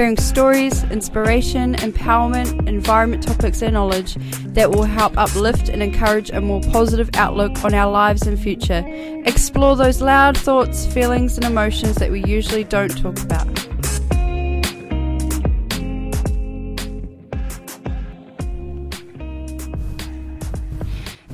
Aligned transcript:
hearing 0.00 0.16
stories, 0.16 0.82
inspiration, 0.84 1.74
empowerment, 1.74 2.66
environment 2.66 3.22
topics 3.22 3.60
and 3.60 3.74
knowledge 3.74 4.14
that 4.54 4.70
will 4.70 4.84
help 4.84 5.14
uplift 5.18 5.68
and 5.68 5.82
encourage 5.82 6.30
a 6.30 6.40
more 6.40 6.62
positive 6.72 7.10
outlook 7.12 7.62
on 7.64 7.74
our 7.74 7.92
lives 7.92 8.22
and 8.22 8.40
future. 8.40 8.82
Explore 9.26 9.76
those 9.76 10.00
loud 10.00 10.38
thoughts, 10.38 10.86
feelings 10.86 11.36
and 11.36 11.44
emotions 11.44 11.96
that 11.96 12.10
we 12.10 12.24
usually 12.24 12.64
don't 12.64 12.96
talk 12.96 13.20
about. 13.20 13.69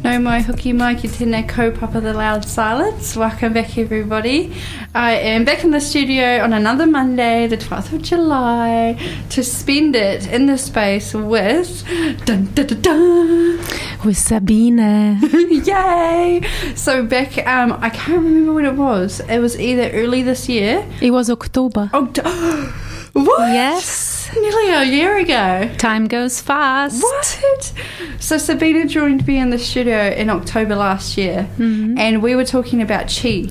Nau 0.06 0.20
mai 0.23 0.38
hoki 0.46 0.70
mai 0.73 0.92
ki 0.95 1.09
tēnei 1.10 1.42
kaupapa 1.51 2.01
the 2.01 2.12
loud 2.14 2.45
silence. 2.45 3.16
Welcome 3.16 3.55
back 3.55 3.77
everybody. 3.77 4.52
I 4.95 5.14
am 5.30 5.45
back 5.45 5.64
in 5.64 5.73
the 5.73 5.80
studio 5.80 6.45
on 6.45 6.52
another 6.52 6.87
Monday, 6.87 7.48
the 7.48 7.56
12th 7.56 7.92
of 7.92 8.02
July, 8.02 8.97
to 9.30 9.42
spend 9.42 9.97
it 9.97 10.28
in 10.28 10.47
the 10.47 10.59
space 10.59 11.12
with 11.12 11.83
dun, 12.24 12.45
dun, 12.55 12.66
dun, 12.66 12.83
dun. 12.83 13.58
with 14.05 14.16
Sabina. 14.16 15.19
Yay! 15.72 16.41
So 16.77 17.03
back 17.05 17.44
um 17.44 17.72
I 17.81 17.91
can't 17.91 18.22
remember 18.22 18.53
when 18.53 18.64
it 18.64 18.77
was. 18.77 19.19
It 19.28 19.41
was 19.41 19.59
either 19.59 19.91
early 19.91 20.22
this 20.22 20.48
year. 20.48 20.86
It 21.00 21.11
was 21.11 21.28
October. 21.31 21.91
D- 22.12 22.22
what? 23.12 23.53
Yes. 23.53 24.16
Nearly 24.41 24.70
a 24.70 24.84
year 24.84 25.17
ago. 25.19 25.70
Time 25.79 26.06
goes 26.06 26.41
fast. 26.41 27.03
What? 27.03 27.73
So 28.20 28.39
Sabina 28.39 28.87
joined 28.87 29.27
me 29.27 29.39
in 29.39 29.51
the 29.51 29.59
studio 29.59 30.09
in 30.11 30.31
October 30.31 30.77
last 30.77 31.17
year, 31.17 31.48
Mhm. 31.59 31.98
and 31.98 32.23
we 32.23 32.34
were 32.37 32.45
talking 32.45 32.83
about 32.83 33.09
chi. 33.09 33.45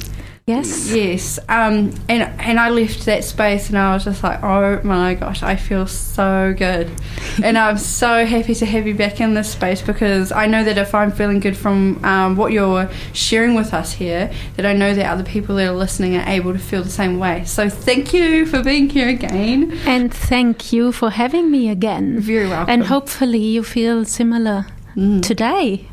Yes. 0.47 0.91
Yes. 0.91 1.39
Um. 1.49 1.91
And 2.07 2.21
and 2.39 2.59
I 2.59 2.69
left 2.69 3.05
that 3.05 3.23
space, 3.23 3.69
and 3.69 3.77
I 3.79 3.95
was 3.95 4.03
just 4.03 4.21
like, 4.21 4.43
oh 4.43 4.79
my 4.83 5.15
gosh, 5.15 5.41
I 5.41 5.55
feel 5.55 5.87
so 5.87 6.53
good, 6.55 6.91
and 7.43 7.57
I'm 7.57 7.79
so 7.79 8.27
happy 8.27 8.53
to 8.53 8.65
have 8.67 8.85
you 8.85 8.93
back 8.93 9.19
in 9.19 9.33
this 9.33 9.51
space 9.51 9.81
because 9.81 10.31
I 10.31 10.45
know 10.45 10.63
that 10.63 10.77
if 10.77 10.93
I'm 10.93 11.11
feeling 11.11 11.39
good 11.39 11.57
from 11.57 12.03
um, 12.05 12.35
what 12.35 12.51
you're 12.51 12.87
sharing 13.13 13.55
with 13.55 13.73
us 13.73 13.93
here, 13.93 14.31
that 14.57 14.67
I 14.67 14.73
know 14.73 14.93
that 14.93 15.07
other 15.11 15.23
people 15.23 15.55
that 15.55 15.67
are 15.67 15.73
listening 15.75 16.15
are 16.15 16.29
able 16.29 16.53
to 16.53 16.59
feel 16.59 16.83
the 16.83 16.91
same 16.91 17.17
way. 17.17 17.43
So 17.45 17.67
thank 17.67 18.13
you 18.13 18.45
for 18.45 18.61
being 18.61 18.87
here 18.87 19.09
again. 19.09 19.71
And 19.87 20.13
thank 20.13 20.71
you 20.71 20.91
for 20.91 21.09
having 21.09 21.49
me 21.49 21.69
again. 21.69 22.19
Very 22.19 22.47
welcome. 22.47 22.71
And 22.71 22.83
hopefully 22.85 23.39
you 23.39 23.63
feel 23.63 24.05
similar 24.05 24.67
Mm. 24.95 25.21
today. 25.21 25.89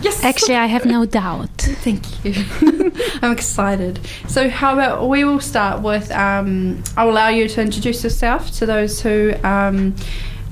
Yes. 0.00 0.22
Actually, 0.22 0.56
I 0.56 0.66
have 0.66 0.84
no 0.84 1.04
doubt. 1.04 1.50
Thank 1.58 2.24
you. 2.24 2.44
I'm 3.22 3.32
excited. 3.32 4.00
So, 4.28 4.48
how 4.48 4.72
about 4.74 5.08
we 5.08 5.24
will 5.24 5.40
start 5.40 5.82
with 5.82 6.10
um, 6.12 6.82
I'll 6.96 7.10
allow 7.10 7.28
you 7.28 7.48
to 7.48 7.60
introduce 7.60 8.04
yourself 8.04 8.50
to 8.58 8.66
those 8.66 9.00
who 9.00 9.34
um, 9.42 9.96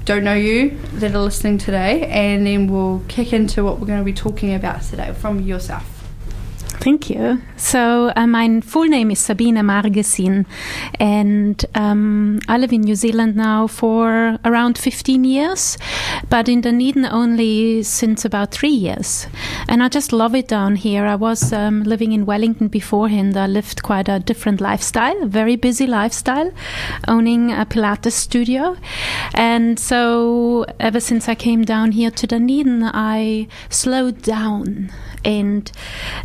don't 0.04 0.24
know 0.24 0.34
you 0.34 0.78
that 0.94 1.14
are 1.14 1.18
listening 1.18 1.58
today, 1.58 2.06
and 2.06 2.46
then 2.46 2.66
we'll 2.66 3.02
kick 3.08 3.32
into 3.32 3.64
what 3.64 3.78
we're 3.78 3.86
going 3.86 4.00
to 4.00 4.04
be 4.04 4.12
talking 4.12 4.54
about 4.54 4.82
today 4.82 5.12
from 5.12 5.40
yourself. 5.40 5.95
Thank 6.86 7.10
you. 7.10 7.42
So, 7.56 8.12
uh, 8.14 8.28
my 8.28 8.60
full 8.60 8.84
name 8.84 9.10
is 9.10 9.18
Sabine 9.18 9.56
Margesin, 9.56 10.46
and 11.00 11.66
um, 11.74 12.38
I 12.46 12.58
live 12.58 12.72
in 12.72 12.82
New 12.82 12.94
Zealand 12.94 13.34
now 13.34 13.66
for 13.66 14.38
around 14.44 14.78
15 14.78 15.24
years, 15.24 15.78
but 16.30 16.48
in 16.48 16.60
Dunedin 16.60 17.04
only 17.04 17.82
since 17.82 18.24
about 18.24 18.52
three 18.52 18.76
years. 18.86 19.26
And 19.68 19.82
I 19.82 19.88
just 19.88 20.12
love 20.12 20.36
it 20.36 20.46
down 20.46 20.76
here. 20.76 21.06
I 21.06 21.16
was 21.16 21.52
um, 21.52 21.82
living 21.82 22.12
in 22.12 22.24
Wellington 22.24 22.68
beforehand. 22.68 23.36
I 23.36 23.48
lived 23.48 23.82
quite 23.82 24.08
a 24.08 24.20
different 24.20 24.60
lifestyle, 24.60 25.24
a 25.24 25.26
very 25.26 25.56
busy 25.56 25.88
lifestyle, 25.88 26.52
owning 27.08 27.50
a 27.50 27.66
Pilates 27.66 28.12
studio. 28.12 28.76
And 29.34 29.76
so, 29.80 30.66
ever 30.78 31.00
since 31.00 31.28
I 31.28 31.34
came 31.34 31.64
down 31.64 31.90
here 31.90 32.12
to 32.12 32.28
Dunedin, 32.28 32.84
I 32.84 33.48
slowed 33.70 34.22
down. 34.22 34.92
And 35.24 35.72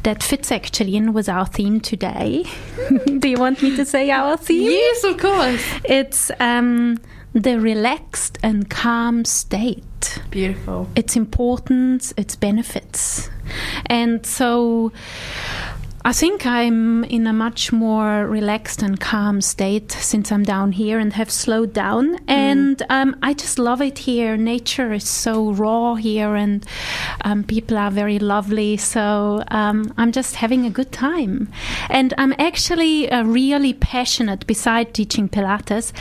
that 0.03 0.21
fits 0.21 0.50
actually 0.51 0.95
in 0.95 1.13
was 1.13 1.29
our 1.29 1.45
theme 1.45 1.79
today. 1.79 2.45
Do 3.19 3.29
you 3.29 3.37
want 3.37 3.61
me 3.61 3.75
to 3.75 3.85
say 3.85 4.09
our 4.11 4.37
theme? 4.37 4.69
Yes, 4.71 5.03
of 5.03 5.17
course. 5.17 5.63
It's 5.85 6.31
um, 6.39 6.97
the 7.33 7.59
relaxed 7.59 8.37
and 8.43 8.69
calm 8.69 9.25
state 9.25 10.19
Beautiful. 10.29 10.89
its 10.95 11.15
importance, 11.15 12.13
its 12.17 12.35
benefits. 12.35 13.29
And 13.85 14.25
so 14.25 14.91
I 16.03 16.13
think 16.13 16.47
I'm 16.47 17.03
in 17.03 17.27
a 17.27 17.33
much 17.33 17.71
more 17.71 18.25
relaxed 18.25 18.81
and 18.81 18.99
calm 18.99 19.39
state 19.39 19.91
since 19.91 20.31
I'm 20.31 20.41
down 20.41 20.71
here 20.71 20.97
and 20.97 21.13
have 21.13 21.29
slowed 21.29 21.73
down. 21.73 22.17
And 22.27 22.81
um, 22.89 23.15
I 23.21 23.33
just 23.33 23.59
love 23.59 23.81
it 23.81 23.99
here. 23.99 24.35
Nature 24.35 24.93
is 24.93 25.07
so 25.07 25.51
raw 25.51 25.93
here, 25.93 26.35
and 26.35 26.65
um, 27.23 27.43
people 27.43 27.77
are 27.77 27.91
very 27.91 28.17
lovely. 28.17 28.77
So 28.77 29.43
um, 29.49 29.93
I'm 29.97 30.11
just 30.11 30.35
having 30.35 30.65
a 30.65 30.71
good 30.71 30.91
time. 30.91 31.51
And 31.89 32.15
I'm 32.17 32.33
actually 32.39 33.11
uh, 33.11 33.23
really 33.23 33.73
passionate, 33.73 34.47
beside 34.47 34.95
teaching 34.95 35.29
Pilates, 35.29 35.93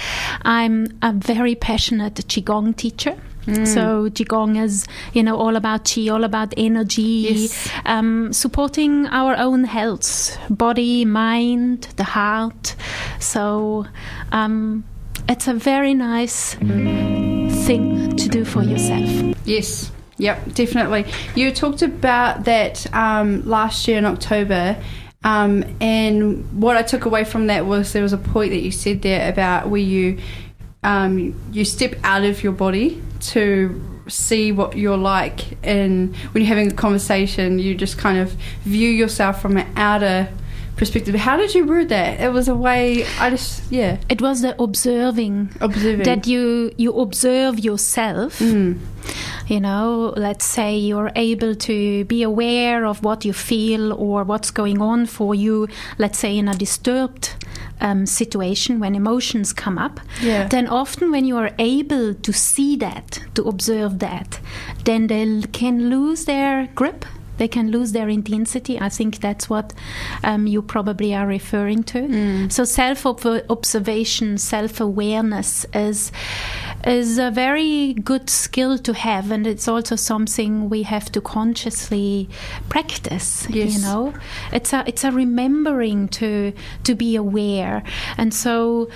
I'm 0.42 0.98
a 1.02 1.12
very 1.12 1.54
passionate 1.54 2.14
Qigong 2.14 2.74
teacher. 2.74 3.18
So 3.66 4.08
qigong 4.10 4.62
is, 4.62 4.86
you 5.12 5.22
know, 5.22 5.36
all 5.36 5.56
about 5.56 5.84
qi, 5.84 6.12
all 6.12 6.24
about 6.24 6.54
energy, 6.56 7.26
Yes. 7.30 7.68
um, 7.84 8.32
supporting 8.32 9.06
our 9.08 9.36
own 9.36 9.64
health, 9.64 10.36
body, 10.48 11.04
mind, 11.04 11.88
the 11.96 12.04
heart. 12.04 12.74
So 13.18 13.86
um, 14.32 14.84
it's 15.28 15.48
a 15.48 15.54
very 15.54 15.94
nice 15.94 16.54
thing 17.66 18.16
to 18.16 18.28
do 18.28 18.44
for 18.44 18.62
yourself. 18.62 19.08
Yes. 19.44 19.90
Yep, 20.18 20.52
definitely. 20.54 21.06
You 21.34 21.50
talked 21.50 21.80
about 21.82 22.44
that 22.44 22.86
um, 22.94 23.42
last 23.48 23.88
year 23.88 23.96
in 23.96 24.04
October, 24.04 24.76
um, 25.24 25.64
and 25.80 26.60
what 26.60 26.76
I 26.76 26.82
took 26.82 27.06
away 27.06 27.24
from 27.24 27.46
that 27.46 27.64
was 27.64 27.92
there 27.94 28.02
was 28.02 28.12
a 28.12 28.18
point 28.18 28.50
that 28.50 28.60
you 28.60 28.70
said 28.70 29.00
there 29.02 29.30
about 29.30 29.68
where 29.70 29.80
you 29.80 30.18
um, 30.82 31.34
you 31.52 31.64
step 31.64 31.94
out 32.04 32.24
of 32.24 32.42
your 32.42 32.52
body 32.52 33.02
to 33.20 33.80
see 34.08 34.52
what 34.52 34.76
you're 34.76 34.96
like, 34.96 35.58
and 35.62 36.16
when 36.32 36.42
you're 36.42 36.48
having 36.48 36.72
a 36.72 36.74
conversation, 36.74 37.58
you 37.58 37.74
just 37.74 37.98
kind 37.98 38.18
of 38.18 38.32
view 38.64 38.90
yourself 38.90 39.40
from 39.40 39.56
an 39.56 39.66
outer 39.76 40.28
perspective. 40.80 41.14
How 41.14 41.36
did 41.36 41.54
you 41.54 41.66
word 41.66 41.90
that? 41.90 42.20
It 42.20 42.32
was 42.32 42.48
a 42.48 42.54
way 42.54 43.04
I 43.18 43.28
just 43.28 43.70
yeah 43.70 43.98
It 44.08 44.22
was 44.22 44.40
the 44.40 44.60
observing 44.60 45.50
observing 45.60 46.04
that 46.04 46.26
you 46.26 46.72
you 46.78 46.90
observe 46.98 47.58
yourself. 47.58 48.38
Mm. 48.38 48.78
You 49.46 49.60
know, 49.60 50.14
let's 50.16 50.44
say 50.44 50.76
you're 50.76 51.12
able 51.16 51.54
to 51.54 52.04
be 52.04 52.22
aware 52.22 52.86
of 52.86 53.02
what 53.02 53.24
you 53.24 53.32
feel 53.32 53.92
or 53.92 54.24
what's 54.24 54.50
going 54.50 54.80
on 54.80 55.06
for 55.06 55.34
you, 55.34 55.68
let's 55.98 56.18
say 56.18 56.38
in 56.38 56.48
a 56.48 56.54
disturbed 56.54 57.34
um, 57.80 58.06
situation 58.06 58.80
when 58.80 58.94
emotions 58.94 59.52
come 59.52 59.78
up. 59.78 60.00
Yeah. 60.22 60.48
Then 60.48 60.66
often 60.66 61.10
when 61.10 61.24
you 61.24 61.36
are 61.36 61.52
able 61.58 62.14
to 62.14 62.32
see 62.32 62.76
that, 62.76 63.20
to 63.34 63.42
observe 63.44 63.98
that, 64.00 64.40
then 64.84 65.06
they 65.06 65.42
can 65.52 65.90
lose 65.90 66.24
their 66.24 66.68
grip. 66.74 67.04
They 67.40 67.48
can 67.48 67.70
lose 67.70 67.92
their 67.92 68.10
intensity. 68.10 68.78
I 68.78 68.90
think 68.90 69.20
that's 69.20 69.48
what 69.48 69.72
um, 70.22 70.46
you 70.46 70.60
probably 70.60 71.14
are 71.14 71.26
referring 71.26 71.84
to. 71.84 72.00
So 72.50 72.64
self 72.64 73.06
observation, 73.06 74.36
self 74.36 74.78
awareness 74.78 75.64
is 75.72 76.12
is 76.86 77.18
a 77.18 77.30
very 77.30 77.94
good 77.94 78.28
skill 78.28 78.76
to 78.78 78.92
have, 78.92 79.30
and 79.30 79.46
it's 79.46 79.68
also 79.68 79.96
something 79.96 80.68
we 80.68 80.82
have 80.82 81.10
to 81.12 81.20
consciously 81.22 82.28
practice. 82.68 83.46
Yes. 83.48 83.76
You 83.76 83.82
know, 83.86 84.12
it's 84.52 84.74
a 84.74 84.84
it's 84.86 85.04
a 85.04 85.10
remembering 85.10 86.08
to 86.20 86.52
to 86.84 86.94
be 86.94 87.16
aware, 87.16 87.82
and 88.18 88.34
so 88.34 88.90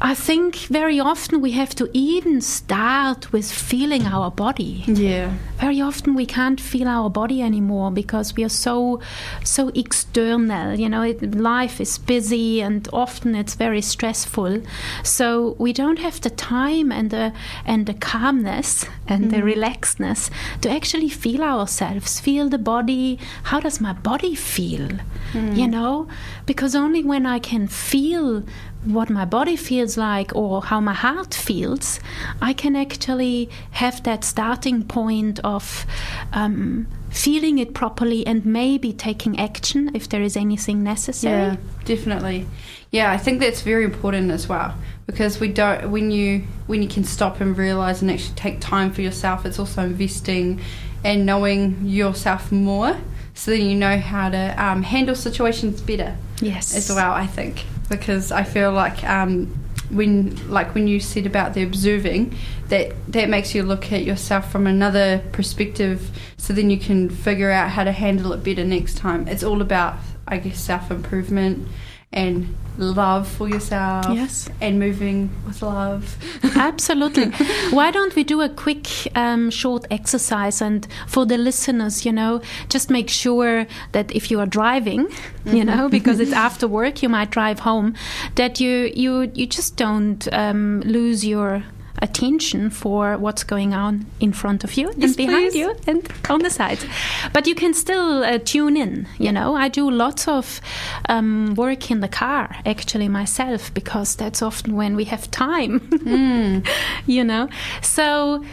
I 0.00 0.14
think 0.14 0.54
very 0.56 1.00
often 1.00 1.40
we 1.40 1.52
have 1.52 1.74
to 1.76 1.90
even 1.92 2.40
start 2.40 3.32
with 3.32 3.50
feeling 3.50 4.06
our 4.06 4.30
body. 4.30 4.84
Yeah. 4.86 5.34
Very 5.58 5.80
often 5.80 6.14
we 6.14 6.24
can't 6.24 6.60
feel 6.60 6.86
our 6.86 7.10
body 7.10 7.42
anymore 7.42 7.90
because 7.90 8.36
we 8.36 8.44
are 8.44 8.48
so 8.48 9.00
so 9.42 9.70
external. 9.74 10.78
You 10.78 10.88
know, 10.88 11.02
it, 11.02 11.34
life 11.34 11.80
is 11.80 11.98
busy 11.98 12.62
and 12.62 12.88
often 12.92 13.34
it's 13.34 13.56
very 13.56 13.82
stressful. 13.82 14.62
So 15.02 15.56
we 15.58 15.72
don't 15.72 15.98
have 15.98 16.20
the 16.20 16.30
time 16.30 16.92
and 16.92 17.10
the 17.10 17.32
and 17.66 17.86
the 17.86 17.94
calmness 17.94 18.84
and 19.08 19.32
the 19.32 19.38
mm-hmm. 19.38 19.60
relaxedness 19.60 20.30
to 20.60 20.70
actually 20.70 21.08
feel 21.08 21.42
ourselves, 21.42 22.20
feel 22.20 22.48
the 22.48 22.58
body. 22.58 23.18
How 23.44 23.58
does 23.58 23.80
my 23.80 23.94
body 23.94 24.36
feel? 24.36 24.88
Mm. 25.32 25.56
You 25.56 25.66
know, 25.66 26.08
because 26.46 26.76
only 26.76 27.02
when 27.02 27.26
I 27.26 27.40
can 27.40 27.66
feel 27.66 28.44
what 28.84 29.10
my 29.10 29.24
body 29.24 29.56
feels 29.56 29.96
like 29.96 30.34
or 30.34 30.62
how 30.62 30.80
my 30.80 30.94
heart 30.94 31.34
feels, 31.34 32.00
I 32.40 32.52
can 32.52 32.76
actually 32.76 33.50
have 33.72 34.02
that 34.04 34.24
starting 34.24 34.84
point 34.84 35.40
of 35.44 35.84
um, 36.32 36.86
feeling 37.10 37.58
it 37.58 37.74
properly 37.74 38.26
and 38.26 38.44
maybe 38.46 38.92
taking 38.92 39.38
action 39.38 39.90
if 39.94 40.08
there 40.08 40.22
is 40.22 40.36
anything 40.36 40.82
necessary. 40.82 41.52
Yeah, 41.52 41.56
definitely. 41.84 42.46
Yeah, 42.90 43.10
I 43.10 43.18
think 43.18 43.40
that's 43.40 43.60
very 43.62 43.84
important 43.84 44.30
as 44.30 44.48
well 44.48 44.74
because 45.06 45.40
we 45.40 45.48
don't 45.48 45.90
when 45.90 46.10
you 46.10 46.44
when 46.66 46.82
you 46.82 46.88
can 46.88 47.04
stop 47.04 47.40
and 47.40 47.56
realize 47.56 48.00
and 48.00 48.10
actually 48.10 48.34
take 48.36 48.60
time 48.60 48.92
for 48.92 49.02
yourself. 49.02 49.44
It's 49.44 49.58
also 49.58 49.82
investing 49.82 50.60
and 51.04 51.26
knowing 51.26 51.84
yourself 51.84 52.50
more, 52.50 52.96
so 53.34 53.50
then 53.50 53.62
you 53.68 53.74
know 53.74 53.98
how 53.98 54.30
to 54.30 54.62
um, 54.62 54.82
handle 54.82 55.14
situations 55.14 55.80
better 55.80 56.16
Yes. 56.40 56.74
as 56.74 56.88
well. 56.88 57.12
I 57.12 57.26
think 57.26 57.64
because 57.88 58.32
I 58.32 58.44
feel 58.44 58.72
like 58.72 59.02
um, 59.04 59.46
when 59.90 60.50
like 60.50 60.74
when 60.74 60.86
you 60.86 61.00
said 61.00 61.26
about 61.26 61.54
the 61.54 61.62
observing, 61.62 62.36
that 62.68 62.92
that 63.12 63.28
makes 63.28 63.54
you 63.54 63.62
look 63.62 63.92
at 63.92 64.04
yourself 64.04 64.50
from 64.50 64.66
another 64.66 65.22
perspective, 65.32 66.10
so 66.36 66.52
then 66.52 66.70
you 66.70 66.78
can 66.78 67.08
figure 67.08 67.50
out 67.50 67.70
how 67.70 67.84
to 67.84 67.92
handle 67.92 68.32
it 68.32 68.44
better 68.44 68.64
next 68.64 68.96
time. 68.96 69.26
It's 69.28 69.42
all 69.42 69.62
about 69.62 69.96
I 70.26 70.38
guess 70.38 70.60
self 70.60 70.90
improvement 70.90 71.68
and 72.12 72.54
love 72.78 73.28
for 73.28 73.48
yourself. 73.48 74.06
Yes. 74.08 74.48
and 74.60 74.78
moving 74.78 75.30
with 75.46 75.62
love. 75.62 76.16
Absolutely. 76.56 77.30
Why 77.70 77.90
don't 77.90 78.14
we 78.14 78.24
do 78.24 78.40
a 78.40 78.48
quick, 78.48 78.86
um, 79.16 79.50
short 79.50 79.84
exercise? 79.90 80.62
And 80.62 80.86
for 81.06 81.26
the 81.26 81.36
listeners, 81.36 82.06
you 82.06 82.12
know, 82.12 82.40
just 82.68 82.88
make 82.90 83.10
sure 83.10 83.66
that 83.92 84.14
if 84.14 84.30
you 84.30 84.40
are 84.40 84.46
driving, 84.46 85.08
you 85.44 85.64
know, 85.64 85.88
because 85.88 86.20
it's 86.20 86.32
after 86.46 86.66
work, 86.68 87.02
you 87.02 87.08
might 87.08 87.30
drive 87.30 87.60
home, 87.60 87.94
that 88.36 88.60
you 88.60 88.90
you 88.94 89.30
you 89.34 89.46
just 89.46 89.76
don't 89.76 90.32
um, 90.32 90.80
lose 90.80 91.26
your 91.26 91.64
attention 92.02 92.70
for 92.70 93.16
what's 93.18 93.44
going 93.44 93.74
on 93.74 94.06
in 94.20 94.32
front 94.32 94.64
of 94.64 94.74
you 94.74 94.92
Yes, 94.96 95.10
and 95.10 95.16
behind 95.16 95.50
please. 95.52 95.56
you 95.56 95.74
and 95.86 96.08
on 96.30 96.40
the 96.40 96.50
sides. 96.50 96.84
But 97.32 97.46
you 97.46 97.54
can 97.54 97.74
still 97.74 98.22
uh, 98.24 98.38
tune 98.38 98.76
in, 98.76 99.06
you 99.18 99.32
know. 99.32 99.54
I 99.54 99.68
do 99.68 99.90
lots 99.90 100.28
of 100.28 100.60
um, 101.08 101.54
work 101.54 101.90
in 101.90 102.00
the 102.00 102.08
car 102.08 102.56
actually 102.66 103.08
myself 103.08 103.72
because 103.74 104.16
that's 104.16 104.42
often 104.42 104.76
when 104.76 104.96
we 104.96 105.04
have 105.04 105.30
time, 105.30 105.80
you 107.06 107.24
know. 107.24 107.48
So 107.82 108.44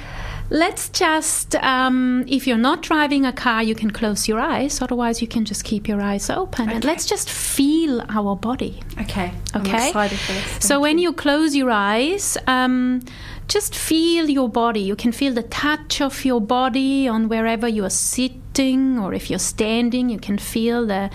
let's 0.50 0.90
just, 0.90 1.56
um, 1.56 2.24
if 2.28 2.46
you're 2.48 2.58
not 2.58 2.82
driving 2.84 3.26
a 3.26 3.34
car, 3.34 3.64
you 3.64 3.74
can 3.76 3.90
close 3.92 4.28
your 4.28 4.40
eyes, 4.40 4.82
otherwise, 4.82 5.22
you 5.22 5.28
can 5.28 5.44
just 5.46 5.64
keep 5.64 5.88
your 5.88 6.02
eyes 6.02 6.30
open 6.30 6.70
and 6.70 6.84
let's 6.86 7.06
just 7.08 7.30
feel 7.30 8.02
our 8.10 8.36
body. 8.36 8.80
Okay, 9.02 9.32
Okay. 9.56 9.88
excited 9.88 10.20
for 10.20 10.34
this. 10.34 10.52
So 10.60 10.68
Thank 10.76 10.82
when 10.82 10.98
you 11.00 11.14
close 11.14 11.56
your 11.56 11.72
eyes, 11.72 12.38
um, 12.48 13.02
just 13.48 13.76
feel 13.76 14.30
your 14.30 14.50
body. 14.50 14.82
You 14.82 14.96
can 14.96 15.12
feel 15.12 15.34
the 15.34 15.44
touch 15.44 16.02
of 16.02 16.26
your 16.26 16.42
body 16.42 17.08
on 17.08 17.30
wherever 17.30 17.68
you 17.68 17.86
are 17.86 17.90
sitting, 17.90 19.00
or 19.00 19.14
if 19.14 19.30
you're 19.30 19.40
standing, 19.40 20.10
you 20.10 20.20
can 20.20 20.38
feel 20.38 20.86
the 20.86 21.10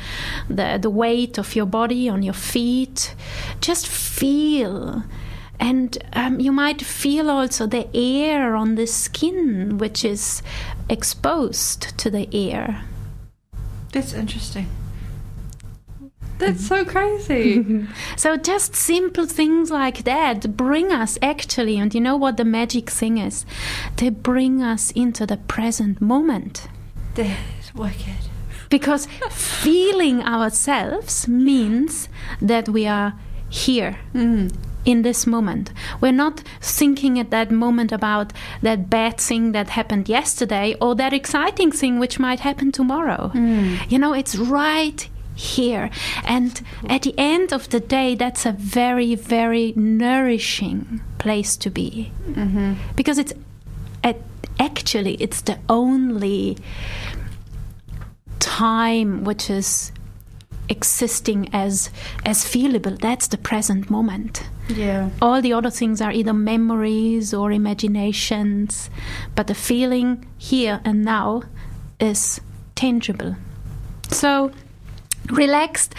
the, 0.49 0.79
the 0.81 0.91
weight 0.91 1.39
of 1.39 1.57
your 1.57 1.67
body 1.67 2.09
on 2.09 2.23
your 2.23 2.35
feet. 2.35 3.15
Just 3.61 3.87
feel. 3.87 5.05
And 5.59 5.99
um, 6.15 6.41
you 6.41 6.53
might 6.53 6.81
feel 6.81 7.29
also 7.29 7.67
the 7.67 7.87
air 7.95 8.57
on 8.57 8.77
the 8.77 8.87
skin, 8.87 9.77
which 9.77 10.05
is 10.07 10.43
exposed 10.89 11.99
to 11.99 12.11
the 12.11 12.29
air. 12.33 12.85
that's 13.93 14.15
interesting. 14.15 14.67
That's 16.41 16.67
so 16.67 16.85
crazy. 16.85 17.87
So 18.17 18.37
just 18.37 18.75
simple 18.75 19.27
things 19.27 19.71
like 19.71 20.05
that 20.05 20.57
bring 20.57 20.93
us 20.93 21.19
actually, 21.23 21.79
and 21.79 21.95
you 21.95 22.01
know 22.01 22.17
what 22.17 22.37
the 22.37 22.45
magic 22.45 22.91
thing 22.91 23.19
is? 23.19 23.47
They 23.97 24.11
bring 24.11 24.63
us 24.63 24.91
into 24.93 25.27
the 25.27 25.37
present 25.37 26.01
moment. 26.01 26.69
that's 27.15 27.75
wicked. 27.75 28.31
Because 28.71 29.07
feeling 29.31 30.23
ourselves 30.23 31.27
means 31.29 32.09
that 32.41 32.69
we 32.69 32.87
are 32.87 33.15
here 33.49 33.99
mm-hmm. 34.15 34.49
in 34.85 35.03
this 35.03 35.27
moment. 35.27 35.73
We're 36.01 36.13
not 36.13 36.43
thinking 36.61 37.19
at 37.19 37.31
that 37.31 37.51
moment 37.51 37.91
about 37.91 38.33
that 38.63 38.89
bad 38.89 39.19
thing 39.19 39.53
that 39.53 39.71
happened 39.71 40.09
yesterday 40.09 40.77
or 40.81 40.95
that 40.95 41.13
exciting 41.13 41.73
thing 41.73 41.99
which 41.99 42.21
might 42.21 42.41
happen 42.41 42.71
tomorrow. 42.71 43.33
Mm. 43.35 43.91
You 43.91 43.99
know, 43.99 44.13
it's 44.13 44.37
right 44.37 45.09
here. 45.41 45.91
And 46.25 46.61
at 46.89 47.03
the 47.03 47.15
end 47.17 47.53
of 47.53 47.69
the 47.71 47.81
day, 47.81 48.15
that's 48.15 48.45
a 48.47 48.53
very, 48.53 49.15
very 49.15 49.73
nourishing 49.75 51.01
place 51.19 51.57
to 51.59 51.71
be. 51.71 52.13
Mm-hmm. 52.29 52.75
Because 52.95 53.19
it's 53.19 53.33
at, 54.05 54.17
actually 54.59 55.15
it's 55.15 55.41
the 55.43 55.59
only 55.69 56.57
time 58.39 59.25
which 59.25 59.51
is 59.51 59.93
existing 60.69 61.49
as 61.53 61.91
as 62.25 62.45
feelable 62.45 62.97
that's 63.01 63.27
the 63.29 63.37
present 63.37 63.91
moment 63.91 64.45
Yeah. 64.69 65.11
all 65.21 65.43
the 65.43 65.53
other 65.53 65.71
things 65.71 66.01
are 66.01 66.13
either 66.13 66.33
memories 66.33 67.35
or 67.35 67.51
imaginations 67.51 68.89
but 69.35 69.47
the 69.49 69.55
feeling 69.55 70.27
here 70.39 70.81
and 70.85 71.05
now 71.05 71.43
is 71.99 72.41
tangible 72.77 73.35
so 74.11 74.53
relaxed. 75.33 75.95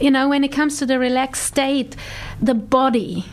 You 0.00 0.10
know 0.10 0.28
when 0.28 0.44
it 0.44 0.52
comes 0.52 0.78
to 0.78 0.86
the 0.86 0.98
relaxed 0.98 1.44
state 1.44 1.96
the 2.40 2.54
body 2.54 3.24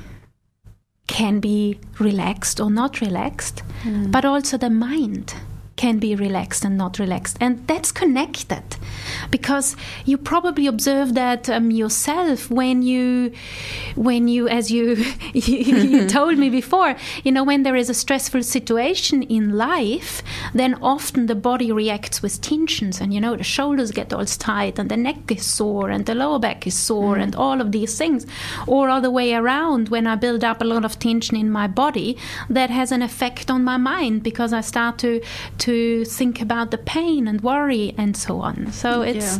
can 1.07 1.39
be 1.39 1.79
relaxed 1.99 2.59
or 2.59 2.69
not 2.69 3.01
relaxed 3.01 3.59
hmm. 3.83 4.09
but 4.09 4.23
also 4.23 4.57
the 4.57 4.69
mind 4.69 5.35
can 5.81 5.97
be 5.97 6.13
relaxed 6.13 6.63
and 6.63 6.77
not 6.77 6.99
relaxed. 6.99 7.37
And 7.41 7.67
that's 7.67 7.91
connected 7.91 8.63
because 9.31 9.75
you 10.05 10.15
probably 10.15 10.67
observe 10.67 11.15
that 11.15 11.49
um, 11.49 11.71
yourself 11.71 12.51
when 12.51 12.83
you 12.83 13.31
when 13.95 14.27
you 14.27 14.47
as 14.47 14.71
you 14.71 14.85
you 15.33 16.07
told 16.17 16.37
me 16.37 16.49
before 16.49 16.95
you 17.23 17.31
know 17.31 17.43
when 17.43 17.63
there 17.63 17.75
is 17.75 17.89
a 17.89 17.93
stressful 17.93 18.43
situation 18.43 19.23
in 19.23 19.57
life 19.57 20.21
then 20.53 20.73
often 20.93 21.25
the 21.25 21.35
body 21.35 21.71
reacts 21.71 22.21
with 22.21 22.41
tensions 22.41 23.01
and 23.01 23.13
you 23.13 23.19
know 23.19 23.35
the 23.35 23.43
shoulders 23.43 23.91
get 23.91 24.13
all 24.13 24.25
tight 24.25 24.77
and 24.79 24.89
the 24.89 24.97
neck 24.97 25.31
is 25.31 25.45
sore 25.45 25.89
and 25.89 26.05
the 26.05 26.15
lower 26.15 26.39
back 26.39 26.67
is 26.67 26.77
sore 26.77 27.17
and 27.17 27.35
all 27.35 27.59
of 27.59 27.71
these 27.71 27.97
things 27.97 28.25
or 28.67 28.89
other 28.89 29.11
way 29.11 29.33
around 29.33 29.89
when 29.89 30.05
i 30.07 30.15
build 30.15 30.43
up 30.43 30.61
a 30.61 30.65
lot 30.73 30.85
of 30.85 30.99
tension 30.99 31.35
in 31.35 31.49
my 31.49 31.67
body 31.67 32.17
that 32.49 32.69
has 32.69 32.91
an 32.91 33.01
effect 33.01 33.49
on 33.49 33.63
my 33.63 33.77
mind 33.77 34.21
because 34.23 34.53
i 34.53 34.61
start 34.61 34.97
to 34.97 35.21
to 35.57 35.70
think 36.05 36.41
about 36.41 36.71
the 36.71 36.77
pain 36.77 37.27
and 37.27 37.41
worry 37.41 37.93
and 37.97 38.15
so 38.15 38.41
on. 38.41 38.71
So 38.71 39.01
it's 39.01 39.39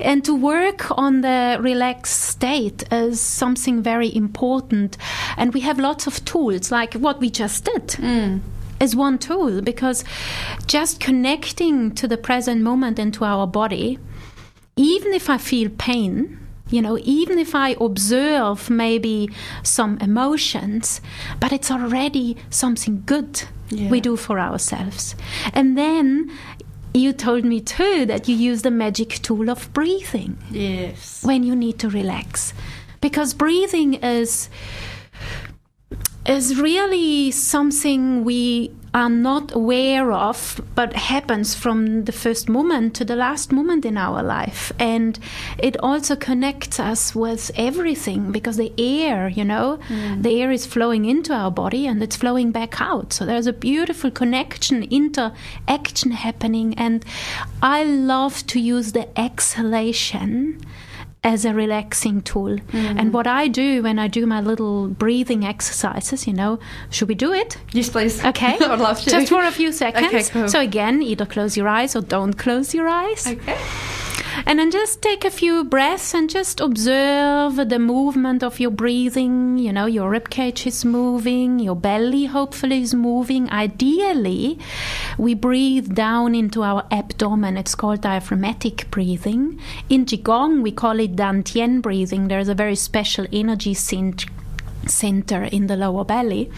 and 0.00 0.24
to 0.24 0.34
work 0.34 0.90
on 0.98 1.20
the 1.20 1.58
relaxed 1.60 2.20
state 2.20 2.84
is 2.92 3.20
something 3.20 3.82
very 3.82 4.14
important. 4.14 4.96
And 5.36 5.54
we 5.54 5.60
have 5.60 5.78
lots 5.78 6.06
of 6.06 6.24
tools 6.24 6.70
like 6.70 6.94
what 6.94 7.20
we 7.20 7.30
just 7.30 7.64
did 7.64 7.88
mm. 7.88 8.40
is 8.80 8.96
one 8.96 9.18
tool 9.18 9.62
because 9.62 10.04
just 10.66 11.00
connecting 11.00 11.94
to 11.94 12.08
the 12.08 12.16
present 12.16 12.62
moment 12.62 12.98
and 12.98 13.12
to 13.14 13.24
our 13.24 13.46
body 13.46 13.98
even 14.80 15.12
if 15.12 15.28
I 15.28 15.36
feel 15.36 15.68
pain, 15.68 16.38
you 16.70 16.80
know, 16.82 16.98
even 17.02 17.38
if 17.38 17.54
I 17.54 17.76
observe 17.80 18.70
maybe 18.70 19.28
some 19.62 19.98
emotions, 20.00 21.00
but 21.40 21.52
it's 21.52 21.70
already 21.70 22.36
something 22.50 23.02
good 23.06 23.42
Yeah. 23.70 23.88
we 23.90 24.00
do 24.00 24.16
for 24.16 24.38
ourselves. 24.40 25.14
And 25.52 25.76
then 25.78 26.30
you 26.94 27.12
told 27.12 27.44
me 27.44 27.60
too 27.60 28.04
that 28.06 28.28
you 28.28 28.34
use 28.34 28.62
the 28.62 28.70
magic 28.70 29.10
tool 29.22 29.48
of 29.50 29.72
breathing 29.72 30.36
Yes. 30.50 31.22
when 31.22 31.44
you 31.44 31.54
need 31.54 31.78
to 31.78 31.88
relax 31.88 32.52
because 33.00 33.32
breathing 33.34 33.94
is 34.02 34.48
is 36.26 36.60
really 36.60 37.30
something 37.30 38.24
we 38.24 38.70
are 38.92 39.08
not 39.08 39.54
aware 39.54 40.10
of, 40.10 40.60
but 40.74 40.94
happens 40.94 41.54
from 41.54 42.04
the 42.04 42.12
first 42.12 42.48
moment 42.48 42.94
to 42.96 43.04
the 43.04 43.14
last 43.14 43.52
moment 43.52 43.84
in 43.84 43.96
our 43.96 44.22
life. 44.22 44.72
And 44.78 45.18
it 45.58 45.76
also 45.78 46.16
connects 46.16 46.80
us 46.80 47.14
with 47.14 47.52
everything 47.54 48.32
because 48.32 48.56
the 48.56 48.72
air, 48.78 49.28
you 49.28 49.44
know, 49.44 49.78
mm. 49.88 50.22
the 50.22 50.42
air 50.42 50.50
is 50.50 50.66
flowing 50.66 51.04
into 51.04 51.32
our 51.32 51.50
body 51.50 51.86
and 51.86 52.02
it's 52.02 52.16
flowing 52.16 52.50
back 52.50 52.80
out. 52.80 53.12
So 53.12 53.24
there's 53.24 53.46
a 53.46 53.52
beautiful 53.52 54.10
connection, 54.10 54.82
interaction 54.84 56.10
happening. 56.10 56.74
And 56.74 57.04
I 57.62 57.84
love 57.84 58.44
to 58.48 58.60
use 58.60 58.92
the 58.92 59.06
exhalation 59.18 60.60
as 61.22 61.44
a 61.44 61.52
relaxing 61.52 62.22
tool. 62.22 62.56
Mm. 62.56 62.98
And 62.98 63.12
what 63.12 63.26
I 63.26 63.48
do 63.48 63.82
when 63.82 63.98
I 63.98 64.08
do 64.08 64.26
my 64.26 64.40
little 64.40 64.88
breathing 64.88 65.44
exercises, 65.44 66.26
you 66.26 66.32
know, 66.32 66.58
should 66.90 67.08
we 67.08 67.14
do 67.14 67.32
it? 67.32 67.58
Yes, 67.72 67.90
please. 67.90 68.24
Okay. 68.24 68.56
I'd 68.60 68.78
love 68.78 69.00
to. 69.02 69.10
Just 69.10 69.28
for 69.28 69.44
a 69.44 69.50
few 69.50 69.72
seconds. 69.72 70.06
Okay, 70.06 70.22
cool. 70.24 70.48
So 70.48 70.60
again, 70.60 71.02
either 71.02 71.26
close 71.26 71.56
your 71.56 71.68
eyes 71.68 71.94
or 71.94 72.00
don't 72.00 72.34
close 72.34 72.74
your 72.74 72.88
eyes. 72.88 73.26
Okay. 73.26 73.58
And 74.46 74.58
then 74.58 74.70
just 74.70 75.02
take 75.02 75.24
a 75.24 75.30
few 75.30 75.64
breaths 75.64 76.14
and 76.14 76.28
just 76.28 76.60
observe 76.60 77.56
the 77.56 77.78
movement 77.78 78.42
of 78.42 78.58
your 78.60 78.70
breathing. 78.70 79.58
You 79.58 79.72
know, 79.72 79.86
your 79.86 80.10
rib 80.10 80.30
cage 80.30 80.66
is 80.66 80.84
moving, 80.84 81.58
your 81.58 81.76
belly 81.76 82.26
hopefully 82.26 82.82
is 82.82 82.94
moving. 82.94 83.50
Ideally, 83.50 84.58
we 85.18 85.34
breathe 85.34 85.94
down 85.94 86.34
into 86.34 86.62
our 86.62 86.86
abdomen. 86.90 87.56
It's 87.56 87.74
called 87.74 88.00
diaphragmatic 88.02 88.90
breathing. 88.90 89.60
In 89.88 90.06
Qigong, 90.06 90.62
we 90.62 90.72
call 90.72 91.00
it 91.00 91.16
Dantian 91.16 91.82
breathing. 91.82 92.28
There's 92.28 92.48
a 92.48 92.54
very 92.54 92.76
special 92.76 93.26
energy 93.32 93.74
center 93.74 95.44
in 95.44 95.66
the 95.66 95.76
lower 95.76 96.04
belly. 96.04 96.50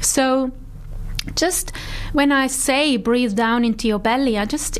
So, 0.00 0.52
just 1.34 1.72
when 2.12 2.32
I 2.32 2.46
say 2.46 2.96
breathe 2.96 3.34
down 3.36 3.64
into 3.64 3.88
your 3.88 3.98
belly, 3.98 4.36
I 4.38 4.44
just 4.44 4.78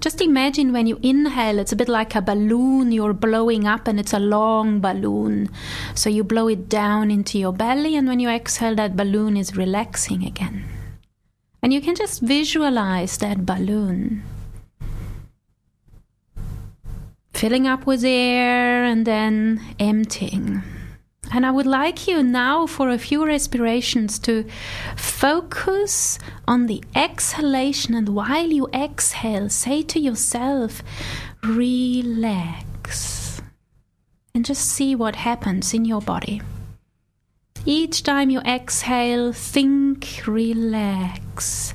just 0.00 0.20
imagine 0.20 0.72
when 0.72 0.86
you 0.86 0.98
inhale, 1.02 1.58
it's 1.58 1.72
a 1.72 1.76
bit 1.76 1.88
like 1.88 2.14
a 2.14 2.22
balloon 2.22 2.92
you're 2.92 3.12
blowing 3.12 3.66
up, 3.66 3.86
and 3.86 3.98
it's 4.00 4.12
a 4.12 4.18
long 4.18 4.80
balloon. 4.80 5.48
So 5.94 6.10
you 6.10 6.24
blow 6.24 6.48
it 6.48 6.68
down 6.68 7.10
into 7.10 7.38
your 7.38 7.52
belly, 7.52 7.96
and 7.96 8.08
when 8.08 8.20
you 8.20 8.28
exhale, 8.28 8.74
that 8.76 8.96
balloon 8.96 9.36
is 9.36 9.56
relaxing 9.56 10.24
again. 10.24 10.64
And 11.62 11.72
you 11.72 11.80
can 11.80 11.94
just 11.94 12.20
visualize 12.20 13.16
that 13.18 13.46
balloon 13.46 14.22
filling 17.32 17.66
up 17.66 17.84
with 17.86 18.04
air 18.04 18.84
and 18.84 19.06
then 19.06 19.60
emptying. 19.78 20.62
And 21.34 21.44
I 21.44 21.50
would 21.50 21.66
like 21.66 22.06
you 22.06 22.22
now 22.22 22.64
for 22.64 22.88
a 22.88 22.96
few 22.96 23.26
respirations 23.26 24.20
to 24.20 24.44
focus 24.96 26.16
on 26.46 26.66
the 26.66 26.80
exhalation. 26.94 27.94
And 27.94 28.10
while 28.10 28.46
you 28.46 28.68
exhale, 28.72 29.48
say 29.48 29.82
to 29.82 29.98
yourself, 29.98 30.80
relax. 31.42 33.42
And 34.32 34.44
just 34.44 34.64
see 34.64 34.94
what 34.94 35.16
happens 35.16 35.74
in 35.74 35.84
your 35.84 36.00
body. 36.00 36.40
Each 37.66 38.04
time 38.04 38.30
you 38.30 38.38
exhale, 38.42 39.32
think, 39.32 40.22
relax. 40.28 41.74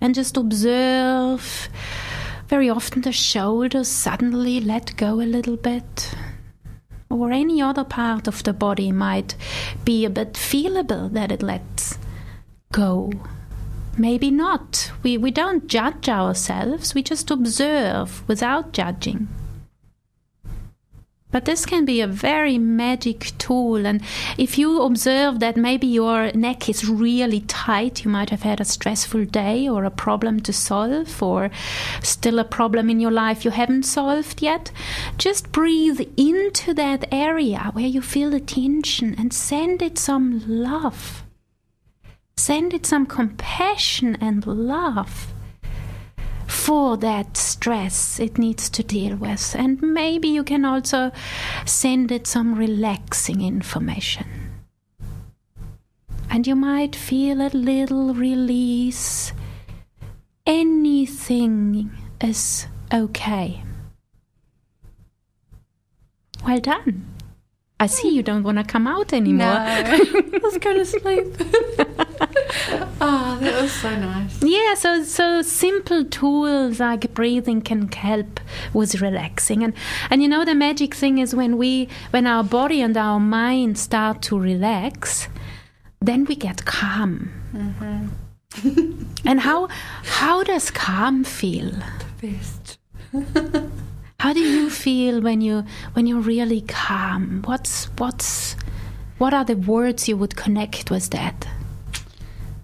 And 0.00 0.14
just 0.14 0.36
observe. 0.36 1.68
Very 2.46 2.70
often 2.70 3.02
the 3.02 3.10
shoulders 3.10 3.88
suddenly 3.88 4.60
let 4.60 4.96
go 4.96 5.20
a 5.20 5.26
little 5.26 5.56
bit 5.56 6.14
or 7.10 7.32
any 7.32 7.60
other 7.60 7.84
part 7.84 8.28
of 8.28 8.42
the 8.44 8.52
body 8.52 8.92
might 8.92 9.34
be 9.84 10.04
a 10.04 10.10
bit 10.10 10.34
feelable 10.34 11.12
that 11.12 11.32
it 11.32 11.42
lets 11.42 11.98
go. 12.72 13.12
Maybe 13.98 14.30
not. 14.30 14.92
We, 15.02 15.18
we 15.18 15.30
don't 15.30 15.66
judge 15.66 16.08
ourselves, 16.08 16.94
we 16.94 17.02
just 17.02 17.30
observe 17.30 18.26
without 18.28 18.72
judging. 18.72 19.28
But 21.32 21.44
this 21.44 21.64
can 21.64 21.84
be 21.84 22.00
a 22.00 22.06
very 22.06 22.58
magic 22.58 23.32
tool. 23.38 23.86
And 23.86 24.02
if 24.36 24.58
you 24.58 24.82
observe 24.82 25.38
that 25.40 25.56
maybe 25.56 25.86
your 25.86 26.32
neck 26.32 26.68
is 26.68 26.88
really 26.88 27.42
tight, 27.42 28.04
you 28.04 28.10
might 28.10 28.30
have 28.30 28.42
had 28.42 28.60
a 28.60 28.64
stressful 28.64 29.26
day 29.26 29.68
or 29.68 29.84
a 29.84 29.90
problem 29.90 30.40
to 30.40 30.52
solve, 30.52 31.22
or 31.22 31.50
still 32.02 32.38
a 32.38 32.44
problem 32.44 32.90
in 32.90 32.98
your 32.98 33.12
life 33.12 33.44
you 33.44 33.52
haven't 33.52 33.84
solved 33.84 34.42
yet, 34.42 34.72
just 35.18 35.52
breathe 35.52 36.00
into 36.16 36.74
that 36.74 37.06
area 37.12 37.70
where 37.74 37.86
you 37.86 38.02
feel 38.02 38.30
the 38.30 38.40
tension 38.40 39.14
and 39.16 39.32
send 39.32 39.82
it 39.82 39.98
some 39.98 40.42
love. 40.46 41.22
Send 42.36 42.74
it 42.74 42.86
some 42.86 43.06
compassion 43.06 44.16
and 44.20 44.46
love 44.46 45.29
for 46.50 46.96
that 46.96 47.36
stress 47.36 48.18
it 48.18 48.36
needs 48.36 48.68
to 48.70 48.82
deal 48.82 49.16
with. 49.16 49.54
And 49.56 49.80
maybe 49.80 50.28
you 50.28 50.44
can 50.44 50.64
also 50.64 51.12
send 51.64 52.10
it 52.10 52.26
some 52.26 52.54
relaxing 52.54 53.40
information. 53.40 54.26
And 56.28 56.46
you 56.46 56.54
might 56.54 56.94
feel 56.94 57.40
a 57.40 57.48
little 57.48 58.14
release. 58.14 59.32
Anything 60.46 61.90
is 62.20 62.66
okay. 62.92 63.62
Well 66.44 66.60
done. 66.60 67.06
I 67.78 67.86
see 67.86 68.10
you 68.10 68.22
don't 68.22 68.42
want 68.42 68.58
to 68.58 68.64
come 68.64 68.86
out 68.86 69.12
anymore. 69.12 69.54
No, 69.54 70.00
let's 70.42 70.58
go 70.58 70.74
to 70.74 70.84
sleep. 70.84 71.26
oh, 72.20 73.38
that 73.40 73.62
was 73.62 73.72
so 73.72 73.94
nice. 73.96 74.42
Yeah, 74.42 74.74
so 74.74 75.02
so 75.04 75.42
simple 75.42 76.04
tools 76.04 76.80
like 76.80 77.12
breathing 77.14 77.62
can 77.62 77.90
help 77.90 78.40
with 78.72 79.00
relaxing, 79.00 79.62
and 79.62 79.74
and 80.10 80.22
you 80.22 80.28
know 80.28 80.44
the 80.44 80.54
magic 80.54 80.94
thing 80.94 81.18
is 81.18 81.34
when 81.34 81.56
we 81.56 81.88
when 82.10 82.26
our 82.26 82.44
body 82.44 82.80
and 82.80 82.96
our 82.96 83.20
mind 83.20 83.78
start 83.78 84.22
to 84.22 84.38
relax, 84.38 85.28
then 86.00 86.24
we 86.24 86.36
get 86.36 86.64
calm. 86.64 87.30
Mm-hmm. 87.54 88.08
and 89.24 89.40
how 89.40 89.68
how 90.04 90.42
does 90.42 90.70
calm 90.70 91.24
feel? 91.24 91.70
The 92.20 92.28
best. 92.28 92.78
How 94.20 94.34
do 94.34 94.40
you 94.40 94.68
feel 94.68 95.22
when 95.22 95.40
you 95.40 95.64
when 95.94 96.06
you're 96.06 96.20
really 96.20 96.60
calm? 96.60 97.42
What's 97.46 97.86
what's 97.96 98.54
what 99.16 99.32
are 99.32 99.46
the 99.46 99.56
words 99.56 100.08
you 100.08 100.16
would 100.18 100.36
connect 100.36 100.90
with 100.90 101.08
that? 101.10 101.46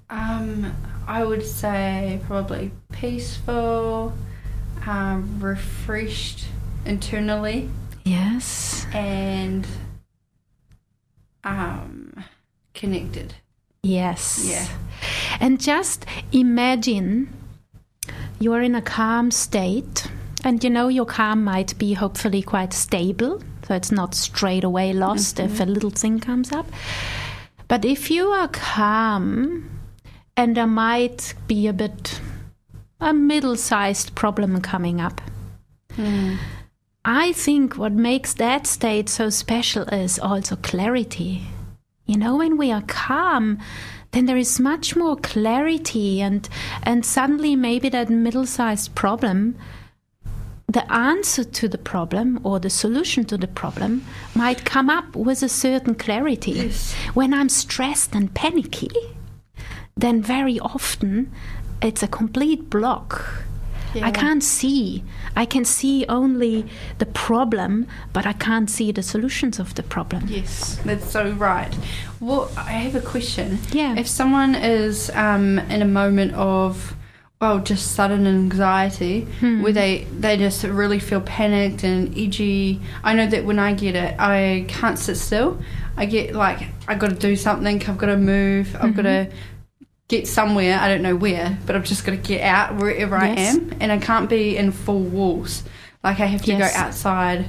Um, 0.08 0.75
I 1.06 1.25
would 1.25 1.44
say 1.44 2.20
probably 2.26 2.70
peaceful, 2.92 4.12
um, 4.86 5.38
refreshed 5.40 6.44
internally. 6.84 7.68
Yes. 8.04 8.86
And 8.92 9.66
um, 11.42 12.25
connected. 12.75 13.34
Yes. 13.82 14.46
Yeah. 14.48 14.66
And 15.40 15.60
just 15.60 16.06
imagine 16.32 17.32
you 18.38 18.52
are 18.52 18.60
in 18.62 18.75
a 18.75 18.82
calm 18.82 19.30
state 19.30 20.06
and 20.44 20.62
you 20.62 20.70
know, 20.70 20.86
your 20.86 21.06
calm 21.06 21.42
might 21.42 21.76
be 21.76 21.94
hopefully 21.94 22.40
quite 22.40 22.72
stable, 22.72 23.42
so 23.66 23.75
it's 23.75 23.90
not 23.90 24.14
straight 24.14 24.62
away 24.62 24.92
lost 24.92 25.38
mm-hmm. 25.38 25.52
if 25.52 25.60
a 25.60 25.64
little 25.64 25.90
thing 25.90 26.20
comes 26.20 26.52
up. 26.52 26.66
But 27.66 27.84
if 27.84 28.12
you 28.12 28.28
are 28.28 28.46
calm 28.46 29.75
and 30.37 30.57
there 30.57 30.66
might 30.66 31.35
be 31.47 31.66
a 31.66 31.73
bit 31.73 32.21
a 33.00 33.12
middle 33.12 33.57
sized 33.57 34.14
problem 34.14 34.61
coming 34.61 35.00
up. 35.00 35.21
Mm. 35.97 36.38
I 37.05 37.33
think 37.33 37.76
what 37.76 37.93
makes 37.93 38.35
that 38.35 38.66
state 38.66 39.09
so 39.09 39.31
special 39.31 39.85
is 39.85 40.19
also 40.19 40.57
clarity. 40.57 41.43
You 42.07 42.19
know, 42.19 42.37
when 42.37 42.57
we 42.57 42.73
are 42.73 42.83
calm, 42.83 43.59
then 44.12 44.26
there 44.26 44.37
is 44.37 44.59
much 44.59 44.97
more 44.97 45.16
clarity 45.16 46.21
and 46.21 46.49
and 46.83 47.05
suddenly 47.05 47.55
maybe 47.55 47.88
that 47.90 48.11
middle 48.11 48.47
sized 48.47 48.95
problem 48.95 49.57
the 50.69 50.93
answer 50.93 51.45
to 51.45 51.69
the 51.69 51.78
problem 51.78 52.40
or 52.43 52.59
the 52.59 52.71
solution 52.71 53.25
to 53.25 53.37
the 53.37 53.47
problem 53.47 54.05
might 54.35 54.64
come 54.64 54.90
up 54.90 55.14
with 55.14 55.43
a 55.43 55.49
certain 55.49 55.95
clarity. 55.95 56.52
Yes. 56.52 56.93
When 57.14 57.33
I'm 57.33 57.49
stressed 57.49 58.14
and 58.14 58.35
panicky, 58.35 58.90
then 59.96 60.20
very 60.20 60.60
often 60.60 61.32
it's 61.80 62.02
a 62.02 62.08
complete 62.08 62.68
block. 62.68 63.42
Yeah. 63.94 64.06
I 64.06 64.10
can't 64.10 64.44
see. 64.44 65.02
I 65.34 65.46
can 65.46 65.64
see 65.64 66.04
only 66.06 66.66
the 66.98 67.06
problem, 67.06 67.86
but 68.12 68.26
I 68.26 68.34
can't 68.34 68.68
see 68.68 68.92
the 68.92 69.02
solutions 69.02 69.58
of 69.58 69.74
the 69.74 69.82
problem. 69.82 70.24
Yes, 70.28 70.78
that's 70.84 71.10
so 71.10 71.30
right. 71.32 71.74
Well, 72.20 72.50
I 72.58 72.72
have 72.72 72.94
a 72.94 73.00
question. 73.00 73.58
Yeah. 73.72 73.96
If 73.96 74.06
someone 74.06 74.54
is 74.54 75.08
um, 75.10 75.58
in 75.70 75.80
a 75.80 75.86
moment 75.86 76.34
of 76.34 76.94
well, 77.40 77.58
just 77.58 77.92
sudden 77.92 78.26
anxiety 78.26 79.22
hmm. 79.40 79.62
where 79.62 79.72
they 79.72 80.04
they 80.18 80.36
just 80.36 80.64
really 80.64 80.98
feel 80.98 81.22
panicked 81.22 81.84
and 81.84 82.16
edgy. 82.16 82.82
I 83.02 83.14
know 83.14 83.26
that 83.26 83.46
when 83.46 83.58
I 83.58 83.72
get 83.72 83.94
it, 83.94 84.14
I 84.18 84.66
can't 84.68 84.98
sit 84.98 85.16
still. 85.16 85.58
I 85.96 86.04
get 86.04 86.34
like 86.34 86.68
I've 86.86 86.98
got 86.98 87.10
to 87.10 87.16
do 87.16 87.34
something. 87.34 87.82
I've 87.86 87.98
got 87.98 88.06
to 88.06 88.18
move. 88.18 88.74
I've 88.74 88.82
mm-hmm. 88.82 88.96
got 88.96 89.02
to 89.02 89.30
get 90.08 90.26
somewhere. 90.28 90.78
I 90.78 90.88
don't 90.88 91.02
know 91.02 91.16
where, 91.16 91.58
but 91.66 91.75
I've 91.76 91.84
just 91.84 92.04
got 92.04 92.12
to 92.12 92.16
get 92.18 92.42
out 92.42 92.76
wherever 92.76 93.16
I 93.16 93.28
am, 93.28 93.72
and 93.80 93.90
I 93.90 93.98
can't 93.98 94.28
be 94.30 94.56
in 94.56 94.70
full 94.72 95.00
walls. 95.00 95.62
Like 96.04 96.20
I 96.20 96.26
have 96.26 96.42
to 96.42 96.52
Yes. 96.52 96.72
go 96.75 96.78
outside, 96.78 97.46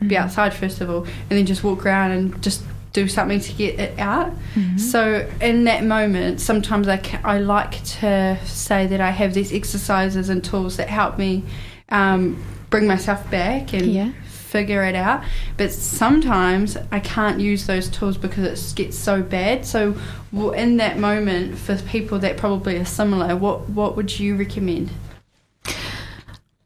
be 0.00 0.14
Mhm. 0.16 0.18
outside 0.24 0.54
first 0.54 0.80
of 0.80 0.90
all, 0.90 1.02
and 1.04 1.38
then 1.38 1.46
just 1.46 1.62
walk 1.62 1.86
around 1.86 2.10
and 2.12 2.42
just 2.42 2.62
do 2.92 3.06
something 3.06 3.38
to 3.38 3.52
get 3.52 3.78
it 3.78 3.98
out. 4.00 4.32
Mhm. 4.56 4.80
So 4.80 5.24
in 5.40 5.62
that 5.64 5.84
moment, 5.84 6.40
sometimes 6.40 6.88
I, 6.88 6.96
ca- 6.96 7.20
I 7.22 7.38
like 7.38 7.80
to 8.00 8.36
say 8.44 8.88
that 8.88 9.00
I 9.00 9.10
have 9.10 9.32
these 9.32 9.52
exercises 9.52 10.28
and 10.28 10.42
tools 10.42 10.76
that 10.78 10.88
help 10.88 11.16
me 11.18 11.44
um, 11.92 12.36
bring 12.70 12.86
myself 12.88 13.28
back 13.30 13.72
and 13.72 13.86
Yeah. 13.86 14.08
Figure 14.50 14.82
it 14.82 14.94
out. 14.94 15.22
But 15.56 15.72
sometimes 15.72 16.76
I 16.90 17.00
can't 17.00 17.40
use 17.40 17.66
those 17.66 17.88
tools 17.88 18.16
because 18.16 18.72
it 18.72 18.76
gets 18.76 18.98
so 18.98 19.22
bad. 19.22 19.64
So 19.64 19.96
in 20.32 20.76
that 20.78 20.98
moment, 20.98 21.56
for 21.58 21.76
people 21.76 22.18
that 22.18 22.36
probably 22.36 22.76
are 22.76 22.84
similar, 22.84 23.36
what 23.36 23.68
what 23.70 23.96
would 23.96 24.18
you 24.18 24.36
recommend? 24.36 24.90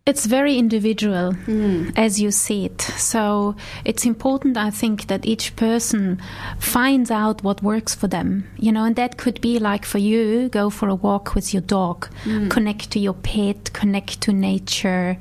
It's 0.07 0.27
very 0.27 0.59
individual. 0.59 1.33
Mm. 1.47 1.93
as 1.97 2.21
you 2.21 2.31
see 2.31 2.67
it. 2.67 2.83
So 2.83 3.57
it's 3.87 4.05
important, 4.05 4.59
I 4.59 4.69
think, 4.69 5.07
that 5.07 5.25
each 5.25 5.57
person 5.57 6.21
finds 6.59 7.11
out 7.11 7.43
what 7.43 7.63
works 7.63 7.95
for 7.95 8.07
them. 8.07 8.45
You 8.59 8.71
know, 8.73 8.85
and 8.85 8.97
that 8.97 9.17
could 9.17 9.41
be 9.41 9.59
like 9.59 9.87
for 9.87 9.97
you, 9.97 10.51
go 10.51 10.69
for 10.69 10.91
a 10.91 10.95
walk 10.95 11.35
with 11.35 11.55
your 11.55 11.63
dog, 11.63 12.09
Mm. 12.25 12.51
connect 12.51 12.91
to 12.91 12.99
your 12.99 13.15
pet, 13.15 13.73
connect 13.73 14.21
to 14.23 14.33
nature, 14.33 15.17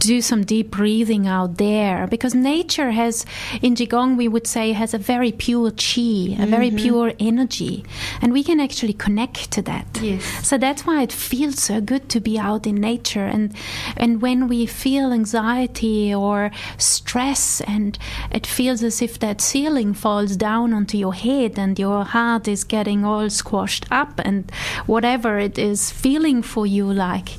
do 0.00 0.20
some 0.20 0.42
deep 0.44 0.72
breathing 0.72 1.28
out 1.28 1.58
there. 1.58 2.08
Because 2.08 2.34
nature 2.34 2.90
has, 2.90 3.24
in 3.60 3.76
Qigong, 3.76 4.16
we 4.16 4.26
would 4.26 4.48
say, 4.48 4.72
has 4.72 4.94
a 4.94 4.98
very 4.98 5.30
pure 5.30 5.70
chi, 5.70 6.34
a 6.42 6.46
very 6.46 6.72
pure 6.72 7.12
energy. 7.20 7.84
And 8.20 8.32
we 8.32 8.42
can 8.42 8.58
actually 8.58 8.94
connect 8.94 9.52
to 9.52 9.62
that. 9.62 9.86
Yes. 10.02 10.24
So 10.42 10.58
that's 10.58 10.84
why 10.86 11.02
it 11.02 11.12
feels 11.12 11.62
so 11.62 11.80
good 11.80 12.08
to 12.08 12.18
be 12.20 12.36
out 12.36 12.66
in 12.66 12.76
nature 12.76 13.26
and 13.26 13.52
and 13.96 14.22
when 14.22 14.48
we 14.48 14.66
feel 14.66 15.12
anxiety 15.12 16.14
or 16.14 16.50
stress 16.78 17.60
and 17.62 17.98
it 18.30 18.46
feels 18.46 18.82
as 18.82 19.02
if 19.02 19.18
that 19.18 19.40
ceiling 19.40 19.94
falls 19.94 20.36
down 20.36 20.72
onto 20.72 20.96
your 20.96 21.14
head 21.14 21.58
and 21.58 21.78
your 21.78 22.04
heart 22.04 22.48
is 22.48 22.64
getting 22.64 23.04
all 23.04 23.28
squashed 23.30 23.86
up 23.90 24.20
and 24.24 24.50
whatever 24.86 25.38
it 25.38 25.58
is 25.58 25.90
feeling 25.90 26.42
for 26.42 26.66
you 26.66 26.90
like 26.90 27.30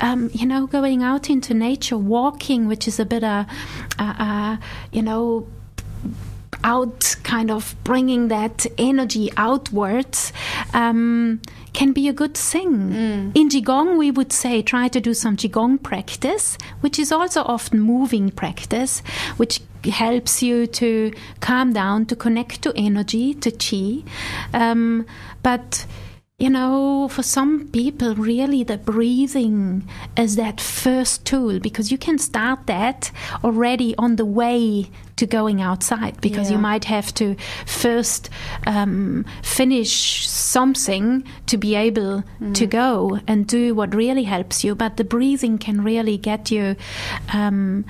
um, 0.00 0.30
you 0.32 0.46
know, 0.46 0.66
going 0.66 1.04
out 1.04 1.30
into 1.30 1.54
nature, 1.54 1.96
walking, 1.96 2.66
which 2.66 2.88
is 2.88 2.98
a 2.98 3.04
bit 3.04 3.22
a, 3.22 3.46
a, 4.00 4.02
a 4.02 4.60
you 4.90 5.00
know, 5.00 5.46
out 6.64 7.16
kind 7.22 7.50
of 7.50 7.74
bringing 7.84 8.28
that 8.28 8.66
energy 8.78 9.30
outwards 9.36 10.32
um, 10.74 11.40
can 11.72 11.92
be 11.92 12.08
a 12.08 12.12
good 12.12 12.34
thing. 12.34 12.92
In 13.34 13.48
Qigong, 13.48 13.98
we 13.98 14.10
would 14.10 14.32
say 14.32 14.62
try 14.62 14.88
to 14.88 15.00
do 15.00 15.14
some 15.14 15.36
Qigong 15.36 15.82
practice, 15.82 16.58
which 16.80 16.98
is 16.98 17.10
also 17.10 17.42
often 17.42 17.80
moving 17.80 18.30
practice, 18.30 19.00
which 19.36 19.60
helps 19.84 20.42
you 20.42 20.66
to 20.66 21.12
calm 21.40 21.72
down, 21.72 22.06
to 22.06 22.16
connect 22.16 22.62
to 22.62 22.72
energy, 22.76 23.34
to 23.34 23.50
chi. 23.50 24.04
Um, 24.52 25.06
but 25.42 25.86
you 26.42 26.50
know, 26.50 27.06
for 27.06 27.22
some 27.22 27.68
people, 27.68 28.16
really 28.16 28.64
the 28.64 28.76
breathing 28.76 29.88
is 30.16 30.34
that 30.34 30.60
first 30.60 31.24
tool 31.24 31.60
because 31.60 31.92
you 31.92 31.96
can 31.96 32.18
start 32.18 32.66
that 32.66 33.12
already 33.44 33.94
on 33.96 34.16
the 34.16 34.26
way 34.26 34.90
to 35.14 35.24
going 35.24 35.62
outside 35.62 36.20
because 36.20 36.50
you 36.50 36.58
might 36.58 36.84
have 36.86 37.14
to 37.14 37.36
first 37.64 38.28
um, 38.66 39.24
finish 39.44 40.28
something 40.28 41.22
to 41.46 41.56
be 41.56 41.76
able 41.76 42.24
to 42.54 42.66
go 42.66 43.20
and 43.28 43.46
do 43.46 43.72
what 43.72 43.94
really 43.94 44.24
helps 44.24 44.64
you. 44.64 44.74
But 44.74 44.96
the 44.96 45.04
breathing 45.04 45.58
can 45.58 45.84
really 45.84 46.18
get 46.18 46.50
you. 46.50 46.74
Um, 47.32 47.84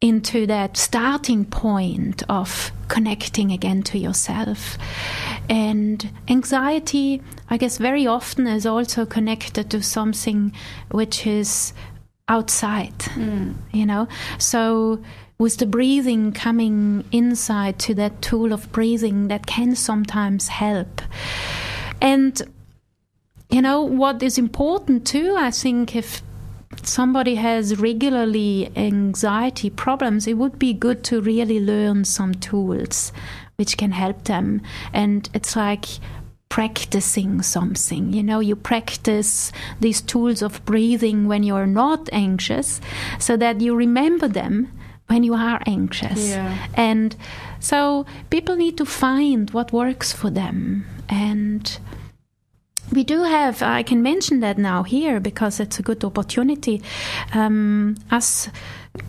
into 0.00 0.46
that 0.46 0.76
starting 0.76 1.44
point 1.44 2.22
of 2.28 2.70
connecting 2.86 3.50
again 3.50 3.82
to 3.82 3.98
yourself. 3.98 4.78
And 5.48 6.10
anxiety, 6.28 7.22
I 7.50 7.56
guess, 7.56 7.78
very 7.78 8.06
often 8.06 8.46
is 8.46 8.64
also 8.64 9.04
connected 9.04 9.70
to 9.70 9.82
something 9.82 10.52
which 10.90 11.26
is 11.26 11.72
outside, 12.28 12.98
mm. 12.98 13.54
you 13.72 13.86
know? 13.86 14.06
So, 14.38 15.02
with 15.38 15.58
the 15.58 15.66
breathing 15.66 16.32
coming 16.32 17.04
inside 17.12 17.78
to 17.80 17.94
that 17.94 18.20
tool 18.20 18.52
of 18.52 18.70
breathing, 18.72 19.28
that 19.28 19.46
can 19.46 19.76
sometimes 19.76 20.48
help. 20.48 21.00
And 22.00 22.40
you 23.50 23.62
know 23.62 23.80
what 23.82 24.22
is 24.22 24.36
important 24.36 25.06
too 25.06 25.34
i 25.38 25.50
think 25.50 25.96
if 25.96 26.22
somebody 26.88 27.36
has 27.36 27.78
regularly 27.78 28.70
anxiety 28.76 29.70
problems 29.70 30.26
it 30.26 30.34
would 30.34 30.58
be 30.58 30.72
good 30.72 31.04
to 31.04 31.20
really 31.20 31.60
learn 31.60 32.04
some 32.04 32.34
tools 32.34 33.12
which 33.56 33.76
can 33.76 33.90
help 33.90 34.24
them. 34.24 34.62
And 34.92 35.28
it's 35.34 35.56
like 35.56 35.86
practicing 36.48 37.42
something 37.42 38.10
you 38.14 38.22
know 38.22 38.40
you 38.40 38.56
practice 38.56 39.52
these 39.80 40.00
tools 40.00 40.40
of 40.40 40.64
breathing 40.64 41.28
when 41.28 41.42
you're 41.42 41.66
not 41.66 42.08
anxious 42.10 42.80
so 43.18 43.36
that 43.36 43.60
you 43.60 43.76
remember 43.76 44.26
them 44.26 44.72
when 45.08 45.22
you 45.22 45.34
are 45.34 45.60
anxious. 45.66 46.30
Yeah. 46.30 46.56
and 46.74 47.14
so 47.60 48.06
people 48.30 48.56
need 48.56 48.76
to 48.78 48.86
find 48.86 49.50
what 49.50 49.72
works 49.72 50.12
for 50.12 50.30
them. 50.30 50.86
And 51.08 51.78
we 52.92 53.04
do 53.04 53.22
have, 53.22 53.62
I 53.62 53.82
can 53.82 54.02
mention 54.02 54.40
that 54.40 54.58
now 54.58 54.82
here 54.82 55.20
because 55.20 55.60
it's 55.60 55.78
a 55.78 55.82
good 55.82 56.04
opportunity. 56.04 56.82
Um, 57.34 57.96
us, 58.10 58.48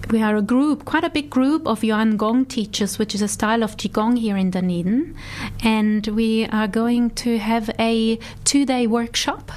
we 0.09 0.21
are 0.21 0.35
a 0.35 0.41
group, 0.41 0.85
quite 0.85 1.03
a 1.03 1.09
big 1.09 1.29
group 1.29 1.65
of 1.67 1.83
Yuan 1.83 2.17
Gong 2.17 2.45
teachers, 2.45 2.99
which 2.99 3.15
is 3.15 3.21
a 3.21 3.27
style 3.27 3.63
of 3.63 3.77
Qigong 3.77 4.17
here 4.19 4.37
in 4.37 4.51
Dunedin. 4.51 5.15
And 5.63 6.05
we 6.07 6.45
are 6.47 6.67
going 6.67 7.11
to 7.11 7.37
have 7.37 7.69
a 7.79 8.19
two 8.43 8.65
day 8.65 8.87
workshop 8.87 9.51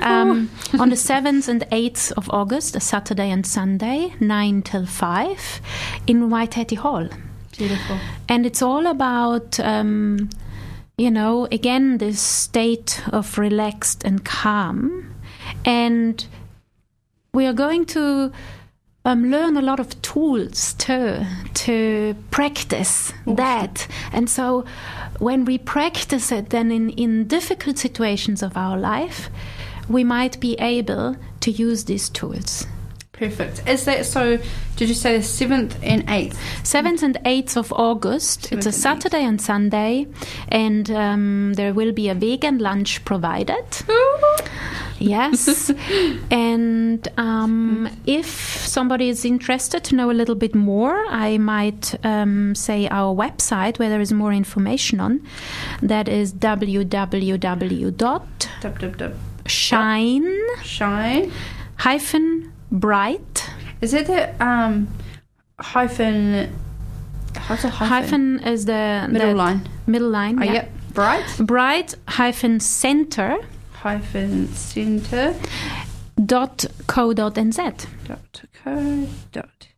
um, 0.00 0.50
on 0.78 0.88
the 0.88 0.96
7th 0.96 1.48
and 1.48 1.62
8th 1.70 2.12
of 2.12 2.30
August, 2.30 2.76
a 2.76 2.80
Saturday 2.80 3.30
and 3.30 3.46
Sunday, 3.46 4.14
9 4.20 4.62
till 4.62 4.86
5, 4.86 5.60
in 6.06 6.30
Waitati 6.30 6.76
Hall. 6.76 7.08
Beautiful. 7.56 7.98
And 8.28 8.46
it's 8.46 8.62
all 8.62 8.86
about, 8.86 9.60
um, 9.60 10.30
you 11.02 11.10
know, 11.10 11.48
again, 11.50 11.98
this 11.98 12.20
state 12.20 13.02
of 13.12 13.36
relaxed 13.36 14.04
and 14.04 14.24
calm. 14.24 15.12
And 15.64 16.24
we 17.34 17.44
are 17.44 17.52
going 17.52 17.86
to 17.86 18.30
um, 19.04 19.28
learn 19.28 19.56
a 19.56 19.62
lot 19.62 19.80
of 19.80 20.00
tools 20.02 20.74
too 20.74 21.24
to 21.54 22.14
practice 22.30 23.12
that. 23.26 23.88
And 24.12 24.30
so 24.30 24.64
when 25.18 25.44
we 25.44 25.58
practice 25.58 26.30
it, 26.30 26.50
then 26.50 26.70
in, 26.70 26.90
in 26.90 27.26
difficult 27.26 27.78
situations 27.78 28.40
of 28.40 28.56
our 28.56 28.78
life, 28.78 29.28
we 29.88 30.04
might 30.04 30.38
be 30.38 30.54
able 30.60 31.16
to 31.40 31.50
use 31.50 31.86
these 31.86 32.08
tools. 32.10 32.64
Perfect. 33.22 33.62
Is 33.68 33.84
that 33.84 34.04
so? 34.04 34.36
Did 34.74 34.88
you 34.88 34.96
say 34.96 35.18
the 35.18 35.22
seventh 35.22 35.78
and 35.80 36.02
eighth? 36.10 36.36
7th 36.64 37.04
and 37.04 37.14
8th 37.24 37.56
of 37.56 37.72
August. 37.72 38.50
it's 38.50 38.66
a 38.66 38.72
Saturday 38.72 39.22
and 39.22 39.40
Sunday, 39.40 40.08
and 40.48 40.90
um, 40.90 41.52
there 41.54 41.72
will 41.72 41.92
be 41.92 42.08
a 42.08 42.16
vegan 42.16 42.58
lunch 42.58 43.04
provided. 43.04 43.64
Yes. 44.98 45.70
and 46.32 47.06
um, 47.16 47.88
if 48.06 48.26
somebody 48.66 49.08
is 49.08 49.24
interested 49.24 49.84
to 49.84 49.94
know 49.94 50.10
a 50.10 50.16
little 50.20 50.34
bit 50.34 50.56
more, 50.56 51.04
I 51.08 51.38
might 51.38 51.94
um, 52.04 52.56
say 52.56 52.88
our 52.88 53.14
website 53.14 53.78
where 53.78 53.88
there 53.88 54.00
is 54.00 54.12
more 54.12 54.32
information 54.32 54.98
on. 54.98 55.24
That 55.80 56.08
is 56.08 56.32
www.shine 56.32 57.92
Shine. 60.64 61.32
hyphen 61.76 62.51
bright 62.72 63.48
Is 63.80 63.92
it 63.94 64.06
the 64.06 64.44
um 64.44 64.88
hyphen? 65.60 66.50
Hyphen? 67.36 67.70
hyphen 67.70 68.40
is 68.40 68.64
the 68.66 69.06
middle 69.10 69.28
the 69.28 69.34
line. 69.34 69.68
middle 69.86 70.10
line 70.10 70.38
Oh, 70.40 70.44
yeah. 70.44 70.52
yep. 70.52 70.70
Bright 70.94 71.24
bright 71.38 71.94
hyphen 72.08 72.60
center 72.60 73.36
hyphen 73.72 74.48
center 74.54 75.34
dot 76.26 76.64
co 76.86 77.12
dot 77.14 77.34
nz 77.34 77.86
dot 78.06 78.42
co 78.64 79.06
dot 79.32 79.68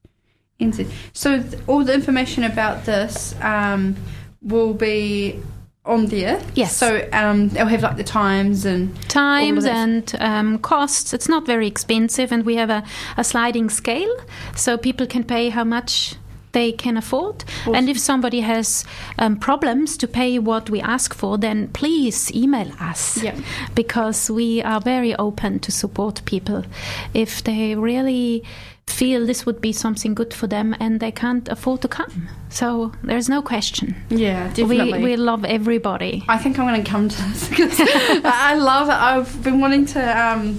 nz. 0.60 0.90
So 1.12 1.40
th- 1.42 1.62
all 1.68 1.84
the 1.84 1.94
information 1.94 2.42
about 2.44 2.84
this 2.84 3.34
um, 3.40 3.94
will 4.42 4.74
be 4.74 5.40
on 5.84 6.06
there. 6.06 6.40
Yes. 6.54 6.76
So 6.76 7.06
um, 7.12 7.48
they'll 7.50 7.66
have 7.66 7.82
like 7.82 7.96
the 7.96 8.04
times 8.04 8.64
and 8.64 8.94
times 9.08 9.66
and 9.66 10.14
um, 10.18 10.58
costs 10.58 11.12
it's 11.12 11.28
not 11.28 11.44
very 11.46 11.66
expensive 11.66 12.32
and 12.32 12.46
we 12.46 12.56
have 12.56 12.70
a, 12.70 12.82
a 13.18 13.24
sliding 13.24 13.68
scale 13.68 14.14
so 14.56 14.78
people 14.78 15.06
can 15.06 15.24
pay 15.24 15.50
how 15.50 15.64
much 15.64 16.14
they 16.52 16.70
can 16.72 16.96
afford. 16.96 17.44
And 17.66 17.88
if 17.88 17.98
somebody 17.98 18.40
has 18.40 18.84
um, 19.18 19.36
problems 19.36 19.96
to 19.98 20.06
pay 20.06 20.38
what 20.38 20.70
we 20.70 20.80
ask 20.80 21.12
for, 21.12 21.36
then 21.36 21.66
please 21.68 22.32
email 22.32 22.70
us 22.80 23.20
Yeah. 23.22 23.34
because 23.74 24.30
we 24.30 24.62
are 24.62 24.80
very 24.80 25.16
open 25.16 25.58
to 25.58 25.72
support 25.72 26.24
people 26.24 26.64
if 27.12 27.42
they 27.42 27.74
really 27.74 28.44
feel 28.86 29.26
this 29.26 29.44
would 29.44 29.60
be 29.60 29.72
something 29.72 30.14
good 30.14 30.32
for 30.32 30.46
them 30.46 30.74
and 30.78 31.00
they 31.00 31.10
can't 31.10 31.48
afford 31.48 31.82
to 31.82 31.88
come. 31.88 32.28
So 32.48 32.92
there's 33.02 33.28
no 33.28 33.42
question. 33.42 33.96
Yeah, 34.08 34.48
definitely. 34.48 35.02
We, 35.02 35.10
we 35.10 35.16
love 35.16 35.44
everybody. 35.44 36.24
I 36.28 36.38
think 36.38 36.58
I'm 36.58 36.66
going 36.66 36.82
to 36.82 36.88
come 36.90 37.08
to 37.08 37.22
this 37.22 37.48
because 37.50 37.80
I 38.24 38.54
love 38.54 38.88
it. 38.88 38.92
I've 38.94 39.42
been 39.42 39.60
wanting 39.60 39.86
to 39.86 40.00
um, 40.26 40.58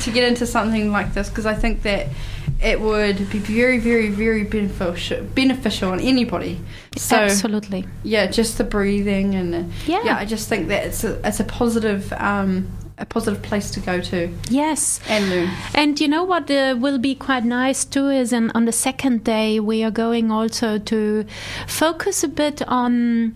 to 0.00 0.10
get 0.10 0.24
into 0.28 0.46
something 0.46 0.90
like 0.90 1.14
this 1.14 1.28
because 1.28 1.46
I 1.46 1.54
think 1.54 1.82
that 1.82 2.08
it 2.62 2.80
would 2.80 3.18
be 3.30 3.38
very, 3.38 3.78
very, 3.78 4.08
very 4.08 4.44
beneficial 4.44 5.22
beneficial 5.34 5.90
on 5.90 6.00
anybody. 6.00 6.60
So 6.96 7.16
Absolutely. 7.16 7.86
yeah, 8.02 8.26
just 8.26 8.56
the 8.58 8.64
breathing 8.64 9.34
and 9.34 9.54
uh, 9.54 9.62
Yeah. 9.86 10.16
I 10.16 10.24
just 10.24 10.48
think 10.48 10.68
that 10.68 10.86
it's 10.86 11.04
a 11.04 11.20
it's 11.26 11.40
a 11.40 11.44
positive 11.44 12.12
um, 12.14 12.68
a 12.98 13.04
positive 13.04 13.42
place 13.42 13.70
to 13.72 13.80
go 13.80 14.00
to 14.00 14.28
Yes. 14.50 15.00
and 15.08 15.28
learn. 15.30 15.50
And 15.74 16.00
you 16.00 16.06
know 16.08 16.22
what 16.24 16.50
uh, 16.50 16.76
will 16.78 16.98
be 16.98 17.14
quite 17.14 17.44
nice 17.44 17.84
too 17.84 18.08
is 18.08 18.32
in, 18.32 18.50
on 18.54 18.64
the 18.66 18.72
second 18.72 19.24
day 19.24 19.58
we 19.60 19.82
are 19.82 19.90
going 19.90 20.30
also 20.30 20.78
to 20.78 21.24
focus 21.66 22.22
a 22.24 22.28
bit 22.28 22.62
on 22.68 23.34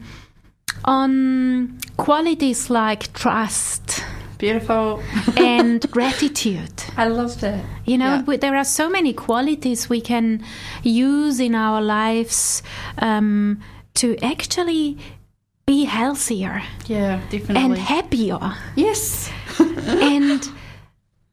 on 0.85 1.79
qualities 1.97 2.71
like 2.71 3.13
trust 3.13 4.05
Beautiful. 4.39 5.03
and 5.37 5.91
gratitude. 5.91 6.71
I 6.97 7.09
loved 7.09 7.43
it. 7.43 7.61
You 7.85 7.99
know, 7.99 8.23
Yeah. 8.29 8.37
there 8.37 8.55
are 8.57 8.65
so 8.65 8.89
many 8.89 9.13
qualities 9.13 9.89
we 9.91 10.01
can 10.01 10.45
use 10.85 11.41
in 11.41 11.57
our 11.57 11.83
lives 11.83 12.63
um, 12.99 13.59
to 13.95 14.17
actually 14.23 14.97
be 15.67 15.85
healthier 15.87 16.63
Yeah, 16.87 17.19
definitely. 17.31 17.65
and 17.65 17.79
happier. 17.79 18.55
yes. 18.77 19.29
and 19.87 20.49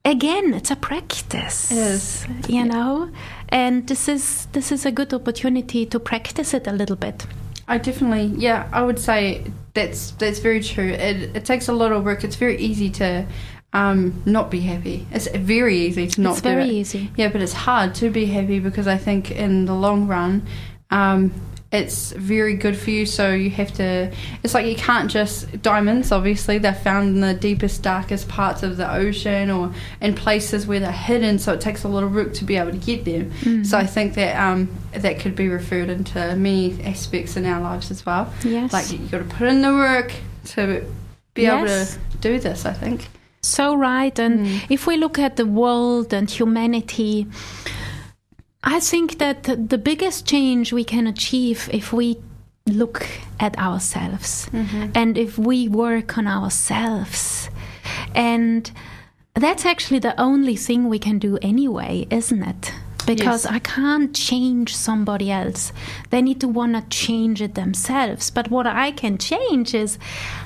again, 0.03 0.53
it's 0.53 0.71
a 0.71 0.75
practice. 0.75 1.71
It 1.71 1.77
is. 1.77 2.27
You 2.47 2.65
know, 2.65 3.09
and 3.49 3.87
this 3.87 4.07
is 4.07 4.47
this 4.53 4.71
is 4.71 4.85
a 4.85 4.91
good 4.91 5.13
opportunity 5.13 5.85
to 5.85 5.99
practice 5.99 6.53
it 6.53 6.67
a 6.67 6.71
little 6.71 6.95
bit. 6.95 7.25
I 7.67 7.79
definitely, 7.79 8.25
yeah, 8.37 8.69
I 8.71 8.83
would 8.83 8.99
say 8.99 9.43
that's 9.73 10.11
that's 10.11 10.39
very 10.39 10.61
true. 10.61 10.89
It, 10.89 11.35
it 11.35 11.45
takes 11.45 11.67
a 11.67 11.73
lot 11.73 11.91
of 11.91 12.05
work. 12.05 12.23
It's 12.23 12.35
very 12.35 12.57
easy 12.57 12.89
to 12.91 13.25
um, 13.73 14.21
not 14.25 14.51
be 14.51 14.61
happy. 14.61 15.07
It's 15.11 15.27
very 15.27 15.77
easy 15.77 16.07
to 16.07 16.21
not 16.21 16.31
it's 16.33 16.41
very 16.41 16.65
it. 16.65 16.71
easy. 16.71 17.11
Yeah, 17.17 17.29
but 17.29 17.41
it's 17.41 17.53
hard 17.53 17.95
to 17.95 18.09
be 18.09 18.25
happy 18.25 18.59
because 18.59 18.87
I 18.87 18.97
think 18.97 19.31
in 19.31 19.65
the 19.65 19.73
long 19.73 20.07
run, 20.07 20.45
um, 20.91 21.33
it's 21.71 22.11
very 22.13 22.55
good 22.55 22.77
for 22.77 22.89
you. 22.91 23.05
So 23.05 23.31
you 23.33 23.49
have 23.49 23.73
to. 23.73 24.11
It's 24.43 24.53
like 24.53 24.65
you 24.65 24.75
can't 24.75 25.11
just 25.11 25.61
diamonds. 25.61 26.11
Obviously, 26.11 26.57
they're 26.57 26.73
found 26.73 27.15
in 27.15 27.21
the 27.21 27.33
deepest, 27.33 27.81
darkest 27.83 28.29
parts 28.29 28.63
of 28.63 28.77
the 28.77 28.89
ocean 28.93 29.49
or 29.51 29.73
in 29.99 30.15
places 30.15 30.65
where 30.67 30.79
they're 30.79 30.91
hidden. 30.91 31.37
So 31.39 31.53
it 31.53 31.61
takes 31.61 31.83
a 31.83 31.87
lot 31.89 32.03
of 32.03 32.13
work 32.13 32.33
to 32.35 32.45
be 32.45 32.55
able 32.55 32.71
to 32.71 32.77
get 32.77 33.03
them. 33.03 33.31
Mm. 33.41 33.65
So 33.65 33.77
I 33.77 33.85
think 33.85 34.13
that 34.13 34.35
um, 34.41 34.69
that 34.93 35.19
could 35.19 35.35
be 35.35 35.49
referred 35.49 35.89
into 35.89 36.35
many 36.35 36.81
aspects 36.83 37.35
in 37.35 37.45
our 37.45 37.59
lives 37.59 37.91
as 37.91 38.05
well. 38.05 38.31
Yes. 38.43 38.71
Like 38.71 38.91
you 38.91 38.99
got 39.07 39.17
to 39.17 39.23
put 39.25 39.47
in 39.47 39.61
the 39.61 39.73
work 39.73 40.13
to 40.45 40.83
be 41.33 41.41
Yes. 41.41 41.97
able 41.97 42.11
to 42.11 42.17
do 42.19 42.39
this. 42.39 42.65
I 42.65 42.73
think. 42.73 43.09
So 43.41 43.75
right, 43.75 44.17
and 44.17 44.45
Mm. 44.47 44.65
if 44.69 44.87
we 44.87 44.97
look 44.97 45.19
at 45.19 45.35
the 45.35 45.45
world 45.45 46.13
and 46.13 46.27
humanity, 46.29 47.27
I 48.65 48.79
think 48.79 49.19
that 49.19 49.43
the 49.43 49.77
biggest 49.77 50.25
change 50.25 50.73
we 50.73 50.83
can 50.83 51.05
achieve 51.05 51.69
if 51.71 51.93
we 51.93 52.17
look 52.65 53.07
at 53.39 53.57
ourselves 53.59 54.49
mm-hmm. 54.51 54.91
and 54.95 55.17
if 55.17 55.37
we 55.37 55.67
work 55.67 56.17
on 56.17 56.25
ourselves. 56.25 57.49
And 58.15 58.69
that's 59.35 59.65
actually 59.65 59.99
the 59.99 60.19
only 60.19 60.55
thing 60.55 60.89
we 60.89 60.97
can 60.97 61.19
do 61.19 61.37
anyway, 61.43 62.07
isn't 62.09 62.41
it? 62.41 62.73
Because 63.05 63.45
Yes. 63.45 63.53
I 63.53 63.59
can't 63.59 64.13
change 64.15 64.75
somebody 64.75 65.31
else. 65.31 65.71
They 66.09 66.21
need 66.21 66.39
to 66.41 66.47
want 66.47 66.75
to 66.75 66.81
change 66.89 67.41
it 67.41 67.55
themselves. 67.55 68.31
But 68.31 68.49
what 68.49 68.65
I 68.65 68.91
can 68.91 69.17
change 69.17 69.73
is 69.73 69.97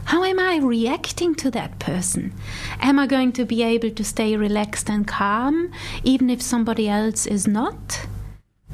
how 0.06 0.24
am 0.24 0.40
I 0.40 0.58
reacting 0.58 1.36
to 1.36 1.52
that 1.52 1.80
person? 1.80 2.34
Am 2.82 3.00
I 3.00 3.08
going 3.08 3.32
to 3.34 3.46
be 3.46 3.64
able 3.64 3.92
to 3.92 4.04
stay 4.04 4.36
relaxed 4.36 4.90
and 4.90 5.08
calm 5.08 5.72
even 6.04 6.30
if 6.30 6.42
somebody 6.42 6.90
else 6.90 7.26
is 7.26 7.48
not? 7.48 8.08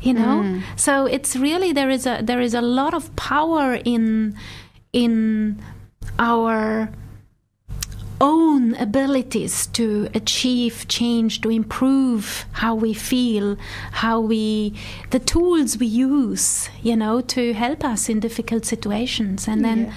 You 0.02 0.13
know? 0.13 0.41
Mm. 0.43 0.62
So 0.76 1.06
it's 1.06 1.36
really 1.36 1.71
there 1.71 1.89
is 1.89 2.06
a 2.06 2.21
there 2.21 2.41
is 2.41 2.54
a 2.54 2.62
lot 2.62 2.93
of 2.93 3.15
power 3.15 3.76
in 3.86 4.36
in 4.93 5.62
our 6.19 6.89
own 8.21 8.75
abilities 8.75 9.67
to 9.67 10.08
achieve 10.13 10.88
change, 10.88 11.41
to 11.41 11.49
improve 11.49 12.45
how 12.54 12.73
we 12.75 12.93
feel, 12.93 13.58
how 13.91 14.19
we, 14.19 14.73
the 15.12 15.19
tools 15.19 15.78
we 15.78 15.88
use, 15.88 16.69
you 16.82 16.95
know, 16.95 17.21
to 17.21 17.54
help 17.54 17.84
us 17.84 18.10
in 18.10 18.19
difficult 18.19 18.65
situations, 18.65 19.47
and 19.47 19.63
then, 19.63 19.86
Yeah. 19.86 19.93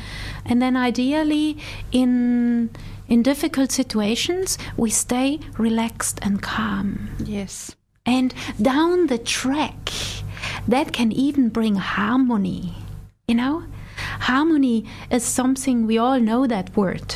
and 0.46 0.62
then 0.62 0.76
ideally 0.76 1.59
in 1.92 2.70
in 3.09 3.22
difficult 3.22 3.72
situations 3.72 4.59
we 4.76 4.90
stay 4.90 5.40
relaxed 5.57 6.18
and 6.20 6.42
calm. 6.42 7.09
Yes. 7.24 7.74
And 8.04 8.35
down 8.61 9.07
the 9.07 9.16
track, 9.16 9.90
that 10.66 10.92
can 10.92 11.11
even 11.12 11.48
bring 11.48 11.76
harmony. 11.76 12.74
You 13.26 13.37
know, 13.37 13.64
harmony 14.20 14.85
is 15.11 15.24
something 15.24 15.87
we 15.87 15.96
all 15.98 16.20
know 16.20 16.46
that 16.46 16.76
word. 16.76 17.14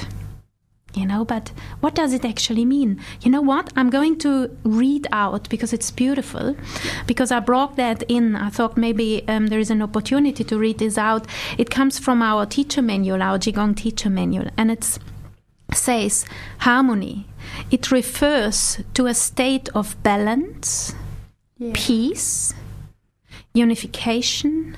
You 0.94 1.06
know, 1.06 1.24
but 1.24 1.52
what 1.80 1.94
does 1.94 2.12
it 2.12 2.22
actually 2.22 2.66
mean? 2.66 3.00
You 3.22 3.30
know 3.30 3.40
what? 3.40 3.72
I'm 3.76 3.88
going 3.88 4.18
to 4.18 4.54
read 4.62 5.06
out 5.10 5.48
because 5.48 5.72
it's 5.72 5.90
beautiful. 5.90 6.54
Because 7.06 7.32
I 7.32 7.40
brought 7.40 7.76
that 7.76 8.02
in. 8.08 8.36
I 8.36 8.50
thought 8.50 8.76
maybe 8.76 9.26
um, 9.26 9.46
there 9.46 9.58
is 9.58 9.70
an 9.70 9.80
opportunity 9.80 10.44
to 10.44 10.58
read 10.58 10.78
this 10.78 10.98
out. 10.98 11.26
It 11.56 11.70
comes 11.70 11.98
from 11.98 12.20
our 12.20 12.44
teacher 12.44 12.82
manual, 12.82 13.22
our 13.22 13.38
Qigong 13.38 13.74
teacher 13.74 14.10
manual, 14.10 14.48
and 14.58 14.70
it 14.70 14.98
says 15.72 16.26
harmony. 16.58 17.26
It 17.70 17.90
refers 17.90 18.78
to 18.92 19.06
a 19.06 19.14
state 19.14 19.70
of 19.74 19.96
balance, 20.02 20.94
Yeah. 21.58 21.72
peace, 21.74 22.52
unification, 23.54 24.76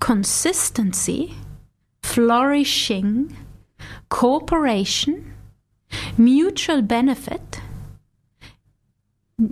consistency, 0.00 1.34
flourishing, 2.02 3.36
cooperation, 4.08 5.27
mutual 6.16 6.82
benefit, 6.82 7.60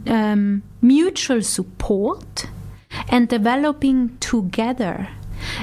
um, 0.07 0.63
mutual 0.83 1.43
support, 1.43 2.47
and 3.09 3.29
developing 3.29 4.17
together. 4.19 5.09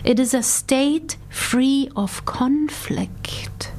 It 0.03 0.19
is 0.19 0.33
a 0.33 0.43
state 0.43 1.17
free 1.29 1.89
of 1.95 2.25
conflict. 2.25 3.71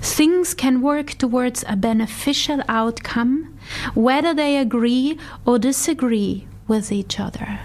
Things 0.00 0.54
can 0.54 0.82
work 0.82 1.10
towards 1.12 1.64
a 1.68 1.76
beneficial 1.76 2.62
outcome, 2.68 3.56
whether 3.94 4.34
they 4.34 4.56
agree 4.56 5.18
or 5.46 5.58
disagree 5.58 6.46
with 6.66 6.90
each 6.90 7.20
other. 7.20 7.60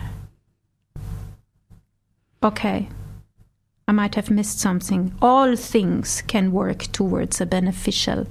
Okay, 2.44 2.90
I 3.90 3.94
might 3.94 4.16
have 4.16 4.30
missed 4.30 4.60
something. 4.60 5.14
All 5.22 5.56
things 5.56 6.22
can 6.28 6.52
work 6.52 6.92
towards 6.92 7.40
a 7.40 7.46
beneficial 7.46 8.28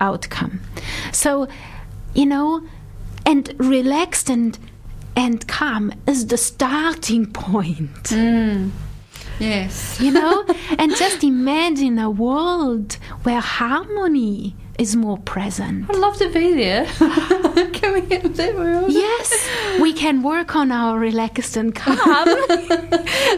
outcome. 0.00 0.62
So, 1.12 1.46
you 2.12 2.26
know, 2.26 2.66
and 3.24 3.54
relaxed 3.58 4.28
and 4.28 4.58
and 5.14 5.46
calm 5.46 5.92
is 6.08 6.26
the 6.26 6.36
starting 6.36 7.26
point. 7.32 8.02
Mm. 8.10 8.72
Yes. 9.38 10.00
You 10.00 10.10
know? 10.10 10.44
and 10.78 10.90
just 10.96 11.22
imagine 11.22 11.96
a 12.00 12.10
world 12.10 12.94
where 13.22 13.40
harmony 13.40 14.56
is 14.76 14.96
more 14.96 15.18
present. 15.18 15.88
I'd 15.88 15.96
love 15.98 16.16
to 16.16 16.30
be 16.32 16.54
there. 16.54 16.86
Yes, 18.88 19.48
we 19.80 19.92
can 19.92 20.22
work 20.22 20.56
on 20.56 20.72
our 20.72 20.98
relaxed 20.98 21.56
and 21.56 21.74
calm. 21.74 21.98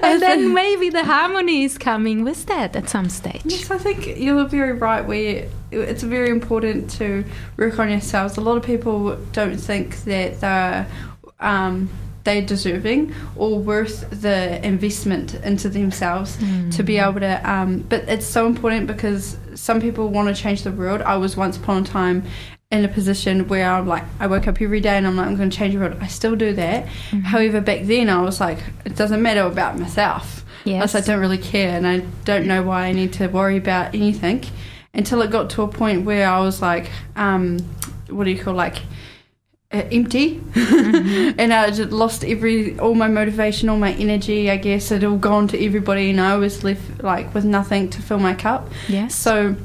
and 0.02 0.22
then 0.22 0.54
maybe 0.54 0.90
the 0.90 1.04
harmony 1.04 1.64
is 1.64 1.78
coming 1.78 2.24
with 2.24 2.46
that 2.46 2.76
at 2.76 2.88
some 2.88 3.08
stage. 3.08 3.42
Yes, 3.44 3.70
I 3.70 3.78
think 3.78 4.18
you're 4.18 4.46
very 4.46 4.72
right. 4.72 5.04
Where 5.06 5.48
it's 5.70 6.02
very 6.02 6.30
important 6.30 6.90
to 6.92 7.24
work 7.56 7.78
on 7.78 7.90
yourselves. 7.90 8.36
A 8.36 8.40
lot 8.40 8.56
of 8.56 8.62
people 8.62 9.16
don't 9.32 9.56
think 9.56 10.04
that 10.04 10.40
they're 10.40 10.86
um, 11.40 11.88
they're 12.24 12.42
deserving 12.42 13.12
or 13.36 13.58
worth 13.58 14.08
the 14.10 14.64
investment 14.64 15.34
into 15.36 15.68
themselves 15.68 16.38
to 16.70 16.82
be 16.82 16.98
able 16.98 17.20
to. 17.20 17.50
Um, 17.50 17.80
but 17.88 18.08
it's 18.08 18.26
so 18.26 18.46
important 18.46 18.86
because 18.86 19.36
some 19.54 19.80
people 19.80 20.08
want 20.08 20.34
to 20.34 20.40
change 20.40 20.62
the 20.62 20.72
world. 20.72 21.02
I 21.02 21.16
was 21.16 21.36
once 21.36 21.56
upon 21.56 21.82
a 21.82 21.86
time 21.86 22.24
in 22.72 22.84
a 22.84 22.88
position 22.88 23.46
where 23.48 23.70
I'm 23.70 23.86
like, 23.86 24.02
I 24.18 24.26
wake 24.26 24.48
up 24.48 24.60
every 24.60 24.80
day 24.80 24.96
and 24.96 25.06
I'm 25.06 25.16
like, 25.16 25.26
I'm 25.26 25.36
going 25.36 25.50
to 25.50 25.56
change 25.56 25.74
the 25.74 25.80
world. 25.80 25.96
I 26.00 26.06
still 26.06 26.34
do 26.34 26.52
that. 26.54 26.86
Mm-hmm. 26.86 27.20
However, 27.20 27.60
back 27.60 27.82
then 27.84 28.08
I 28.08 28.22
was 28.22 28.40
like, 28.40 28.58
it 28.84 28.96
doesn't 28.96 29.20
matter 29.22 29.42
about 29.42 29.78
myself. 29.78 30.44
Yes. 30.64 30.94
I 30.94 31.00
don't 31.00 31.20
really 31.20 31.38
care 31.38 31.76
and 31.76 31.86
I 31.86 31.98
don't 32.24 32.46
know 32.46 32.62
why 32.62 32.86
I 32.86 32.92
need 32.92 33.12
to 33.14 33.26
worry 33.28 33.58
about 33.58 33.94
anything 33.94 34.44
until 34.94 35.20
it 35.22 35.30
got 35.30 35.50
to 35.50 35.62
a 35.62 35.68
point 35.68 36.04
where 36.06 36.26
I 36.28 36.40
was 36.40 36.62
like, 36.62 36.90
um, 37.14 37.58
what 38.08 38.24
do 38.24 38.30
you 38.30 38.42
call 38.42 38.54
like, 38.54 38.78
uh, 39.72 39.82
empty 39.90 40.38
Mm-hmm. 40.38 41.30
and 41.38 41.52
I 41.52 41.70
just 41.70 41.90
lost 41.92 42.24
every 42.24 42.78
all 42.78 42.94
my 42.94 43.08
motivation 43.08 43.70
all 43.70 43.78
my 43.78 43.94
energy 43.94 44.50
I 44.50 44.56
guess 44.58 44.90
it 44.90 45.02
all 45.02 45.16
gone 45.16 45.48
to 45.48 45.64
everybody 45.64 46.10
and 46.10 46.20
I 46.20 46.36
was 46.36 46.62
left 46.62 47.02
like 47.02 47.32
with 47.32 47.46
nothing 47.46 47.88
to 47.90 48.02
fill 48.02 48.18
my 48.18 48.34
cup 48.34 48.68
Yes. 48.86 49.14
so 49.14 49.56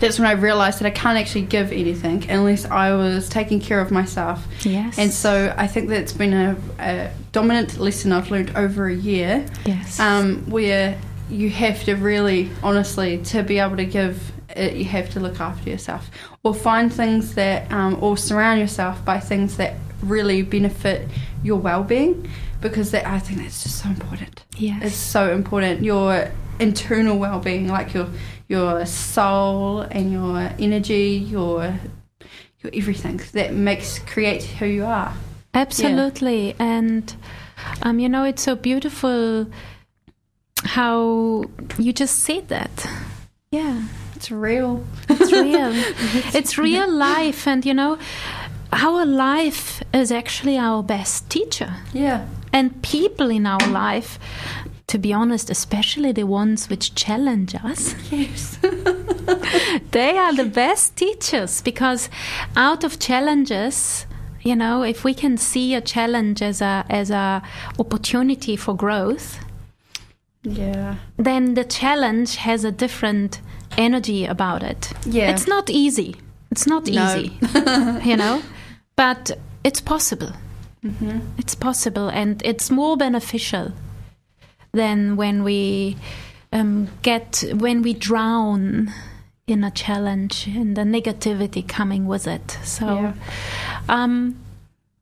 that's 0.00 0.18
when 0.18 0.28
I 0.28 0.32
realized 0.32 0.80
that 0.80 0.86
I 0.86 0.90
can't 0.90 1.18
actually 1.18 1.42
give 1.42 1.72
anything 1.72 2.28
unless 2.30 2.64
I 2.64 2.94
was 2.94 3.28
taking 3.28 3.60
care 3.60 3.80
of 3.80 3.90
myself. 3.90 4.46
yes. 4.62 4.98
And 4.98 5.12
so 5.12 5.54
I 5.56 5.66
think 5.66 5.88
that's 5.88 6.12
been 6.12 6.32
a, 6.32 6.56
a 6.78 7.10
dominant 7.32 7.78
lesson 7.78 8.12
I've 8.12 8.30
learned 8.30 8.56
over 8.56 8.86
a 8.86 8.94
year, 8.94 9.46
yes. 9.64 9.98
um, 9.98 10.48
where 10.50 10.98
you 11.30 11.50
have 11.50 11.84
to 11.84 11.94
really, 11.94 12.50
honestly, 12.62 13.18
to 13.24 13.42
be 13.42 13.58
able 13.58 13.76
to 13.76 13.84
give, 13.84 14.32
it, 14.56 14.74
you 14.74 14.84
have 14.86 15.10
to 15.10 15.20
look 15.20 15.40
after 15.40 15.68
yourself 15.68 16.10
or 16.42 16.54
find 16.54 16.92
things 16.92 17.34
that, 17.34 17.70
um, 17.72 17.98
or 18.02 18.16
surround 18.16 18.60
yourself 18.60 19.04
by 19.04 19.20
things 19.20 19.56
that 19.56 19.74
really 20.02 20.42
benefit 20.42 21.08
your 21.42 21.58
well-being 21.58 22.30
because 22.60 22.90
that 22.92 23.06
I 23.06 23.18
think 23.18 23.40
that's 23.40 23.62
just 23.62 23.82
so 23.82 23.88
important 23.88 24.44
yes. 24.58 24.82
is 24.84 24.94
so 24.94 25.32
important. 25.32 25.82
Your 25.82 26.30
internal 26.58 27.18
well-being, 27.18 27.68
like 27.68 27.94
your 27.94 28.08
your 28.48 28.84
soul 28.86 29.80
and 29.80 30.10
your 30.12 30.50
energy, 30.58 31.24
your 31.30 31.78
your 32.60 32.72
everything 32.74 33.20
that 33.32 33.52
makes 33.52 33.98
create 34.00 34.42
who 34.42 34.66
you 34.66 34.84
are. 34.84 35.14
Absolutely. 35.54 36.54
And, 36.58 37.14
um, 37.82 37.98
you 38.00 38.08
know, 38.08 38.24
it's 38.24 38.42
so 38.42 38.56
beautiful 38.56 39.46
how 40.64 41.44
you 41.78 41.92
just 41.92 42.18
said 42.20 42.48
that. 42.48 42.70
Yeah, 43.50 43.82
It's 44.16 44.30
real. 44.30 44.84
it's 45.08 45.32
real. 45.46 45.70
it's 46.34 46.58
real 46.58 46.90
life. 46.90 47.46
And, 47.46 47.64
you 47.64 47.74
know, 47.74 47.98
our 48.72 49.06
life 49.06 49.82
is 49.94 50.10
actually 50.12 50.58
our 50.58 50.82
best 50.82 51.30
teacher. 51.30 51.74
Yeah. 51.92 52.26
And 52.52 52.82
people 52.82 53.30
in 53.30 53.46
our 53.46 53.68
life, 53.70 54.18
to 54.88 54.98
be 54.98 55.12
honest, 55.12 55.50
especially 55.50 56.12
the 56.12 56.24
ones 56.24 56.68
which 56.68 56.94
challenge 56.94 57.54
us, 57.64 57.94
Yes. 58.10 58.58
they 59.90 60.16
are 60.18 60.34
the 60.34 60.44
best 60.44 60.96
teachers 60.96 61.60
because 61.62 62.08
out 62.56 62.84
of 62.84 62.98
challenges 62.98 64.06
you 64.40 64.56
know 64.56 64.82
if 64.82 65.04
we 65.04 65.12
can 65.14 65.36
see 65.36 65.74
a 65.74 65.80
challenge 65.80 66.40
as 66.42 66.60
a 66.62 66.84
as 66.88 67.10
a 67.10 67.42
opportunity 67.78 68.56
for 68.56 68.74
growth 68.74 69.38
yeah. 70.42 70.94
then 71.16 71.54
the 71.54 71.64
challenge 71.64 72.36
has 72.36 72.64
a 72.64 72.70
different 72.72 73.40
energy 73.76 74.24
about 74.24 74.62
it 74.62 74.92
Yeah. 75.04 75.30
it's 75.30 75.46
not 75.46 75.68
easy 75.70 76.16
it's 76.50 76.66
not 76.66 76.86
No. 76.86 77.04
easy 77.16 77.32
you 78.08 78.16
know 78.16 78.42
but 78.96 79.30
it's 79.64 79.80
possible 79.80 80.32
Mm-hmm. 80.84 81.18
it's 81.36 81.56
possible 81.56 82.08
and 82.08 82.40
it's 82.44 82.70
more 82.70 82.96
beneficial 82.96 83.72
than 84.72 85.16
when 85.16 85.42
we 85.44 85.96
um, 86.52 86.88
get 87.02 87.44
when 87.54 87.82
we 87.82 87.92
drown 87.94 88.92
in 89.46 89.64
a 89.64 89.70
challenge 89.70 90.46
and 90.46 90.76
the 90.76 90.82
negativity 90.82 91.66
coming 91.66 92.06
with 92.06 92.26
it 92.26 92.58
so 92.64 92.86
Yeah. 92.86 93.12
um, 93.88 94.36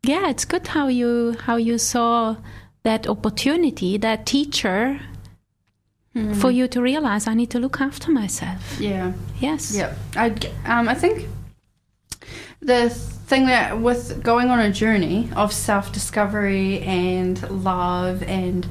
yeah 0.03 0.29
it's 0.31 0.45
good 0.45 0.69
how 0.69 0.89
you 0.89 1.37
how 1.47 1.57
you 1.57 1.79
saw 1.79 2.37
that 2.85 3.07
opportunity 3.09 3.97
that 3.99 4.25
teacher 4.27 5.01
for 6.41 6.51
you 6.51 6.67
to 6.67 6.81
realize 6.81 7.27
i 7.27 7.35
need 7.35 7.51
to 7.51 7.59
look 7.59 7.79
after 7.81 8.11
myself 8.11 8.79
Yeah. 8.81 9.13
yes 9.39 9.75
Yep. 9.77 9.99
I 10.17 10.31
um 10.65 10.89
I 10.89 10.95
think 10.95 11.29
the 12.61 12.89
thing 13.29 13.47
that 13.47 13.81
with 13.81 14.23
going 14.23 14.49
on 14.51 14.59
a 14.61 14.71
journey 14.73 15.29
of 15.37 15.53
self 15.53 15.93
discovery 15.93 16.81
and 16.81 17.37
love 17.65 18.23
and 18.23 18.67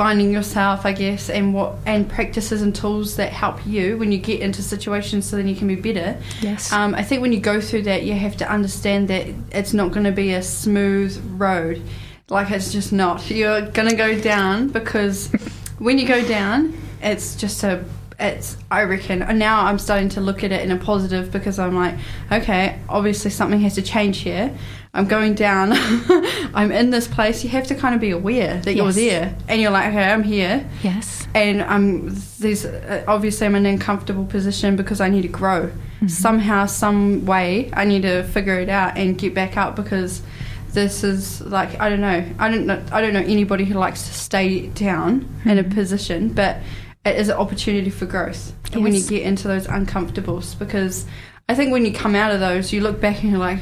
finding 0.00 0.32
yourself, 0.32 0.86
I 0.86 0.92
guess, 0.92 1.28
and 1.28 1.52
what 1.52 1.74
and 1.84 2.08
practices 2.08 2.62
and 2.62 2.74
tools 2.74 3.16
that 3.16 3.34
help 3.34 3.66
you 3.66 3.98
when 3.98 4.10
you 4.10 4.16
get 4.16 4.40
into 4.40 4.62
situations 4.62 5.26
so 5.26 5.36
then 5.36 5.46
you 5.46 5.54
can 5.54 5.68
be 5.68 5.74
better. 5.74 6.18
yes 6.40 6.72
Um, 6.72 6.94
I 6.94 7.02
think 7.02 7.20
when 7.20 7.34
you 7.34 7.40
go 7.40 7.60
through 7.60 7.82
that, 7.82 8.04
you 8.04 8.14
have 8.14 8.34
to 8.38 8.50
understand 8.50 9.08
that 9.08 9.26
it's 9.52 9.74
not 9.74 9.92
going 9.92 10.04
to 10.04 10.12
be 10.12 10.32
a 10.32 10.42
smooth 10.42 11.22
road. 11.38 11.82
Like 12.30 12.50
it's 12.50 12.72
just 12.72 12.94
not. 12.94 13.30
You're 13.30 13.60
going 13.60 13.90
to 13.90 13.94
go 13.94 14.18
down 14.18 14.68
because 14.68 15.26
when 15.78 15.98
you 15.98 16.06
go 16.08 16.26
down, 16.26 16.80
it's 17.02 17.36
just 17.36 17.62
a. 17.62 17.84
It's 18.18 18.56
I 18.70 18.84
reckon. 18.84 19.20
And 19.20 19.38
now 19.38 19.66
I'm 19.66 19.78
starting 19.78 20.08
to 20.10 20.22
look 20.22 20.42
at 20.44 20.50
it 20.50 20.62
in 20.62 20.70
a 20.70 20.78
positive 20.78 21.30
because 21.30 21.58
I'm 21.58 21.74
like, 21.74 21.96
okay, 22.32 22.78
obviously 22.88 23.30
something 23.30 23.60
has 23.60 23.74
to 23.74 23.82
change 23.82 24.20
here. 24.20 24.56
I'm 24.92 25.06
going 25.06 25.34
down. 25.34 25.70
I'm 26.54 26.72
in 26.72 26.90
this 26.90 27.06
place. 27.06 27.44
You 27.44 27.50
have 27.50 27.66
to 27.68 27.74
kind 27.74 27.94
of 27.94 28.00
be 28.00 28.10
aware 28.10 28.60
that 28.60 28.74
you're 28.74 28.92
there, 28.92 29.36
and 29.48 29.60
you're 29.60 29.70
like, 29.70 29.88
okay, 29.88 30.04
I'm 30.04 30.22
here 30.22 30.68
yes 30.82 31.20
and 31.34 31.62
I'm 31.62 32.14
there's 32.38 32.64
uh, 32.64 33.04
obviously 33.06 33.46
I'm 33.46 33.54
in 33.54 33.66
an 33.66 33.74
uncomfortable 33.74 34.24
position 34.24 34.76
because 34.76 35.00
I 35.00 35.08
need 35.08 35.22
to 35.22 35.28
grow 35.28 35.66
mm-hmm. 35.66 36.08
somehow, 36.08 36.66
some 36.66 37.24
way. 37.24 37.70
I 37.72 37.84
need 37.84 38.02
to 38.02 38.24
figure 38.24 38.58
it 38.58 38.68
out 38.68 38.96
and 38.96 39.16
get 39.16 39.34
back 39.34 39.56
up 39.56 39.76
because 39.76 40.22
this 40.70 41.04
is 41.04 41.40
like 41.42 41.80
I 41.80 41.88
don't 41.88 42.00
know. 42.00 42.24
I 42.38 42.50
don't 42.50 42.66
know. 42.66 42.82
I 42.92 43.00
don't 43.00 43.12
know 43.12 43.20
anybody 43.20 43.64
who 43.64 43.74
likes 43.74 44.06
to 44.08 44.14
stay 44.14 44.66
down 44.68 45.28
in 45.44 45.58
a 45.58 45.62
mm-hmm. 45.62 45.72
position, 45.72 46.28
but 46.30 46.58
it 47.04 47.16
is 47.16 47.28
an 47.28 47.36
opportunity 47.36 47.90
for 47.90 48.06
growth 48.06 48.52
when 48.74 48.94
you 48.94 49.02
get 49.02 49.22
into 49.22 49.48
those 49.48 49.66
uncomfortables 49.66 50.58
because 50.58 51.06
I 51.48 51.54
think 51.54 51.72
when 51.72 51.84
you 51.84 51.92
come 51.92 52.14
out 52.14 52.32
of 52.32 52.40
those, 52.40 52.72
you 52.72 52.80
look 52.80 53.00
back 53.00 53.22
and 53.22 53.32
you're 53.32 53.40
like. 53.40 53.60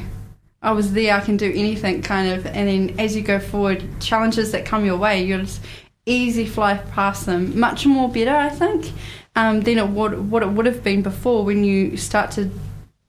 I 0.61 0.71
was 0.71 0.93
there, 0.93 1.15
I 1.15 1.21
can 1.21 1.37
do 1.37 1.49
anything 1.49 2.01
kind 2.01 2.31
of 2.31 2.45
and 2.45 2.67
then 2.67 2.99
as 2.99 3.15
you 3.15 3.21
go 3.21 3.39
forward, 3.39 3.83
challenges 3.99 4.51
that 4.51 4.65
come 4.65 4.85
your 4.85 4.97
way, 4.97 5.23
you're 5.23 5.39
just 5.39 5.61
easy 6.05 6.45
fly 6.45 6.75
past 6.75 7.25
them. 7.25 7.57
Much 7.59 7.85
more 7.85 8.09
better, 8.09 8.35
I 8.35 8.49
think, 8.49 8.91
um, 9.35 9.61
than 9.61 9.77
it 9.77 9.87
would 9.87 10.29
what 10.29 10.43
it 10.43 10.49
would 10.49 10.65
have 10.65 10.83
been 10.83 11.01
before 11.01 11.45
when 11.45 11.63
you 11.63 11.95
start 11.97 12.31
to 12.31 12.49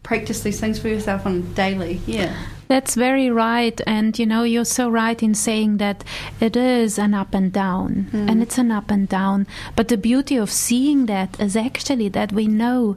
practice 0.03 0.43
these 0.43 0.61
things 0.61 0.79
for 0.79 0.89
yourself 0.89 1.27
on 1.27 1.37
a 1.37 1.41
daily. 1.41 2.01
Yeah. 2.07 2.35
That's 2.69 2.95
very 2.95 3.31
right. 3.31 3.81
And 3.85 4.17
you 4.17 4.27
know, 4.27 4.45
you're 4.45 4.65
so 4.65 4.89
right 4.89 5.21
in 5.21 5.35
saying 5.35 5.79
that 5.79 6.05
it 6.41 6.55
is 6.57 6.99
an 6.99 7.15
up 7.15 7.35
and 7.35 7.53
down. 7.53 8.09
And 8.13 8.41
it's 8.43 8.59
an 8.59 8.71
up 8.71 8.93
and 8.93 9.09
down. 9.09 9.49
But 9.75 9.89
the 9.89 9.97
beauty 9.97 10.37
of 10.37 10.53
seeing 10.53 11.07
that 11.07 11.41
is 11.41 11.57
actually 11.57 12.09
that 12.11 12.33
we 12.33 12.47
know 12.47 12.97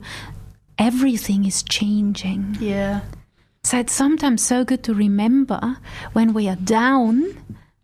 everything 0.78 1.46
is 1.46 1.64
changing. 1.64 2.58
Yeah. 2.60 3.02
So 3.66 3.80
it's 3.80 3.94
sometimes 3.94 4.44
so 4.44 4.66
good 4.66 4.84
to 4.84 4.94
remember 4.94 5.78
when 6.12 6.34
we 6.34 6.50
are 6.50 6.58
down, 6.58 7.38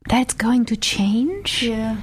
that's 0.10 0.34
going 0.34 0.66
to 0.66 0.76
change. 0.76 1.64
Yeah. 1.64 1.98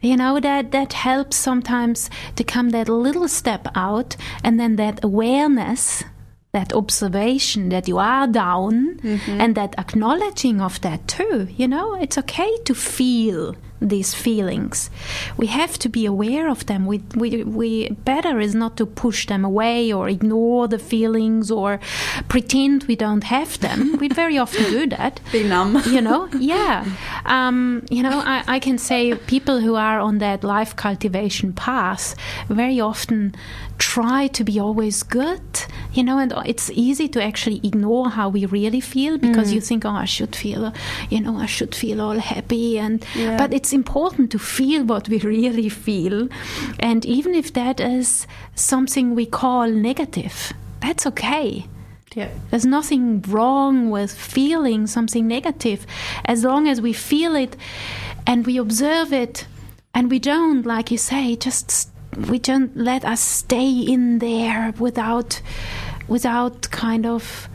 You 0.00 0.16
know, 0.16 0.40
that, 0.40 0.72
that 0.72 0.94
helps 0.94 1.36
sometimes 1.36 2.10
to 2.34 2.42
come 2.42 2.70
that 2.70 2.88
little 2.88 3.28
step 3.28 3.68
out 3.74 4.16
and 4.42 4.58
then 4.58 4.76
that 4.76 5.04
awareness, 5.04 6.02
that 6.52 6.72
observation 6.72 7.68
that 7.68 7.86
you 7.86 7.98
are 7.98 8.26
down 8.26 8.96
mm-hmm. 8.96 9.40
and 9.40 9.54
that 9.54 9.78
acknowledging 9.78 10.60
of 10.60 10.80
that 10.80 11.06
too. 11.06 11.46
You 11.50 11.68
know, 11.68 11.94
it's 11.94 12.18
okay 12.18 12.56
to 12.64 12.74
feel 12.74 13.54
these 13.80 14.14
feelings. 14.14 14.90
We 15.36 15.46
have 15.46 15.78
to 15.78 15.88
be 15.88 16.04
aware 16.06 16.48
of 16.50 16.66
them. 16.66 16.86
We, 16.86 17.02
we, 17.14 17.42
we 17.44 17.88
better 18.04 18.38
is 18.40 18.54
not 18.54 18.76
to 18.76 18.86
push 18.86 19.26
them 19.26 19.44
away 19.44 19.92
or 19.92 20.08
ignore 20.08 20.68
the 20.68 20.78
feelings 20.78 21.50
or 21.50 21.80
pretend 22.28 22.84
we 22.84 22.96
don't 22.96 23.24
have 23.24 23.58
them. 23.60 23.96
we 23.98 24.08
very 24.22 24.36
often 24.38 24.64
do 24.64 24.86
that 24.88 25.20
Be 25.32 25.44
numb. 25.44 25.80
you 25.86 26.00
know 26.00 26.28
yeah 26.38 26.84
um, 27.24 27.84
you 27.90 28.02
know 28.02 28.20
I, 28.24 28.44
I 28.46 28.58
can 28.58 28.78
say 28.78 29.14
people 29.14 29.60
who 29.60 29.74
are 29.76 29.98
on 30.00 30.18
that 30.18 30.44
life 30.44 30.76
cultivation 30.76 31.52
path 31.52 32.14
very 32.48 32.80
often 32.80 33.34
try 33.78 34.26
to 34.26 34.44
be 34.44 34.58
always 34.60 35.02
good 35.02 35.40
you 35.92 36.02
know 36.04 36.18
and 36.18 36.32
it's 36.44 36.70
easy 36.70 37.08
to 37.08 37.22
actually 37.22 37.60
ignore 37.64 38.10
how 38.10 38.28
we 38.28 38.44
really 38.46 38.80
feel 38.80 39.16
because 39.16 39.52
you 39.52 39.60
think 39.60 39.84
oh 39.86 39.90
i 39.90 40.04
should 40.04 40.36
feel 40.36 40.72
you 41.08 41.20
know 41.20 41.36
i 41.38 41.46
should 41.46 41.74
feel 41.74 42.00
all 42.00 42.18
happy 42.18 42.78
and 42.78 43.04
Yeah. 43.14 43.38
but 43.38 43.54
it's 43.54 43.69
important 43.72 44.30
to 44.32 44.38
feel 44.38 44.84
what 44.84 45.08
we 45.08 45.18
really 45.18 45.68
feel. 45.68 46.28
And 46.78 47.04
even 47.04 47.34
if 47.34 47.52
that 47.54 47.80
is 47.80 48.26
something 48.54 49.14
we 49.14 49.26
call 49.26 49.68
negative 49.68 50.52
that's 50.80 51.06
okay. 51.06 51.66
Yeah. 52.14 52.28
there's 52.50 52.66
nothing 52.66 53.22
wrong 53.22 53.88
with 53.88 54.12
feeling 54.12 54.88
something 54.88 55.28
negative. 55.28 55.86
As 56.24 56.42
long 56.42 56.66
as 56.66 56.80
we 56.80 56.92
feel 56.92 57.36
it 57.36 57.54
and 58.26 58.44
we 58.44 58.56
observe 58.56 59.12
it 59.12 59.46
and 59.94 60.10
we 60.10 60.18
don't, 60.18 60.66
like 60.66 60.90
you 60.90 60.98
say, 60.98 61.36
just 61.36 61.88
we 62.28 62.40
don't 62.40 62.76
let 62.76 63.04
us 63.04 63.20
stay 63.20 63.70
in 63.70 64.18
there 64.18 64.74
without 64.80 65.40
without 66.08 66.68
kind 66.72 67.06
of 67.06 67.48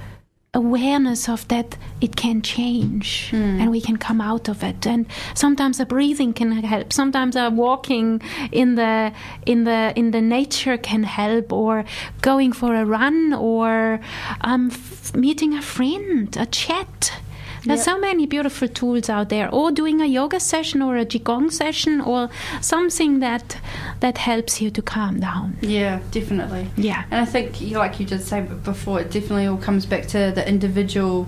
awareness 0.56 1.30
of 1.30 1.48
that 1.48 1.78
it 2.02 2.16
can 2.16 2.42
change 2.42 3.30
Hmm. 3.32 3.60
and 3.62 3.68
we 3.72 3.82
can 3.82 3.98
come 3.98 4.20
out 4.32 4.46
of 4.50 4.64
it. 4.64 4.88
And 4.88 5.06
sometimes 5.34 5.78
the 5.78 5.86
breathing 5.86 6.34
can 6.34 6.52
help. 6.74 6.92
Sometimes 6.94 7.36
a 7.36 7.50
walking 7.50 8.22
in 8.52 8.76
the 8.76 9.12
in 9.46 9.60
the 9.66 9.92
in 9.96 10.12
the 10.12 10.22
nature 10.22 10.78
can 10.78 11.04
help 11.04 11.52
or 11.54 11.84
going 12.22 12.52
for 12.54 12.72
a 12.76 12.86
run 12.98 13.34
or 13.34 14.00
um, 14.42 14.64
f- 14.72 15.14
meeting 15.16 15.54
a 15.54 15.62
friend 15.62 16.36
a 16.38 16.46
chat 16.46 17.12
there's 17.66 17.80
Yep. 17.80 17.86
so 17.86 18.00
many 18.00 18.26
beautiful 18.26 18.68
tools 18.68 19.10
out 19.10 19.30
there 19.30 19.50
or 19.52 19.72
doing 19.72 20.02
a 20.02 20.06
yoga 20.06 20.40
session 20.40 20.82
or 20.82 20.98
a 20.98 21.06
qigong 21.06 21.52
session 21.52 22.02
or 22.02 22.30
something 22.62 23.20
that 23.20 23.58
that 24.00 24.18
helps 24.18 24.62
you 24.62 24.70
to 24.72 24.82
calm 24.82 25.20
down 25.20 25.58
Yeah, 25.62 26.00
definitely. 26.12 26.68
yeah 26.78 27.04
And 27.12 27.20
I 27.22 27.26
think, 27.26 27.60
like 27.72 28.00
you 28.00 28.06
did 28.06 28.22
say 28.22 28.42
before, 28.42 29.02
it 29.02 29.12
definitely 29.12 29.48
all 29.48 29.58
comes 29.58 29.86
back 29.86 30.08
to 30.08 30.32
the 30.36 30.48
individual, 30.48 31.28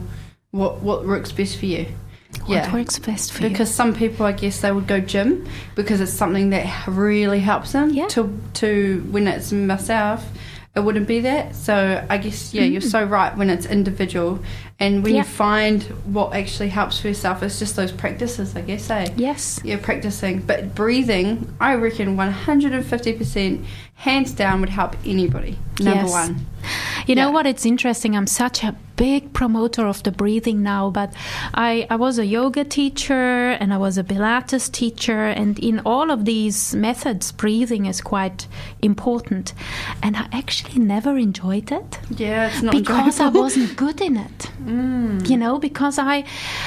what 0.52 0.82
what 0.82 1.06
works 1.06 1.32
best 1.32 1.58
for 1.58 1.66
you. 1.66 1.86
what 2.46 2.72
works 2.74 3.00
best 3.00 3.32
for 3.34 3.44
you 3.44 3.50
because 3.50 3.74
some 3.74 3.94
people, 3.94 4.26
I 4.26 4.32
guess, 4.34 4.62
they 4.62 4.72
would 4.72 4.88
go 4.88 5.00
gym 5.00 5.48
because 5.76 6.02
it's 6.02 6.12
something 6.14 6.50
that 6.52 6.66
really 6.88 7.40
helps 7.40 7.72
them. 7.72 7.90
Yeah. 7.92 8.08
To 8.10 8.22
to 8.62 8.72
when 9.12 9.28
it's 9.28 9.52
myself, 9.52 10.26
it 10.76 10.82
wouldn't 10.86 11.08
be 11.08 11.22
that. 11.22 11.56
So 11.56 12.06
I 12.10 12.18
guess 12.18 12.54
yeah, 12.54 12.64
you're 12.64 12.82
mm. 12.82 12.92
so 12.92 13.04
right 13.04 13.36
when 13.38 13.50
it's 13.50 13.66
individual, 13.66 14.40
and 14.80 15.04
when. 15.04 15.14
Yeah. 15.16 15.22
you 15.22 15.28
find 15.28 15.84
what 16.06 16.34
actually 16.34 16.70
helps 16.70 17.00
for 17.00 17.08
yourself, 17.08 17.42
it's 17.44 17.60
just 17.60 17.76
those 17.76 17.92
practices, 17.92 18.56
I 18.56 18.62
guess. 18.62 18.90
Eh? 18.90 19.08
yes 19.16 19.60
Yeah, 19.64 19.78
practicing. 19.82 20.42
But 20.42 20.76
breathing, 20.76 21.54
I 21.60 21.76
reckon 21.76 22.16
150% 22.18 23.66
hands 23.96 24.32
down 24.32 24.60
would 24.62 24.70
help 24.70 24.96
anybody. 25.06 25.58
Number 25.80 26.04
Yes. 26.04 26.12
one. 26.12 26.46
You 27.08 27.16
know 27.16 27.32
what? 27.32 27.46
It's 27.46 27.66
interesting. 27.66 28.16
I'm 28.18 28.28
such 28.28 28.64
a 28.64 28.76
big 28.98 29.32
promoter 29.32 29.86
of 29.88 30.04
the 30.04 30.12
breathing 30.12 30.62
now, 30.62 30.90
but 30.90 31.14
I, 31.54 31.88
I 31.90 31.96
was 31.96 32.20
a 32.20 32.26
yoga 32.26 32.66
teacher 32.66 33.52
and 33.60 33.74
I 33.74 33.78
was 33.78 33.98
a 33.98 34.04
Pilates 34.04 34.70
teacher, 34.70 35.28
and 35.28 35.58
in 35.60 35.80
all 35.86 36.12
of 36.12 36.26
these 36.26 36.76
methods, 36.76 37.32
breathing 37.32 37.86
is 37.86 38.02
quite 38.02 38.48
important. 38.82 39.54
And 40.04 40.18
I 40.18 40.28
actually 40.34 40.80
never 40.80 41.18
enjoyed 41.18 41.72
it 41.72 42.00
Yeah, 42.10 42.48
it's 42.50 42.62
not 42.62 42.74
because 42.74 43.20
I 43.20 43.30
wasn't 43.30 43.76
good 43.78 44.02
in 44.02 44.18
it. 44.18 44.52
Mm. 44.68 45.30
You 45.30 45.38
know, 45.38 45.60
because 45.60 45.98
I, 45.98 46.26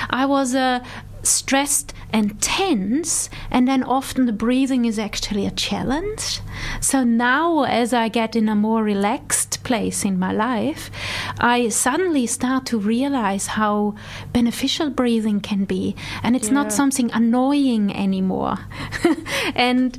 I 0.08 0.26
was 0.26 0.54
uh, 0.54 0.82
stressed 1.22 1.92
and 2.12 2.40
tense, 2.40 3.30
and 3.50 3.68
then 3.68 3.82
often 3.82 4.26
the 4.26 4.32
breathing 4.32 4.84
is 4.84 4.98
actually 4.98 5.46
a 5.46 5.50
challenge. 5.50 6.40
So 6.80 7.04
now, 7.04 7.64
as 7.64 7.92
I 7.92 8.08
get 8.08 8.34
in 8.34 8.48
a 8.48 8.54
more 8.54 8.82
relaxed 8.82 9.62
place 9.62 10.04
in 10.04 10.18
my 10.18 10.32
life, 10.32 10.90
I 11.38 11.68
suddenly 11.68 12.26
start 12.26 12.66
to 12.66 12.78
realize 12.78 13.48
how 13.48 13.94
beneficial 14.32 14.90
breathing 14.90 15.40
can 15.40 15.64
be, 15.64 15.94
and 16.22 16.34
it's 16.34 16.50
not 16.50 16.72
something 16.72 17.10
annoying 17.12 17.94
anymore. 17.94 18.58
and 19.54 19.96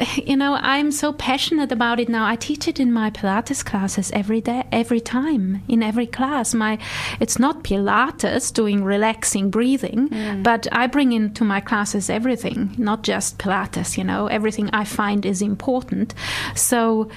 you 0.16 0.36
know, 0.36 0.54
I'm 0.60 0.90
so 0.90 1.12
passionate 1.12 1.72
about 1.72 2.00
it 2.00 2.08
now. 2.08 2.26
I 2.26 2.36
teach 2.36 2.66
it 2.68 2.80
in 2.80 2.92
my 2.92 3.10
Pilates 3.10 3.64
classes 3.64 4.10
every 4.12 4.40
day, 4.40 4.64
every 4.72 5.00
time, 5.00 5.62
in 5.68 5.82
every 5.82 6.06
class. 6.06 6.54
My, 6.54 6.78
it's 7.20 7.38
not 7.38 7.64
Pilates 7.64 8.52
doing 8.52 8.84
relaxing 8.84 9.50
breathing, 9.50 10.08
but 10.42 10.66
I 10.72 10.86
bring 10.86 11.12
into 11.12 11.44
my 11.44 11.60
classes 11.60 12.08
everything, 12.10 12.74
not 12.78 13.02
just 13.02 13.38
Pilates. 13.38 13.98
You 13.98 14.04
know, 14.04 14.26
everything 14.26 14.70
I 14.72 14.84
find 14.84 15.24
is 15.26 15.42
important. 15.42 16.14
So. 16.54 17.10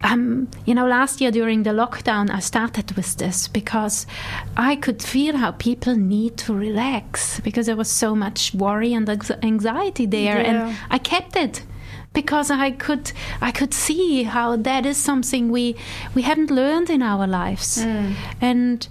Um, 0.00 0.48
you 0.66 0.74
know, 0.74 0.86
last 0.86 1.22
year 1.22 1.30
during 1.30 1.62
the 1.62 1.70
lockdown, 1.70 2.28
I 2.28 2.40
started 2.40 2.92
with 2.94 3.16
this 3.16 3.48
because 3.48 4.06
I 4.54 4.76
could 4.76 5.02
feel 5.02 5.34
how 5.38 5.52
people 5.52 5.96
need 5.96 6.36
to 6.38 6.52
relax 6.52 7.40
because 7.40 7.64
there 7.64 7.76
was 7.76 7.88
so 7.90 8.14
much 8.14 8.52
worry 8.52 8.92
and 8.92 9.08
anxiety 9.42 10.04
there, 10.04 10.42
Yeah. 10.42 10.66
and 10.66 10.76
I 10.90 10.98
kept 10.98 11.36
it 11.36 11.62
because 12.14 12.50
I 12.50 12.70
could 12.70 13.12
I 13.42 13.50
could 13.50 13.74
see 13.74 14.22
how 14.22 14.56
that 14.56 14.86
is 14.86 14.96
something 14.96 15.50
we 15.50 15.76
we 16.14 16.22
haven't 16.22 16.50
learned 16.50 16.88
in 16.88 17.02
our 17.02 17.26
lives, 17.26 17.84
mm. 17.84 18.14
and 18.40 18.88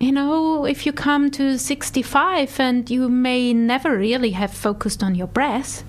you 0.00 0.12
know 0.12 0.64
if 0.64 0.86
you 0.86 0.92
come 0.92 1.30
to 1.32 1.58
65 1.58 2.60
and 2.60 2.88
you 2.88 3.08
may 3.08 3.52
never 3.52 3.96
really 3.98 4.30
have 4.30 4.52
focused 4.54 5.02
on 5.02 5.14
your 5.14 5.26
breath, 5.26 5.82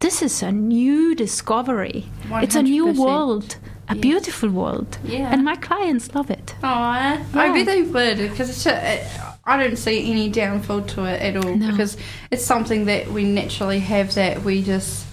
this 0.00 0.22
is 0.22 0.42
a 0.42 0.52
new 0.52 1.14
discovery. 1.14 2.04
It's 2.30 2.54
a 2.54 2.62
new 2.62 2.92
world. 2.92 3.56
A 3.86 3.94
Yes. 3.94 4.00
beautiful 4.00 4.48
world, 4.48 4.96
Yeah. 5.04 5.30
and 5.30 5.44
my 5.44 5.56
clients 5.56 6.14
love 6.14 6.30
it. 6.30 6.54
I 6.62 7.18
Yeah. 7.34 7.52
bet 7.52 7.66
they 7.66 7.82
would 7.82 8.16
because 8.16 8.48
it's 8.48 8.64
a, 8.66 9.04
I 9.44 9.58
don't 9.62 9.76
see 9.76 10.10
any 10.10 10.30
downfall 10.30 10.82
to 10.94 11.04
it 11.04 11.20
at 11.20 11.36
all 11.36 11.54
No. 11.54 11.70
because 11.70 11.98
it's 12.30 12.42
something 12.46 12.86
that 12.86 13.12
we 13.12 13.24
naturally 13.24 13.80
have 13.80 14.14
that 14.14 14.42
we 14.42 14.62
just 14.62 15.04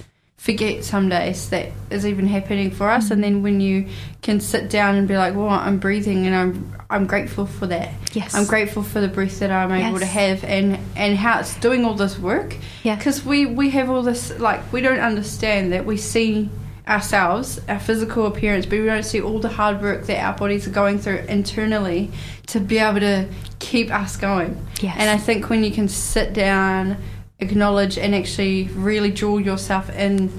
forget 0.42 0.84
some 0.84 1.08
days 1.08 1.52
that 1.52 1.72
is 1.92 2.04
even 2.04 2.26
happening 2.26 2.72
for 2.72 2.90
us 2.90 3.12
and 3.12 3.24
mm-hmm. 3.24 3.34
then 3.34 3.44
when 3.44 3.62
you 3.62 3.88
can 4.24 4.40
sit 4.40 4.72
down 4.72 4.96
and 4.96 5.08
be 5.08 5.16
like 5.16 5.36
well 5.36 5.50
I'm 5.50 5.78
breathing 5.78 6.26
and 6.26 6.36
I'm 6.36 6.76
I'm 6.90 7.06
grateful 7.06 7.46
for 7.46 7.68
that 7.68 7.94
Yes. 8.14 8.34
I'm 8.34 8.48
grateful 8.48 8.82
for 8.82 9.00
the 9.02 9.08
breath 9.08 9.38
that 9.40 9.52
I'm 9.52 9.72
able 9.72 10.00
to 10.00 10.06
have 10.06 10.44
and 10.44 10.80
and 10.96 11.16
how 11.16 11.42
it's 11.42 11.56
doing 11.60 11.86
all 11.86 11.94
this 11.94 12.18
work 12.18 12.58
Yeah. 12.82 12.96
because 12.96 13.24
we 13.24 13.46
we 13.46 13.70
have 13.70 13.92
all 13.92 14.02
this 14.02 14.36
like 14.40 14.74
we 14.74 14.82
don't 14.82 15.00
understand 15.00 15.74
that 15.74 15.86
we 15.86 15.98
see 15.98 16.50
ourselves 16.88 17.62
our 17.70 17.80
physical 17.80 18.26
appearance 18.26 18.66
but 18.66 18.80
we 18.80 18.86
don't 18.86 19.04
see 19.04 19.22
all 19.22 19.38
the 19.38 19.48
hard 19.48 19.80
work 19.80 20.08
that 20.08 20.26
our 20.26 20.34
bodies 20.34 20.68
are 20.68 20.72
going 20.72 20.98
through 20.98 21.20
internally 21.30 22.10
to 22.48 22.60
be 22.60 22.80
able 22.80 23.00
to 23.00 23.28
keep 23.60 23.92
us 23.94 24.18
going 24.18 24.60
Yes. 24.82 24.96
and 24.98 25.08
i 25.08 25.18
think 25.18 25.52
when 25.52 25.64
you 25.64 25.70
can 25.70 25.88
sit 25.88 26.34
down 26.34 26.98
acknowledge 27.42 27.98
and 27.98 28.16
actually 28.16 28.70
really 28.70 29.12
draw 29.12 29.38
yourself 29.38 29.90
in 29.90 30.32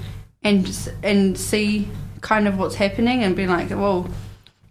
and 0.42 0.90
and 1.02 1.36
see 1.36 1.88
kind 2.20 2.48
of 2.48 2.58
what's 2.58 2.76
happening 2.76 3.22
and 3.22 3.36
be 3.36 3.46
like 3.46 3.70
well 3.70 4.08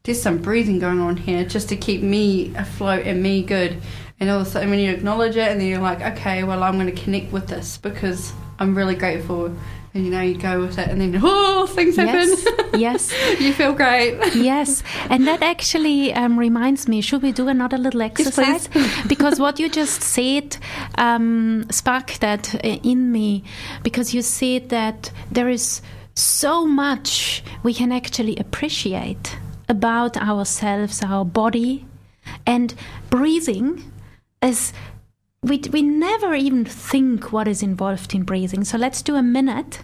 there's 0.04 0.22
some 0.22 0.40
breathing 0.40 0.80
going 0.80 1.00
on 1.00 1.16
here 1.16 1.46
just 1.46 1.70
to 1.70 1.76
keep 1.76 2.02
me 2.02 2.54
afloat 2.56 3.06
and 3.06 3.22
me 3.22 3.44
good. 3.44 3.80
And 4.20 4.30
all 4.30 4.42
of 4.42 4.48
a 4.48 4.50
sudden, 4.50 4.70
when 4.70 4.80
you 4.80 4.92
acknowledge 4.92 5.36
it, 5.36 5.48
and 5.48 5.62
then 5.62 5.68
you're 5.68 5.80
like, 5.80 6.02
okay, 6.02 6.44
well, 6.44 6.64
I'm 6.64 6.76
going 6.80 6.94
to 6.94 7.02
connect 7.04 7.32
with 7.32 7.48
this 7.48 7.78
because 7.78 8.34
I'm 8.60 8.76
really 8.76 8.96
grateful. 8.96 9.56
And 9.94 10.06
you 10.06 10.12
know, 10.12 10.22
you 10.22 10.38
go 10.38 10.62
with 10.62 10.78
it, 10.78 10.88
and 10.88 11.02
then, 11.02 11.20
oh, 11.22 11.68
things 11.68 11.98
happen. 11.98 12.30
Yes. 12.80 13.12
yes. 13.12 13.40
you 13.42 13.52
feel 13.52 13.74
great. 13.74 14.18
yes, 14.36 14.84
and 15.10 15.28
that 15.28 15.44
actually 15.44 16.14
um, 16.14 16.40
reminds 16.40 16.88
me. 16.88 17.02
Should 17.02 17.22
we 17.22 17.34
do 17.34 17.50
another 17.50 17.78
little 17.78 18.02
exercise? 18.02 18.70
because 19.08 19.38
what 19.38 19.60
you 19.60 19.68
just 19.70 20.02
said 20.02 20.56
um, 20.98 21.70
sparked 21.70 22.22
that 22.22 22.56
uh, 22.56 22.60
in 22.84 23.12
me. 23.12 23.44
Because 23.84 24.14
you 24.14 24.22
said 24.22 24.70
that 24.70 25.12
there 25.30 25.50
is 25.50 25.82
so 26.16 26.66
much 26.66 27.44
we 27.64 27.74
can 27.74 27.92
actually 27.92 28.38
appreciate 28.38 29.38
about 29.68 30.16
ourselves, 30.16 31.04
our 31.04 31.26
body, 31.26 31.86
and 32.46 32.74
breathing 33.10 33.92
is. 34.42 34.72
We, 35.44 35.58
we 35.72 35.82
never 35.82 36.36
even 36.36 36.66
think 36.66 37.32
what 37.32 37.48
is 37.48 37.64
involved 37.64 38.14
in 38.14 38.24
breathing. 38.24 38.64
So 38.64 38.78
let's 38.78 39.02
do 39.02 39.16
a 39.16 39.24
minute 39.24 39.82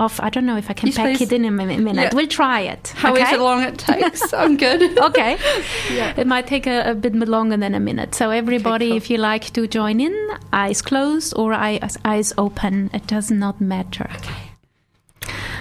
of, 0.00 0.18
I 0.20 0.30
don't 0.30 0.46
know 0.46 0.56
if 0.56 0.68
I 0.68 0.72
can 0.72 0.88
Yes, 0.88 0.96
pack 0.96 1.16
please. 1.18 1.30
it 1.30 1.32
in 1.32 1.44
a 1.44 1.50
minute. 1.52 1.94
Yeah. 1.94 2.10
We'll 2.12 2.26
try 2.26 2.62
it. 2.62 2.88
However 2.96 3.20
okay? 3.22 3.36
long 3.36 3.62
it 3.62 3.78
takes, 3.88 4.32
I'm 4.32 4.56
good. 4.56 4.98
okay. 4.98 5.38
Yeah. 5.92 6.14
It 6.16 6.26
might 6.26 6.46
take 6.48 6.66
a, 6.66 6.90
a 6.90 6.94
bit 6.94 7.14
longer 7.14 7.56
than 7.56 7.74
a 7.74 7.80
minute. 7.80 8.14
So 8.16 8.30
everybody, 8.30 8.88
cool. 8.88 8.96
if 8.96 9.10
you 9.10 9.18
like 9.18 9.52
to 9.52 9.68
join 9.68 10.00
in, 10.00 10.14
eyes 10.52 10.82
closed 10.82 11.34
or 11.36 11.52
eyes, 11.52 11.96
eyes 12.04 12.32
open, 12.36 12.90
it 12.92 13.06
does 13.06 13.30
not 13.30 13.60
matter. 13.60 14.10
Okay. 14.16 14.50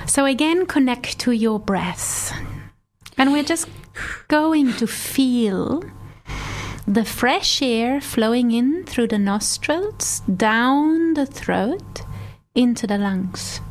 So 0.07 0.25
again, 0.25 0.65
connect 0.65 1.19
to 1.19 1.31
your 1.33 1.59
breath. 1.59 2.33
And 3.17 3.31
we're 3.31 3.43
just 3.43 3.67
going 4.27 4.73
to 4.73 4.87
feel 4.87 5.83
the 6.89 7.05
fresh 7.05 7.61
air 7.61 8.01
flowing 8.01 8.49
in 8.49 8.83
through 8.83 9.07
the 9.07 9.19
nostrils, 9.19 10.21
down 10.21 11.13
the 11.13 11.25
throat, 11.25 12.01
into 12.55 12.87
the 12.87 12.97
lungs. 12.97 13.61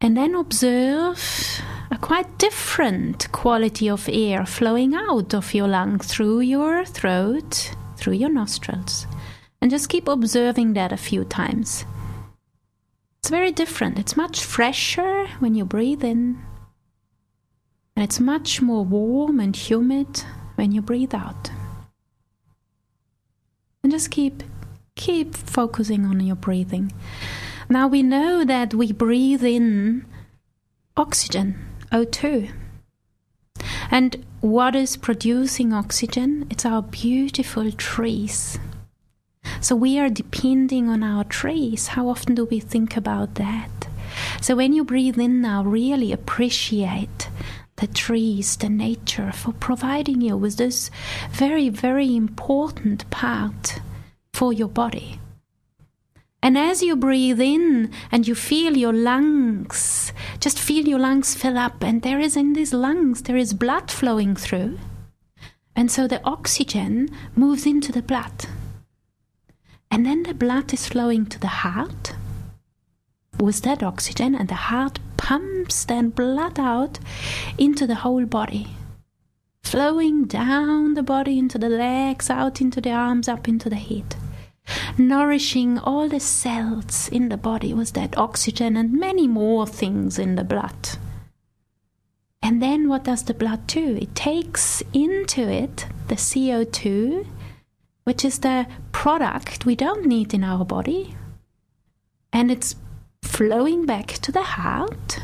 And 0.00 0.16
then 0.16 0.36
observe 0.36 1.60
a 1.90 1.98
quite 1.98 2.38
different 2.38 3.32
quality 3.32 3.90
of 3.90 4.08
air 4.08 4.46
flowing 4.46 4.94
out 4.94 5.34
of 5.34 5.54
your 5.54 5.66
lung 5.66 5.98
through 5.98 6.40
your 6.40 6.84
throat, 6.84 7.74
through 7.96 8.12
your 8.12 8.30
nostrils. 8.30 9.08
And 9.60 9.72
just 9.72 9.88
keep 9.88 10.06
observing 10.06 10.74
that 10.74 10.92
a 10.92 10.96
few 10.96 11.24
times. 11.24 11.84
It's 13.18 13.30
very 13.30 13.50
different. 13.50 13.98
It's 13.98 14.16
much 14.16 14.44
fresher 14.44 15.26
when 15.40 15.56
you 15.56 15.64
breathe 15.64 16.04
in. 16.04 16.44
And 17.96 18.04
it's 18.04 18.20
much 18.20 18.62
more 18.62 18.84
warm 18.84 19.40
and 19.40 19.56
humid 19.56 20.22
when 20.54 20.72
you 20.72 20.82
breathe 20.82 21.14
out. 21.14 21.50
And 23.82 23.92
just 23.92 24.10
keep 24.10 24.42
keep 24.96 25.34
focusing 25.34 26.06
on 26.06 26.20
your 26.20 26.36
breathing. 26.36 26.92
Now 27.68 27.88
we 27.88 28.02
know 28.02 28.44
that 28.44 28.74
we 28.74 28.92
breathe 28.92 29.44
in 29.44 30.06
oxygen, 30.96 31.56
O2. 31.92 32.50
And 33.90 34.24
what 34.40 34.74
is 34.74 34.96
producing 34.96 35.72
oxygen? 35.72 36.46
It's 36.50 36.64
our 36.64 36.82
beautiful 36.82 37.70
trees. 37.72 38.58
So 39.60 39.76
we 39.76 39.98
are 39.98 40.08
depending 40.08 40.88
on 40.88 41.02
our 41.02 41.24
trees. 41.24 41.88
How 41.88 42.08
often 42.08 42.34
do 42.34 42.44
we 42.44 42.60
think 42.60 42.96
about 42.96 43.34
that? 43.36 43.70
So 44.40 44.56
when 44.56 44.72
you 44.72 44.84
breathe 44.84 45.18
in 45.18 45.40
now, 45.40 45.64
really 45.64 46.12
appreciate 46.12 47.28
the 47.76 47.86
trees, 47.86 48.56
the 48.56 48.68
nature 48.68 49.32
for 49.32 49.52
providing 49.52 50.20
you 50.20 50.36
with 50.36 50.56
this 50.56 50.90
very, 51.30 51.68
very 51.68 52.14
important 52.14 53.08
part 53.10 53.80
for 54.32 54.52
your 54.52 54.68
body. 54.68 55.20
And 56.42 56.58
as 56.58 56.82
you 56.82 56.94
breathe 56.94 57.40
in 57.40 57.90
and 58.12 58.28
you 58.28 58.34
feel 58.34 58.76
your 58.76 58.92
lungs, 58.92 60.12
just 60.40 60.58
feel 60.58 60.86
your 60.86 60.98
lungs 60.98 61.34
fill 61.34 61.56
up, 61.56 61.82
and 61.82 62.02
there 62.02 62.20
is 62.20 62.36
in 62.36 62.52
these 62.52 62.74
lungs, 62.74 63.22
there 63.22 63.38
is 63.38 63.54
blood 63.54 63.90
flowing 63.90 64.36
through. 64.36 64.78
And 65.74 65.90
so 65.90 66.06
the 66.06 66.22
oxygen 66.22 67.08
moves 67.34 67.64
into 67.64 67.92
the 67.92 68.02
blood. 68.02 68.46
And 69.90 70.04
then 70.04 70.24
the 70.24 70.34
blood 70.34 70.72
is 70.74 70.86
flowing 70.86 71.24
to 71.26 71.38
the 71.40 71.46
heart 71.64 72.12
with 73.40 73.62
that 73.62 73.82
oxygen, 73.82 74.34
and 74.34 74.48
the 74.48 74.54
heart 74.54 74.98
pumps 75.24 75.86
then 75.86 76.10
blood 76.10 76.58
out 76.60 76.98
into 77.56 77.86
the 77.86 77.94
whole 77.94 78.26
body, 78.26 78.66
flowing 79.62 80.26
down 80.26 80.92
the 80.92 81.02
body 81.02 81.38
into 81.38 81.56
the 81.56 81.70
legs, 81.70 82.28
out 82.28 82.60
into 82.60 82.78
the 82.78 82.90
arms, 82.90 83.26
up 83.26 83.48
into 83.48 83.70
the 83.70 83.82
head, 83.88 84.16
nourishing 84.98 85.78
all 85.78 86.10
the 86.10 86.20
cells 86.20 87.08
in 87.08 87.30
the 87.30 87.38
body 87.38 87.72
with 87.72 87.94
that 87.94 88.18
oxygen 88.18 88.76
and 88.76 88.92
many 88.92 89.26
more 89.26 89.66
things 89.66 90.18
in 90.18 90.34
the 90.34 90.44
blood. 90.44 90.98
And 92.42 92.60
then 92.60 92.90
what 92.90 93.04
does 93.04 93.22
the 93.22 93.32
blood 93.32 93.66
do? 93.66 93.96
It 93.96 94.14
takes 94.14 94.82
into 94.92 95.40
it 95.48 95.86
the 96.08 96.16
CO2, 96.16 97.26
which 98.04 98.26
is 98.26 98.40
the 98.40 98.66
product 98.92 99.64
we 99.64 99.74
don't 99.74 100.04
need 100.04 100.34
in 100.34 100.44
our 100.44 100.66
body, 100.66 101.16
and 102.30 102.50
it's 102.50 102.74
flowing 103.24 103.86
back 103.86 104.08
to 104.22 104.30
the 104.30 104.42
heart. 104.42 105.20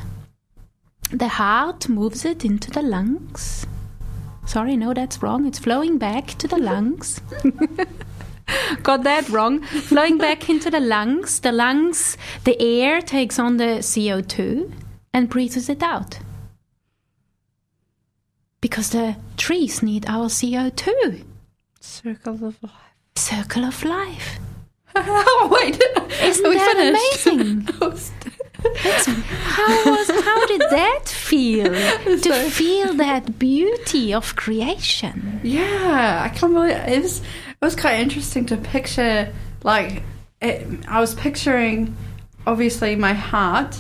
The 1.12 1.28
heart 1.28 1.88
moves 1.88 2.24
it 2.24 2.44
into 2.44 2.70
the 2.70 2.82
lungs. 2.82 3.66
Sorry, 4.46 4.76
no, 4.76 4.92
that's 4.92 5.22
wrong. 5.22 5.46
It's 5.46 5.59
flowing 5.59 5.98
back 5.98 6.28
to 6.38 6.48
the 6.48 6.59
lungs. 6.59 7.20
Got 8.82 9.05
that 9.05 9.28
wrong. 9.28 9.61
Flowing 9.62 10.18
back 10.18 10.48
into 10.48 10.70
the 10.70 10.80
lungs. 10.80 11.40
The 11.40 11.53
lungs, 11.53 12.16
the 12.44 12.61
air 12.61 13.01
takes 13.01 13.38
on 13.38 13.59
the 13.59 13.78
CO2 13.80 14.72
and 15.12 15.28
breathes 15.28 15.68
it 15.68 15.82
out. 15.82 16.18
Because 18.61 18.90
the 18.90 19.16
trees 19.36 19.82
need 19.82 20.07
our 20.07 20.26
CO2. 20.26 21.24
Circle 21.80 22.44
of 22.44 22.62
life. 22.62 22.72
Circle 23.14 23.64
of 23.64 23.84
life. 23.84 24.38
oh, 24.96 25.48
wait. 25.62 25.80
Isn't 26.31 26.47
Are 26.47 26.49
we 26.49 26.57
that 26.57 26.76
finished? 26.76 27.26
amazing? 27.26 27.61
How 28.62 29.91
was 29.91 30.11
how 30.24 30.47
did 30.47 30.61
that 30.61 31.09
feel? 31.09 31.64
to 32.22 32.51
feel 32.51 32.95
that 32.95 33.39
beauty 33.39 34.12
of 34.14 34.37
creation. 34.37 35.41
Yeah, 35.43 36.20
I 36.24 36.28
can't 36.37 36.53
believe 36.53 36.76
it 36.76 37.03
was. 37.03 37.20
It 37.20 37.24
was 37.64 37.76
quite 37.76 38.01
interesting 38.01 38.47
to 38.47 38.57
picture. 38.57 39.33
Like, 39.62 40.03
it, 40.41 40.66
I 40.89 41.01
was 41.01 41.14
picturing, 41.14 41.95
obviously, 42.47 42.97
my 42.97 43.12
heart, 43.12 43.76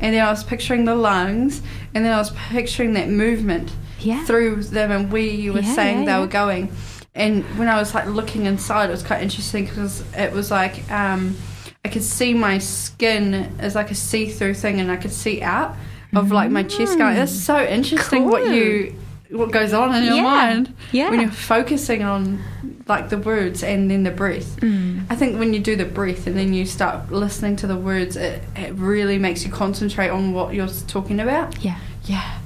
and 0.00 0.14
then 0.14 0.24
I 0.26 0.30
was 0.30 0.44
picturing 0.44 0.84
the 0.86 0.94
lungs, 0.94 1.60
and 1.94 2.04
then 2.04 2.12
I 2.12 2.18
was 2.18 2.30
picturing 2.50 2.94
that 2.94 3.08
movement 3.10 3.70
Yeah. 4.00 4.24
through 4.24 4.64
them 4.64 4.90
and 4.90 5.12
where 5.12 5.20
you 5.22 5.52
were 5.52 5.60
Yeah, 5.60 5.74
saying 5.74 5.98
yeah, 6.04 6.14
they 6.14 6.20
were 6.20 6.26
going. 6.26 6.72
And 7.14 7.44
when 7.58 7.68
I 7.68 7.76
was 7.78 7.94
like 7.94 8.06
looking 8.06 8.46
inside, 8.46 8.88
it 8.88 8.92
was 8.92 9.02
quite 9.02 9.22
interesting 9.22 9.64
because 9.66 10.02
it 10.14 10.32
was 10.32 10.50
like 10.50 10.90
um, 10.90 11.36
I 11.84 11.88
could 11.88 12.02
see 12.02 12.34
my 12.34 12.58
skin 12.58 13.56
as 13.58 13.74
like 13.74 13.90
a 13.90 13.94
see-through 13.94 14.54
thing, 14.54 14.80
and 14.80 14.90
I 14.90 14.96
could 14.96 15.12
see 15.12 15.42
out 15.42 15.76
of 16.14 16.30
like 16.30 16.50
my 16.50 16.62
chest. 16.62 16.98
Going, 16.98 17.16
it's 17.16 17.32
so 17.32 17.62
interesting 17.64 18.28
what 18.28 18.46
you 18.46 18.94
what 19.30 19.52
goes 19.52 19.72
on 19.72 19.94
in 19.94 20.04
your 20.04 20.16
Yeah, 20.16 20.22
mind 20.22 20.74
yeah. 20.90 21.08
when 21.10 21.20
you're 21.20 21.30
focusing 21.30 22.02
on 22.02 22.42
like 22.88 23.08
the 23.10 23.18
words 23.18 23.62
and 23.62 23.88
then 23.90 24.02
the 24.02 24.10
breath. 24.10 24.56
Mm. 24.60 25.06
I 25.08 25.14
think 25.14 25.38
when 25.38 25.54
you 25.54 25.60
do 25.60 25.76
the 25.76 25.84
breath 25.84 26.26
and 26.26 26.36
then 26.36 26.52
you 26.52 26.66
start 26.66 27.12
listening 27.12 27.54
to 27.56 27.68
the 27.68 27.76
words, 27.76 28.16
it, 28.16 28.42
it 28.56 28.74
really 28.74 29.18
makes 29.18 29.44
you 29.44 29.52
concentrate 29.52 30.08
on 30.08 30.32
what 30.32 30.52
you're 30.52 30.66
talking 30.88 31.20
about. 31.20 31.62
Yeah. 31.64 31.78
Yeah. 32.04 32.38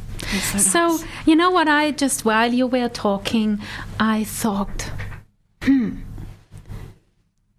So, 0.43 0.59
So 0.59 0.87
nice. 0.89 1.05
you 1.27 1.37
know 1.37 1.51
what? 1.51 1.69
I 1.69 1.91
just 1.91 2.25
while 2.27 2.53
you 2.53 2.67
were 2.67 2.89
talking, 2.91 3.61
I 3.99 4.25
thought, 4.25 4.91
hmm. 5.63 5.97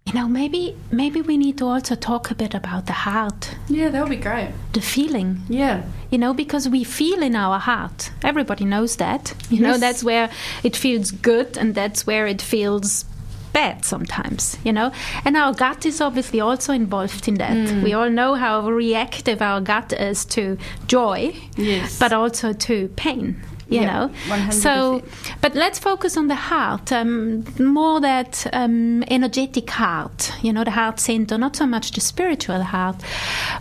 You 0.06 0.12
know, 0.14 0.28
maybe 0.28 0.76
maybe 0.92 1.20
we 1.20 1.36
need 1.36 1.58
to 1.58 1.66
also 1.66 1.96
talk 1.96 2.30
a 2.30 2.34
bit 2.34 2.54
about 2.54 2.86
the 2.86 2.92
heart, 2.92 3.56
yeah, 3.68 3.88
that 3.90 4.00
would 4.00 4.10
be 4.10 4.16
great. 4.16 4.52
the 4.72 4.80
feeling. 4.80 5.42
Yeah. 5.48 5.82
You 6.10 6.18
know, 6.18 6.32
because 6.32 6.68
we 6.68 6.84
feel 6.84 7.22
in 7.22 7.34
our 7.34 7.58
heart. 7.58 8.12
Everybody 8.22 8.64
knows 8.64 8.96
that. 8.96 9.34
You 9.50 9.60
know, 9.62 9.78
that's 9.78 10.04
where 10.04 10.30
it 10.62 10.76
feels 10.76 11.10
good 11.10 11.58
and 11.58 11.74
that's 11.74 12.06
where 12.06 12.28
it 12.28 12.40
feels 12.40 13.04
bad 13.52 13.84
sometimes, 13.84 14.56
you 14.64 14.72
know. 14.72 14.92
And 15.24 15.36
our 15.36 15.52
gut 15.52 15.84
is 15.84 16.00
obviously 16.00 16.40
also 16.40 16.72
involved 16.72 17.26
in 17.26 17.34
that. 17.38 17.56
Mm. 17.56 17.82
We 17.82 17.92
all 17.94 18.08
know 18.10 18.34
how 18.34 18.60
reactive 18.70 19.42
our 19.42 19.60
gut 19.60 19.92
is 19.92 20.24
to 20.26 20.56
joy, 20.86 21.34
Yes. 21.56 21.98
but 21.98 22.12
also 22.12 22.52
to 22.52 22.88
pain. 22.94 23.42
You 23.68 23.80
Yeah, 23.80 23.86
know, 24.06 24.10
100%. 24.28 24.52
so 24.52 25.02
but 25.40 25.54
let's 25.56 25.78
focus 25.80 26.16
on 26.16 26.28
the 26.28 26.36
heart, 26.36 26.92
um, 26.92 27.44
more 27.58 28.00
that 28.00 28.46
um, 28.52 29.02
energetic 29.08 29.68
heart. 29.70 30.32
You 30.42 30.52
know, 30.52 30.62
the 30.64 30.70
heart 30.70 31.00
center, 31.00 31.36
not 31.36 31.56
so 31.56 31.66
much 31.66 31.90
the 31.90 32.00
spiritual 32.00 32.62
heart, 32.62 32.96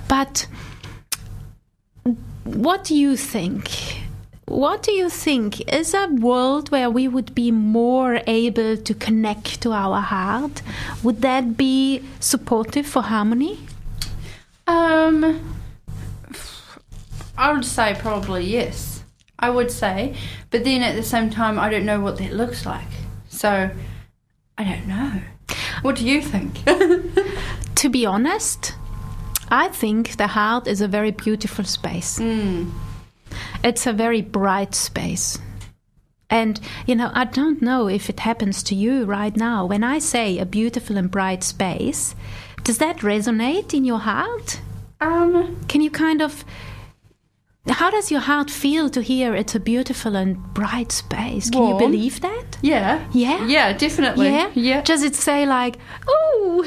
but 0.07 0.45
what 2.43 2.83
do 2.83 2.93
you 2.95 3.17
think? 3.17 3.69
What 4.47 4.83
do 4.83 4.91
you 4.91 5.09
think 5.09 5.73
is 5.73 5.95
a 5.95 6.07
world 6.07 6.69
where 6.69 6.89
we 6.91 7.07
would 7.07 7.33
be 7.33 7.49
more 7.49 8.21
able 8.27 8.77
to 8.77 8.93
connect 8.93 9.61
to 9.61 9.71
our 9.71 9.99
heart? 10.01 10.61
Would 11.01 11.21
that 11.21 11.57
be 11.57 12.03
supportive 12.19 12.85
for 12.85 13.01
harmony? 13.01 13.57
Um, 14.67 15.55
I 17.37 17.51
would 17.53 17.65
say 17.65 17.95
probably 17.99 18.43
yes. 18.45 18.94
I 19.39 19.49
would 19.49 19.71
say, 19.71 20.15
but 20.49 20.63
then 20.63 20.81
at 20.81 20.95
the 20.95 21.03
same 21.03 21.29
time, 21.29 21.59
I 21.59 21.69
don't 21.69 21.86
know 21.86 21.99
what 21.99 22.17
that 22.17 22.33
looks 22.33 22.65
like. 22.65 22.88
So, 23.29 23.69
I 24.57 24.63
don't 24.63 24.88
know. 24.88 25.21
What 25.81 25.95
do 25.97 26.05
you 26.05 26.21
think? 26.21 26.63
To 27.75 27.89
be 27.89 28.05
honest, 28.05 28.73
I 29.49 29.67
think 29.67 30.15
the 30.15 30.27
heart 30.27 30.65
is 30.65 30.81
a 30.81 30.88
very 30.88 31.11
beautiful 31.11 31.65
space. 31.65 32.17
mm. 32.19 32.71
It's 33.63 33.86
a 33.86 33.93
very 33.93 34.21
bright 34.21 34.73
space. 34.73 35.38
And, 36.29 36.59
you 36.88 36.95
know, 36.95 37.11
I 37.13 37.25
don't 37.25 37.61
know 37.61 37.88
if 37.88 38.09
it 38.09 38.21
happens 38.21 38.63
to 38.63 38.75
you 38.75 39.03
right 39.05 39.36
now. 39.36 39.65
When 39.65 39.83
I 39.83 39.99
say 39.99 40.39
a 40.39 40.45
beautiful 40.45 40.97
and 40.97 41.11
bright 41.11 41.43
space, 41.43 42.15
does 42.63 42.77
that 42.79 42.99
resonate 42.99 43.73
in 43.73 43.83
your 43.86 43.99
heart? 43.99 44.61
Um, 45.01 45.57
Can 45.67 45.81
you 45.81 45.91
kind 45.91 46.21
of. 46.21 46.43
How 47.68 47.89
does 47.89 48.11
your 48.11 48.22
heart 48.22 48.51
feel 48.51 48.89
to 48.91 49.01
hear 49.01 49.36
it's 49.36 49.55
a 49.55 49.59
beautiful 49.59 50.16
and 50.16 50.38
bright 50.53 50.91
space? 50.91 51.49
Can 51.49 51.68
you 51.68 51.78
believe 51.78 52.22
that? 52.22 52.57
yeah. 52.61 53.03
Yeah? 53.11 53.45
Yeah, 53.47 53.74
definitely. 53.74 54.30
Yeah? 54.30 54.51
Yeah. 54.53 54.82
Does 54.82 55.01
it 55.03 55.16
say, 55.16 55.45
like, 55.47 55.78
oh, 56.07 56.63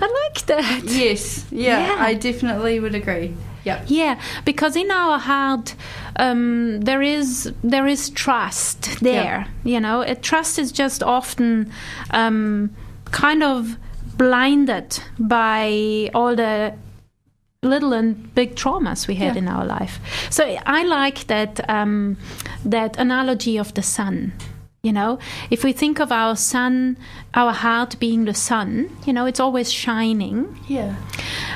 I 0.00 0.06
like 0.24 0.46
that? 0.46 0.82
yes. 0.84 1.46
Yeah, 1.50 1.78
Yeah. 1.86 1.96
I 2.04 2.14
definitely 2.14 2.80
would 2.80 2.94
agree. 2.94 3.34
Yeah. 3.64 3.82
Yeah, 3.86 4.20
because 4.44 4.76
in 4.76 4.90
our 4.90 5.18
heart 5.18 5.74
um, 6.16 6.80
there 6.80 7.00
is 7.00 7.52
there 7.62 7.86
is 7.86 8.10
trust 8.10 9.00
there. 9.00 9.46
You 9.64 9.78
know, 9.80 10.02
Uh, 10.02 10.16
trust 10.20 10.58
is 10.58 10.72
just 10.72 11.02
often 11.02 11.70
um, 12.10 12.70
kind 13.12 13.42
of 13.42 13.76
blinded 14.18 14.98
by 15.18 16.10
all 16.12 16.34
the 16.36 16.74
little 17.64 17.92
and 17.92 18.34
big 18.34 18.56
traumas 18.56 19.06
we 19.06 19.14
had 19.14 19.34
Yeah. 19.36 19.42
in 19.42 19.48
our 19.48 19.64
life. 19.64 20.00
So 20.30 20.44
I 20.66 20.82
like 20.82 21.26
that 21.28 21.60
um, 21.70 22.16
that 22.64 22.98
analogy 22.98 23.56
of 23.56 23.72
the 23.74 23.82
sun. 23.82 24.32
You 24.84 24.92
know, 24.92 25.20
if 25.48 25.62
we 25.62 25.72
think 25.72 26.00
of 26.00 26.10
our 26.10 26.34
sun, 26.34 26.98
our 27.34 27.52
heart 27.52 28.00
being 28.00 28.24
the 28.24 28.34
sun, 28.34 28.90
you 29.06 29.12
know, 29.12 29.26
it's 29.26 29.38
always 29.38 29.72
shining. 29.72 30.58
Yeah. 30.66 30.96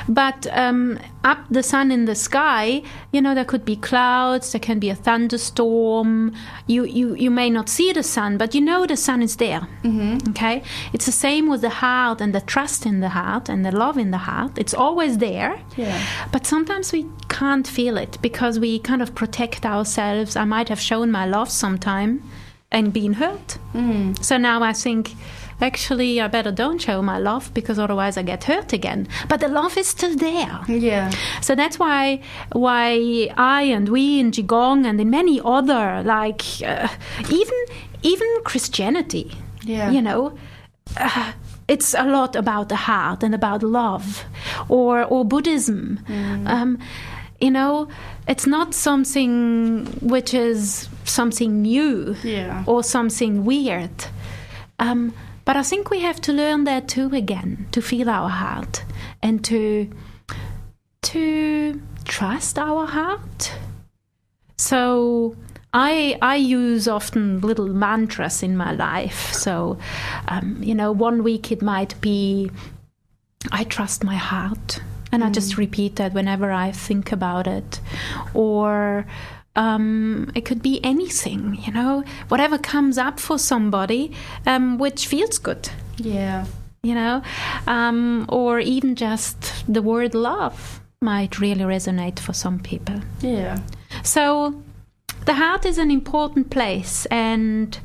But 0.07 0.47
um, 0.51 0.97
up 1.25 1.39
the 1.51 1.61
sun 1.61 1.91
in 1.91 2.05
the 2.05 2.15
sky, 2.15 2.83
you 3.11 3.21
know, 3.21 3.35
there 3.35 3.43
could 3.43 3.65
be 3.65 3.75
clouds, 3.75 4.53
there 4.53 4.61
can 4.61 4.79
be 4.79 4.89
a 4.89 4.95
thunderstorm. 4.95 6.33
You, 6.67 6.85
you, 6.85 7.15
you 7.15 7.29
may 7.29 7.49
not 7.49 7.67
see 7.67 7.91
the 7.91 8.01
sun, 8.01 8.37
but 8.37 8.55
you 8.55 8.61
know 8.61 8.85
the 8.85 8.95
sun 8.95 9.21
is 9.21 9.35
there. 9.35 9.67
Mm-hmm. 9.83 10.29
Okay? 10.29 10.63
It's 10.93 11.05
the 11.05 11.11
same 11.11 11.49
with 11.49 11.59
the 11.59 11.83
heart 11.83 12.21
and 12.21 12.33
the 12.33 12.39
trust 12.39 12.85
in 12.85 13.01
the 13.01 13.09
heart 13.09 13.49
and 13.49 13.65
the 13.65 13.73
love 13.73 13.97
in 13.97 14.11
the 14.11 14.19
heart. 14.19 14.57
It's 14.57 14.73
always 14.73 15.17
there. 15.17 15.59
Yeah. 15.75 16.01
But 16.31 16.45
sometimes 16.45 16.93
we 16.93 17.05
can't 17.27 17.67
feel 17.67 17.97
it 17.97 18.17
because 18.21 18.57
we 18.57 18.79
kind 18.79 19.01
of 19.01 19.15
protect 19.15 19.65
ourselves. 19.65 20.37
I 20.37 20.45
might 20.45 20.69
have 20.69 20.79
shown 20.79 21.11
my 21.11 21.25
love 21.25 21.49
sometime 21.51 22.23
and 22.71 22.91
being 22.93 23.13
hurt. 23.13 23.57
Mm. 23.73 24.23
So 24.23 24.37
now 24.37 24.61
I 24.63 24.73
think 24.73 25.13
actually 25.61 26.21
I 26.21 26.27
better 26.27 26.51
don't 26.51 26.79
show 26.79 27.01
my 27.01 27.17
love 27.17 27.51
because 27.53 27.79
otherwise 27.79 28.17
I 28.17 28.23
get 28.23 28.43
hurt 28.43 28.73
again. 28.73 29.07
But 29.27 29.39
the 29.39 29.47
love 29.47 29.77
is 29.77 29.87
still 29.87 30.15
there. 30.15 30.59
Yeah. 30.67 31.11
So 31.41 31.55
that's 31.55 31.79
why 31.79 32.21
why 32.51 33.29
I 33.37 33.63
and 33.63 33.89
we 33.89 34.19
in 34.19 34.31
Qigong 34.31 34.85
and 34.85 34.99
in 34.99 35.09
many 35.09 35.41
other 35.43 36.03
like 36.03 36.43
uh, 36.63 36.87
even 37.29 37.57
even 38.03 38.27
Christianity. 38.43 39.31
Yeah. 39.63 39.91
You 39.91 40.01
know. 40.01 40.37
Uh, 40.95 41.33
it's 41.67 41.93
a 41.93 42.05
lot 42.05 42.35
about 42.37 42.69
the 42.69 42.77
heart 42.77 43.23
and 43.23 43.35
about 43.35 43.61
love, 43.61 44.23
or 44.69 45.03
or 45.03 45.25
Buddhism. 45.25 45.99
Um, 46.45 46.79
you 47.41 47.51
know, 47.51 47.89
it's 48.25 48.47
not 48.47 48.73
something 48.73 49.85
which 50.01 50.33
is 50.33 50.87
something 51.09 51.61
new 51.61 52.15
Yeah. 52.23 52.63
or 52.65 52.83
something 52.83 53.45
weird. 53.45 54.05
Um, 54.79 55.13
but 55.45 55.55
I 55.55 55.63
think 55.63 55.89
we 55.89 56.01
have 56.01 56.19
to 56.21 56.33
learn 56.33 56.65
that 56.65 56.87
too 56.87 57.09
again, 57.13 57.67
to 57.71 57.81
feel 57.81 58.09
our 58.09 58.29
heart 58.29 58.83
and 59.23 59.43
to 59.45 59.89
to 61.01 61.81
trust 62.05 62.57
our 62.59 62.85
heart. 62.85 63.53
So 64.57 65.35
I 65.73 66.17
I 66.21 66.35
use 66.35 66.87
often 66.87 67.39
little 67.41 67.67
mantras 67.69 68.43
in 68.43 68.57
my 68.57 68.71
life. 68.73 69.33
So 69.33 69.77
um, 70.27 70.57
you 70.61 70.75
know, 70.75 70.91
one 70.91 71.23
week 71.23 71.51
it 71.51 71.61
might 71.61 71.99
be 72.01 72.51
I 73.51 73.63
trust 73.63 74.03
my 74.03 74.15
heart. 74.15 74.79
And 75.09 75.23
I 75.23 75.29
just 75.29 75.57
repeat 75.57 75.95
that 75.95 76.13
whenever 76.13 76.51
I 76.51 76.71
think 76.73 77.13
about 77.13 77.47
it. 77.47 77.79
Or 78.33 79.05
um, 79.57 80.31
it 80.35 80.45
could 80.45 80.61
be 80.61 80.79
anything, 80.83 81.57
you 81.65 81.73
know, 81.73 82.03
whatever 82.29 82.57
comes 82.57 82.97
up 82.97 83.19
for 83.19 83.37
somebody 83.37 84.11
um, 84.45 84.77
which 84.77 85.07
feels 85.07 85.39
good, 85.39 85.69
Yeah. 85.97 86.45
you 86.83 86.93
know, 86.95 87.21
um, 87.67 88.25
or 88.29 88.59
even 88.59 88.95
just 88.95 89.65
the 89.67 89.81
word 89.81 90.13
love 90.15 90.79
might 91.01 91.39
really 91.39 91.63
resonate 91.65 92.19
for 92.19 92.33
some 92.33 92.59
people. 92.59 93.01
Yeah. 93.21 93.59
So 94.03 94.61
the 95.25 95.33
heart 95.33 95.65
is 95.65 95.77
an 95.77 95.91
important 95.91 96.49
place, 96.49 97.05
and 97.11 97.77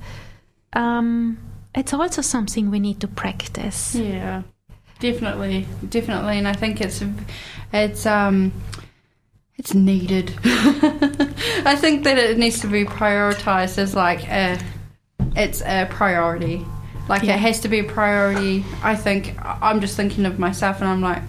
um, 0.74 1.38
it's 1.74 1.92
also 1.92 2.22
something 2.22 2.70
we 2.70 2.78
need 2.80 3.00
to 3.00 3.08
practice. 3.08 3.94
Yeah, 3.94 4.42
definitely, 5.00 5.66
definitely, 5.88 6.38
and 6.38 6.46
I 6.48 6.52
think 6.52 6.80
it's 6.80 7.02
it's 7.72 8.06
um 8.06 8.52
it's 9.56 9.74
needed. 9.74 10.32
I 10.44 11.76
think 11.76 12.04
that 12.04 12.18
it 12.18 12.38
needs 12.38 12.60
to 12.60 12.66
be 12.66 12.84
prioritized 12.84 13.78
as 13.78 13.94
like 13.94 14.26
a 14.28 14.58
it's 15.36 15.62
a 15.62 15.86
priority. 15.90 16.64
Like 17.08 17.22
Yeah. 17.22 17.34
it 17.34 17.40
has 17.40 17.60
to 17.60 17.68
be 17.68 17.78
a 17.80 17.84
priority. 17.84 18.64
I 18.82 18.94
think 18.96 19.34
I'm 19.42 19.80
just 19.80 19.96
thinking 19.96 20.26
of 20.26 20.38
myself, 20.38 20.80
and 20.80 20.88
I'm 20.88 21.00
like, 21.00 21.22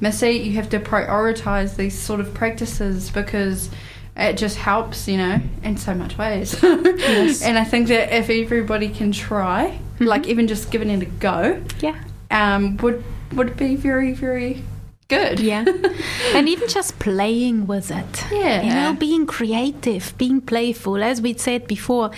Missy, 0.00 0.30
you 0.32 0.52
have 0.52 0.68
to 0.70 0.80
prioritize 0.80 1.76
these 1.76 1.98
sort 1.98 2.20
of 2.20 2.32
practices 2.34 3.10
because 3.10 3.68
it 4.16 4.36
just 4.36 4.56
helps, 4.56 5.06
you 5.08 5.16
know, 5.16 5.40
in 5.62 5.76
so 5.76 5.94
much 5.94 6.18
ways. 6.18 6.56
yes. 6.62 7.42
And 7.42 7.58
I 7.58 7.64
think 7.64 7.88
that 7.88 8.12
if 8.16 8.30
everybody 8.30 8.88
can 8.88 9.12
try, 9.12 9.78
like 10.00 10.26
even 10.26 10.46
just 10.48 10.70
giving 10.70 10.90
it 10.90 11.02
a 11.02 11.06
go, 11.06 11.62
Yeah. 11.80 11.96
um, 12.30 12.76
would 12.78 13.02
would 13.32 13.56
be 13.56 13.76
very 13.76 14.12
very 14.14 14.62
good. 15.08 15.40
Yeah. 15.40 15.64
and 16.34 16.48
even 16.48 16.68
just 16.68 16.98
playing 16.98 17.66
with 17.66 17.90
it. 17.90 18.24
Yeah. 18.30 18.62
You 18.62 18.70
know, 18.74 18.94
being 18.98 19.26
creative, 19.26 20.16
being 20.18 20.40
playful. 20.40 21.02
As 21.02 21.20
we 21.20 21.34
said 21.34 21.66
before, 21.66 22.10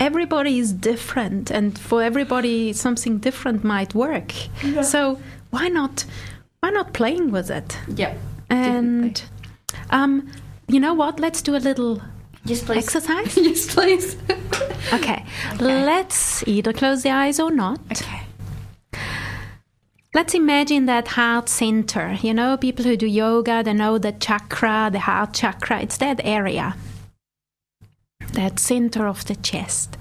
everybody 0.00 0.58
is 0.58 0.72
different, 0.72 1.50
and 1.50 1.78
for 1.78 2.02
everybody, 2.02 2.72
something 2.72 3.18
different 3.18 3.64
might 3.64 3.94
work. 3.94 4.32
So 4.82 5.20
why 5.50 5.68
not? 5.68 6.04
Why 6.60 6.70
not 6.70 6.92
playing 6.92 7.30
with 7.32 7.50
it? 7.50 7.76
Yeah. 7.88 8.14
And 8.48 9.22
um, 9.90 10.30
you 10.68 10.78
know 10.80 10.94
what? 10.94 11.18
Let's 11.20 11.42
do 11.42 11.56
a 11.56 11.58
little 11.58 12.00
Yes, 12.44 12.62
please. 12.62 12.84
exercise. 12.84 13.36
yes, 13.48 13.72
please. 13.74 14.16
Okay. 14.30 14.76
Okay. 14.92 15.24
Let's 15.60 16.46
either 16.46 16.72
close 16.72 17.02
the 17.02 17.10
eyes 17.10 17.38
or 17.40 17.50
not. 17.50 17.80
okay. 17.90 18.21
Let's 20.14 20.34
imagine 20.34 20.84
that 20.86 21.08
heart 21.08 21.48
center. 21.48 22.18
You 22.20 22.34
know, 22.34 22.58
people 22.58 22.84
who 22.84 22.98
do 22.98 23.06
yoga, 23.06 23.62
they 23.62 23.72
know 23.72 23.96
the 23.96 24.12
chakra, 24.12 24.90
the 24.92 25.00
heart 25.00 25.32
chakra. 25.32 25.80
It's 25.80 25.96
that 25.98 26.20
area, 26.22 26.76
that 28.34 28.58
center 28.58 29.06
of 29.06 29.24
the 29.24 29.36
chest. 29.36 29.96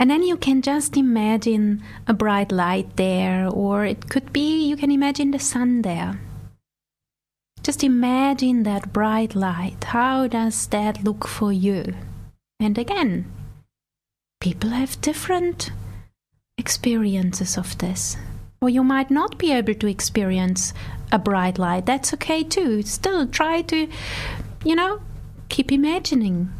And 0.00 0.10
then 0.10 0.24
you 0.24 0.36
can 0.36 0.62
just 0.62 0.96
imagine 0.96 1.80
a 2.08 2.12
bright 2.12 2.50
light 2.50 2.96
there, 2.96 3.48
or 3.48 3.84
it 3.84 4.10
could 4.10 4.32
be 4.32 4.66
you 4.66 4.76
can 4.76 4.90
imagine 4.90 5.30
the 5.30 5.38
sun 5.38 5.82
there. 5.82 6.20
Just 7.62 7.84
imagine 7.84 8.64
that 8.64 8.92
bright 8.92 9.36
light. 9.36 9.84
How 9.84 10.26
does 10.26 10.66
that 10.68 11.04
look 11.04 11.26
for 11.26 11.52
you? 11.52 11.94
And 12.58 12.76
again, 12.78 13.30
people 14.40 14.70
have 14.70 15.00
different 15.00 15.70
experiences 16.58 17.56
of 17.56 17.78
this. 17.78 18.16
Or 18.66 18.68
you 18.68 18.82
might 18.82 19.12
not 19.12 19.38
be 19.38 19.52
able 19.52 19.74
to 19.74 19.86
experience 19.86 20.74
a 21.12 21.20
bright 21.20 21.56
light. 21.56 21.86
That's 21.86 22.12
okay 22.14 22.42
too. 22.42 22.82
Still 22.82 23.28
try 23.28 23.62
to, 23.62 23.86
you 24.64 24.74
know, 24.74 25.02
keep 25.48 25.70
imagining 25.70 26.50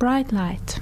bright 0.00 0.32
light. 0.32 0.80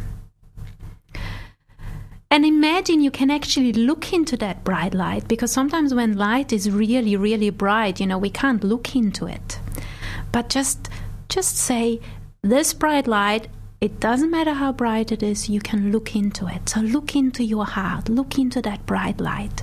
And 2.30 2.46
imagine 2.46 3.02
you 3.02 3.10
can 3.10 3.30
actually 3.30 3.74
look 3.74 4.14
into 4.14 4.38
that 4.38 4.64
bright 4.64 4.94
light 4.94 5.28
because 5.28 5.52
sometimes 5.52 5.92
when 5.92 6.16
light 6.16 6.50
is 6.50 6.70
really, 6.70 7.14
really 7.14 7.50
bright, 7.50 8.00
you 8.00 8.06
know, 8.06 8.16
we 8.16 8.30
can't 8.30 8.64
look 8.64 8.96
into 8.96 9.26
it. 9.26 9.60
But 10.32 10.48
just 10.48 10.88
just 11.28 11.58
say, 11.58 12.00
this 12.40 12.72
bright 12.72 13.06
light, 13.06 13.48
it 13.82 14.00
doesn't 14.00 14.30
matter 14.30 14.54
how 14.54 14.72
bright 14.72 15.12
it 15.12 15.22
is, 15.22 15.50
you 15.50 15.60
can 15.60 15.92
look 15.92 16.16
into 16.16 16.46
it. 16.46 16.70
So 16.70 16.80
look 16.80 17.14
into 17.14 17.44
your 17.44 17.66
heart, 17.66 18.08
look 18.08 18.38
into 18.38 18.62
that 18.62 18.86
bright 18.86 19.20
light. 19.20 19.62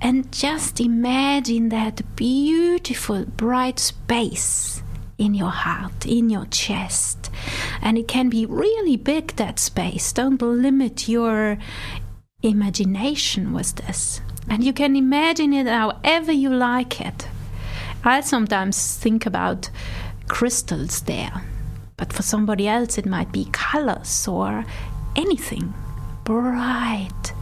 And 0.00 0.32
just 0.32 0.80
imagine 0.80 1.70
that 1.70 2.02
beautiful, 2.16 3.24
bright 3.24 3.78
space 3.78 4.82
in 5.18 5.34
your 5.34 5.50
heart, 5.50 6.06
in 6.06 6.30
your 6.30 6.46
chest. 6.46 7.30
And 7.82 7.98
it 7.98 8.06
can 8.06 8.28
be 8.28 8.46
really 8.46 8.96
big, 8.96 9.34
that 9.36 9.58
space. 9.58 10.12
Don't 10.12 10.40
limit 10.40 11.08
your 11.08 11.58
imagination 12.42 13.52
with 13.52 13.74
this. 13.74 14.20
And 14.48 14.62
you 14.62 14.72
can 14.72 14.94
imagine 14.96 15.52
it 15.52 15.66
however 15.66 16.32
you 16.32 16.50
like 16.50 17.00
it. 17.00 17.28
I 18.04 18.20
sometimes 18.20 18.96
think 18.96 19.26
about 19.26 19.70
crystals 20.28 21.02
there, 21.02 21.42
but 21.96 22.12
for 22.12 22.22
somebody 22.22 22.68
else, 22.68 22.96
it 22.96 23.06
might 23.06 23.32
be 23.32 23.48
colors 23.50 24.28
or 24.28 24.64
anything 25.16 25.74
bright 26.24 27.32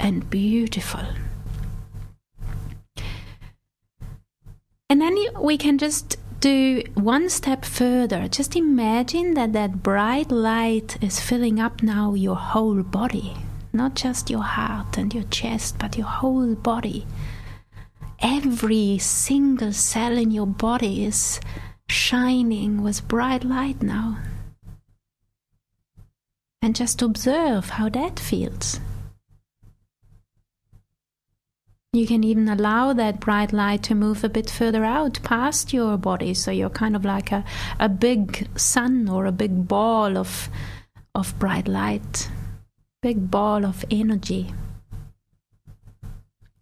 and 0.00 0.28
beautiful. 0.28 1.04
And 4.90 5.00
then 5.00 5.16
we 5.40 5.56
can 5.56 5.78
just 5.78 6.16
do 6.40 6.82
one 6.94 7.30
step 7.30 7.64
further. 7.64 8.26
Just 8.26 8.56
imagine 8.56 9.34
that 9.34 9.52
that 9.52 9.84
bright 9.84 10.32
light 10.32 11.00
is 11.00 11.20
filling 11.20 11.60
up 11.60 11.80
now 11.80 12.14
your 12.14 12.34
whole 12.34 12.82
body, 12.82 13.36
not 13.72 13.94
just 13.94 14.30
your 14.30 14.42
heart 14.42 14.98
and 14.98 15.14
your 15.14 15.22
chest, 15.30 15.78
but 15.78 15.96
your 15.96 16.08
whole 16.08 16.56
body. 16.56 17.06
Every 18.18 18.98
single 18.98 19.72
cell 19.72 20.18
in 20.18 20.32
your 20.32 20.48
body 20.48 21.04
is 21.04 21.40
shining 21.88 22.82
with 22.82 23.06
bright 23.06 23.44
light 23.44 23.82
now. 23.82 24.18
And 26.62 26.74
just 26.74 27.00
observe 27.00 27.70
how 27.70 27.88
that 27.90 28.18
feels. 28.18 28.80
You 31.92 32.06
can 32.06 32.22
even 32.22 32.48
allow 32.48 32.92
that 32.92 33.18
bright 33.18 33.52
light 33.52 33.82
to 33.84 33.96
move 33.96 34.22
a 34.22 34.28
bit 34.28 34.48
further 34.48 34.84
out 34.84 35.18
past 35.24 35.72
your 35.72 35.96
body, 35.96 36.34
so 36.34 36.52
you're 36.52 36.70
kind 36.70 36.94
of 36.94 37.04
like 37.04 37.32
a, 37.32 37.44
a 37.80 37.88
big 37.88 38.46
sun 38.56 39.08
or 39.08 39.26
a 39.26 39.32
big 39.32 39.66
ball 39.66 40.16
of, 40.16 40.48
of 41.16 41.36
bright 41.40 41.66
light, 41.66 42.30
big 43.02 43.28
ball 43.28 43.64
of 43.64 43.84
energy. 43.90 44.54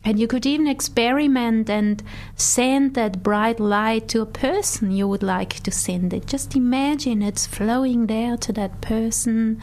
And 0.03 0.19
you 0.19 0.27
could 0.27 0.47
even 0.47 0.67
experiment 0.67 1.69
and 1.69 2.03
send 2.35 2.95
that 2.95 3.23
bright 3.23 3.61
light 3.61 4.09
to 4.09 4.23
a 4.23 4.27
person 4.27 4.93
you 4.93 5.07
would 5.07 5.23
like 5.23 5.61
to 5.61 5.71
send 5.71 6.15
it. 6.15 6.27
Just 6.27 6.57
imagine 6.57 7.21
it's 7.21 7.47
flowing 7.47 8.07
there 8.07 8.39
to 8.39 8.53
that 8.55 8.81
person 8.81 9.61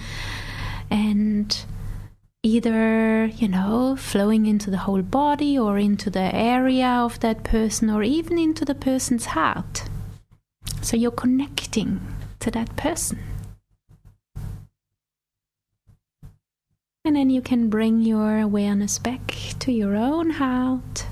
and 0.92 1.66
either, 2.46 3.26
you 3.26 3.48
know, 3.48 3.96
flowing 3.96 4.46
into 4.46 4.70
the 4.70 4.78
whole 4.78 5.02
body 5.02 5.58
or 5.58 5.80
into 5.80 6.12
the 6.12 6.34
area 6.34 6.88
of 6.88 7.20
that 7.22 7.44
person 7.44 7.90
or 7.90 8.04
even 8.04 8.38
into 8.38 8.64
the 8.64 8.76
person's 8.76 9.26
heart. 9.26 9.84
So 10.82 10.96
you're 10.96 11.10
connecting 11.10 12.00
to 12.42 12.52
that 12.52 12.76
person. 12.76 13.20
And 17.04 17.16
then 17.16 17.32
you 17.32 17.42
can 17.42 17.68
bring 17.70 18.02
your 18.02 18.40
awareness 18.40 19.00
back 19.00 19.36
to 19.60 19.72
your 19.72 19.96
own 19.96 20.32
heart. 20.32 21.08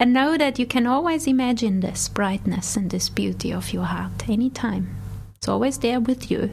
And 0.00 0.12
know 0.12 0.36
that 0.36 0.58
you 0.58 0.66
can 0.66 0.86
always 0.86 1.26
imagine 1.28 1.78
this 1.80 2.08
brightness 2.08 2.76
and 2.76 2.90
this 2.90 3.08
beauty 3.08 3.52
of 3.52 3.72
your 3.72 3.84
heart 3.84 4.28
anytime. 4.28 4.96
It's 5.36 5.48
always 5.48 5.78
there 5.78 6.00
with 6.00 6.30
you. 6.30 6.50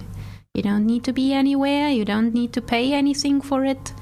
You 0.57 0.63
don't 0.63 0.87
need 0.87 1.03
to 1.03 1.13
be 1.13 1.33
anywhere, 1.33 1.89
you 1.89 2.03
don't 2.03 2.33
need 2.33 2.51
to 2.53 2.63
pay 2.63 2.91
anything 2.91 3.41
for 3.41 3.63
it. 3.63 3.93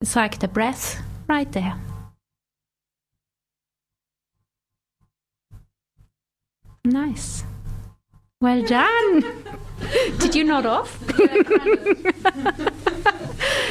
It's 0.00 0.16
like 0.16 0.38
the 0.38 0.48
breath 0.48 0.98
right 1.28 1.52
there. 1.52 1.78
Nice. 6.86 7.44
Well 8.40 8.62
done. 8.62 9.24
Did 10.18 10.34
you 10.34 10.44
nod 10.44 10.64
off? 10.64 10.98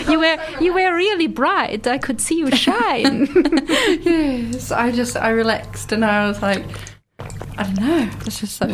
you 0.08 0.20
were 0.20 0.38
you 0.62 0.72
were 0.72 0.96
really 0.96 1.26
bright. 1.26 1.88
I 1.88 1.98
could 1.98 2.22
see 2.22 2.38
you 2.38 2.52
shine. 2.52 3.26
yes, 4.04 4.72
I 4.72 4.92
just 4.92 5.18
I 5.18 5.30
relaxed 5.30 5.92
and 5.92 6.06
I 6.06 6.28
was 6.28 6.44
like, 6.44 6.64
I 7.58 7.64
don't 7.64 7.80
know, 7.80 8.08
it's 8.28 8.42
just 8.42 8.56
so 8.58 8.68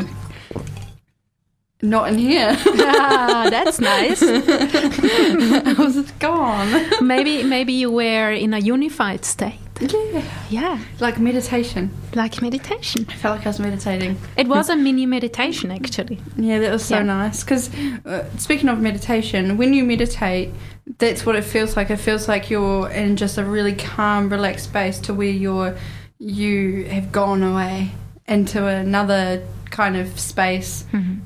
not 1.86 2.10
in 2.10 2.18
here. 2.18 2.56
ah, 2.66 3.48
that's 3.50 3.80
nice. 3.80 4.22
I 4.24 5.76
was 5.78 6.12
gone. 6.20 7.08
Maybe 7.08 7.44
maybe 7.44 7.74
you 7.74 7.92
were 7.92 8.32
in 8.32 8.54
a 8.54 8.60
unified 8.60 9.26
state. 9.26 9.60
Yeah, 9.82 10.22
Yeah, 10.50 10.80
like 11.02 11.20
meditation. 11.20 11.90
like 12.14 12.42
meditation. 12.42 13.06
I 13.10 13.14
felt 13.16 13.38
like 13.38 13.46
I 13.46 13.50
was 13.50 13.60
meditating. 13.60 14.18
It 14.38 14.48
was 14.48 14.70
a 14.70 14.76
mini 14.76 15.06
meditation 15.06 15.70
actually. 15.72 16.20
Yeah, 16.38 16.60
that 16.60 16.72
was 16.72 16.86
so 16.86 16.98
Yeah. 16.98 17.04
nice. 17.04 17.44
Because 17.44 17.70
uh, 18.06 18.24
speaking 18.38 18.70
of 18.70 18.80
meditation, 18.80 19.58
when 19.58 19.74
you 19.74 19.84
meditate, 19.84 20.52
that's 20.98 21.26
what 21.26 21.36
it 21.36 21.44
feels 21.44 21.76
like. 21.76 21.90
It 21.90 21.98
feels 22.00 22.28
like 22.30 22.50
you're 22.50 22.90
in 22.90 23.18
just 23.18 23.38
a 23.38 23.44
really 23.44 23.74
calm, 23.76 24.30
relaxed 24.30 24.66
space 24.66 24.98
to 25.00 25.14
where 25.14 25.28
you're 25.46 25.76
you 26.20 26.86
have 26.86 27.12
gone 27.12 27.44
away 27.44 27.92
into 28.28 28.66
another 28.66 29.44
kind 29.72 29.98
of 29.98 30.18
space, 30.18 30.86
Mm-hmm. 30.94 31.20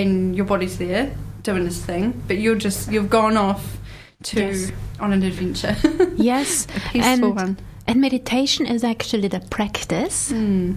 And 0.00 0.34
your 0.36 0.46
body's 0.52 0.76
there 0.78 1.04
doing 1.42 1.64
this 1.64 1.80
thing, 1.88 2.04
but 2.28 2.36
you're 2.42 2.60
just 2.66 2.90
you've 2.92 3.10
gone 3.20 3.36
off 3.48 3.62
to 4.24 4.40
Yes. 4.40 4.72
on 5.00 5.12
an 5.12 5.22
adventure, 5.22 5.76
Yes, 6.32 6.66
a 6.76 6.80
peaceful 6.92 7.02
and 7.28 7.36
one. 7.42 7.56
and 7.88 7.96
meditation 8.00 8.66
is 8.74 8.82
actually 8.84 9.28
the 9.28 9.40
practice. 9.56 10.32
Mm. 10.32 10.76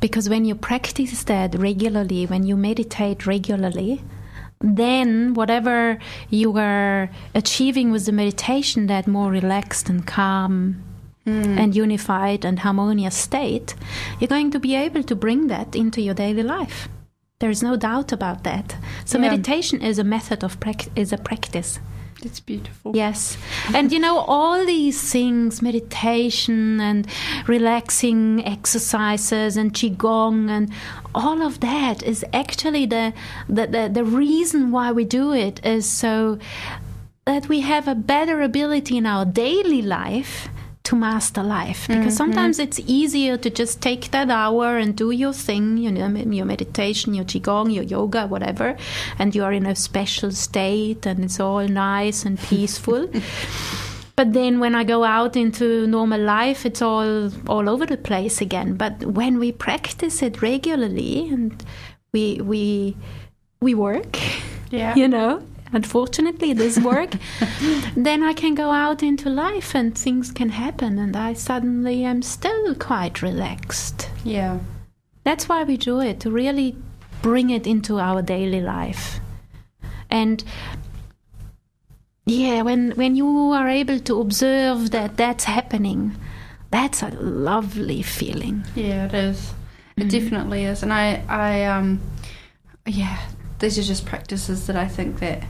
Because 0.00 0.28
when 0.32 0.44
you 0.48 0.54
practice 0.54 1.24
that 1.24 1.54
regularly, 1.68 2.26
when 2.32 2.42
you 2.48 2.56
meditate 2.56 3.26
regularly, 3.26 4.00
then 4.60 5.34
whatever 5.34 5.98
you 6.30 6.56
are 6.58 7.10
achieving 7.34 7.90
with 7.92 8.06
the 8.06 8.12
meditation, 8.12 8.86
that 8.86 9.06
more 9.06 9.30
relaxed 9.30 9.88
and 9.92 10.06
calm 10.06 10.76
Mm. 11.26 11.58
and 11.62 11.74
unified 11.74 12.44
and 12.44 12.58
harmonious 12.58 13.16
state, 13.16 13.74
you're 14.20 14.28
going 14.36 14.50
to 14.50 14.60
be 14.60 14.74
able 14.86 15.02
to 15.02 15.14
bring 15.16 15.48
that 15.48 15.74
into 15.74 16.00
your 16.02 16.14
daily 16.14 16.42
life. 16.42 16.86
There's 17.40 17.62
no 17.62 17.76
doubt 17.76 18.12
about 18.12 18.44
that. 18.44 18.76
So 19.04 19.18
Yeah. 19.18 19.30
meditation 19.30 19.80
is 19.82 19.98
a 19.98 20.04
method 20.04 20.44
of 20.44 20.60
prac- 20.60 20.88
is 20.96 21.12
a 21.12 21.18
practice. 21.18 21.80
It's 22.22 22.40
beautiful. 22.40 22.92
Yes. 22.94 23.36
And 23.74 23.92
you 23.92 23.98
know, 23.98 24.18
all 24.18 24.64
these 24.64 24.98
things, 25.12 25.60
meditation 25.60 26.80
and 26.80 27.06
relaxing 27.46 28.42
exercises 28.46 29.56
and 29.58 29.74
Qigong 29.74 30.48
and 30.48 30.70
all 31.14 31.42
of 31.42 31.60
that 31.60 32.02
is 32.02 32.24
actually 32.32 32.86
the, 32.86 33.12
the, 33.48 33.66
the, 33.66 33.90
the 33.92 34.04
reason 34.04 34.70
why 34.70 34.90
we 34.92 35.04
do 35.04 35.32
it 35.34 35.60
is 35.66 35.84
so 35.90 36.38
that 37.26 37.48
we 37.48 37.60
have 37.60 37.88
a 37.88 37.94
better 37.94 38.40
ability 38.42 38.96
in 38.96 39.06
our 39.06 39.24
daily 39.26 39.82
life 39.82 40.48
to 40.84 40.94
master 40.94 41.42
life. 41.42 41.88
Because 41.88 42.00
mm-hmm. 42.00 42.10
sometimes 42.10 42.58
it's 42.58 42.78
easier 42.86 43.36
to 43.38 43.50
just 43.50 43.80
take 43.80 44.10
that 44.10 44.30
hour 44.30 44.76
and 44.76 44.94
do 44.94 45.10
your 45.10 45.32
thing 45.32 45.78
you 45.78 45.90
know 45.90 46.06
your 46.06 46.44
meditation 46.44 47.14
your 47.14 47.24
qigong 47.24 47.72
your 47.74 47.84
yoga 47.84 48.26
whatever 48.26 48.76
and 49.18 49.34
you 49.34 49.42
are 49.42 49.52
in 49.52 49.66
a 49.66 49.74
special 49.74 50.30
state 50.30 51.06
and 51.06 51.24
it's 51.24 51.40
all 51.40 51.66
nice 51.66 52.24
and 52.24 52.38
peaceful. 52.50 53.08
But 54.16 54.32
then 54.32 54.60
when 54.60 54.74
i 54.76 54.84
go 54.84 55.02
out 55.02 55.36
into 55.36 55.86
normal 55.86 56.20
life 56.20 56.64
it's 56.66 56.82
all 56.82 57.30
all 57.48 57.68
over 57.68 57.86
the 57.86 57.96
place 57.96 58.40
again. 58.40 58.76
But 58.76 59.04
when 59.04 59.38
we 59.38 59.52
practice 59.52 60.22
it 60.22 60.42
regularly 60.42 61.28
and 61.30 61.64
we 62.12 62.40
we 62.42 62.96
we 63.60 63.74
work 63.74 64.18
Yeah. 64.70 64.94
you 65.00 65.08
know 65.08 65.42
unfortunately 65.74 66.52
this 66.52 66.78
work 66.78 67.12
then 67.96 68.22
i 68.22 68.32
can 68.32 68.54
go 68.54 68.70
out 68.70 69.02
into 69.02 69.28
life 69.28 69.74
and 69.74 69.96
things 69.98 70.30
can 70.30 70.48
happen 70.50 70.98
and 70.98 71.16
i 71.16 71.32
suddenly 71.32 72.04
am 72.04 72.22
still 72.22 72.74
quite 72.74 73.22
relaxed 73.22 74.08
Yeah. 74.24 74.58
that's 75.24 75.48
why 75.48 75.64
we 75.64 75.76
do 75.76 76.00
it 76.00 76.20
to 76.20 76.30
really 76.30 76.76
bring 77.22 77.50
it 77.50 77.66
into 77.66 77.98
our 77.98 78.22
daily 78.22 78.60
life 78.60 79.20
and 80.10 80.44
yeah 82.26 82.62
when 82.62 82.92
when 82.92 83.16
you 83.16 83.26
are 83.52 83.68
able 83.68 83.98
to 84.00 84.20
observe 84.20 84.90
that 84.90 85.16
that's 85.16 85.44
happening 85.44 86.16
that's 86.70 87.02
a 87.02 87.08
lovely 87.10 88.02
feeling 88.02 88.64
Yeah, 88.74 89.06
it 89.06 89.14
is. 89.14 89.52
It 89.96 90.06
Mm. 90.08 90.10
definitely 90.10 90.64
is, 90.64 90.82
and 90.82 90.92
I, 90.92 91.22
I, 91.28 91.66
um, 91.66 92.00
yeah, 92.84 93.16
these 93.60 93.78
are 93.78 93.82
just 93.84 94.04
practices 94.06 94.66
that 94.66 94.74
I 94.74 94.88
think 94.88 95.20
that 95.20 95.44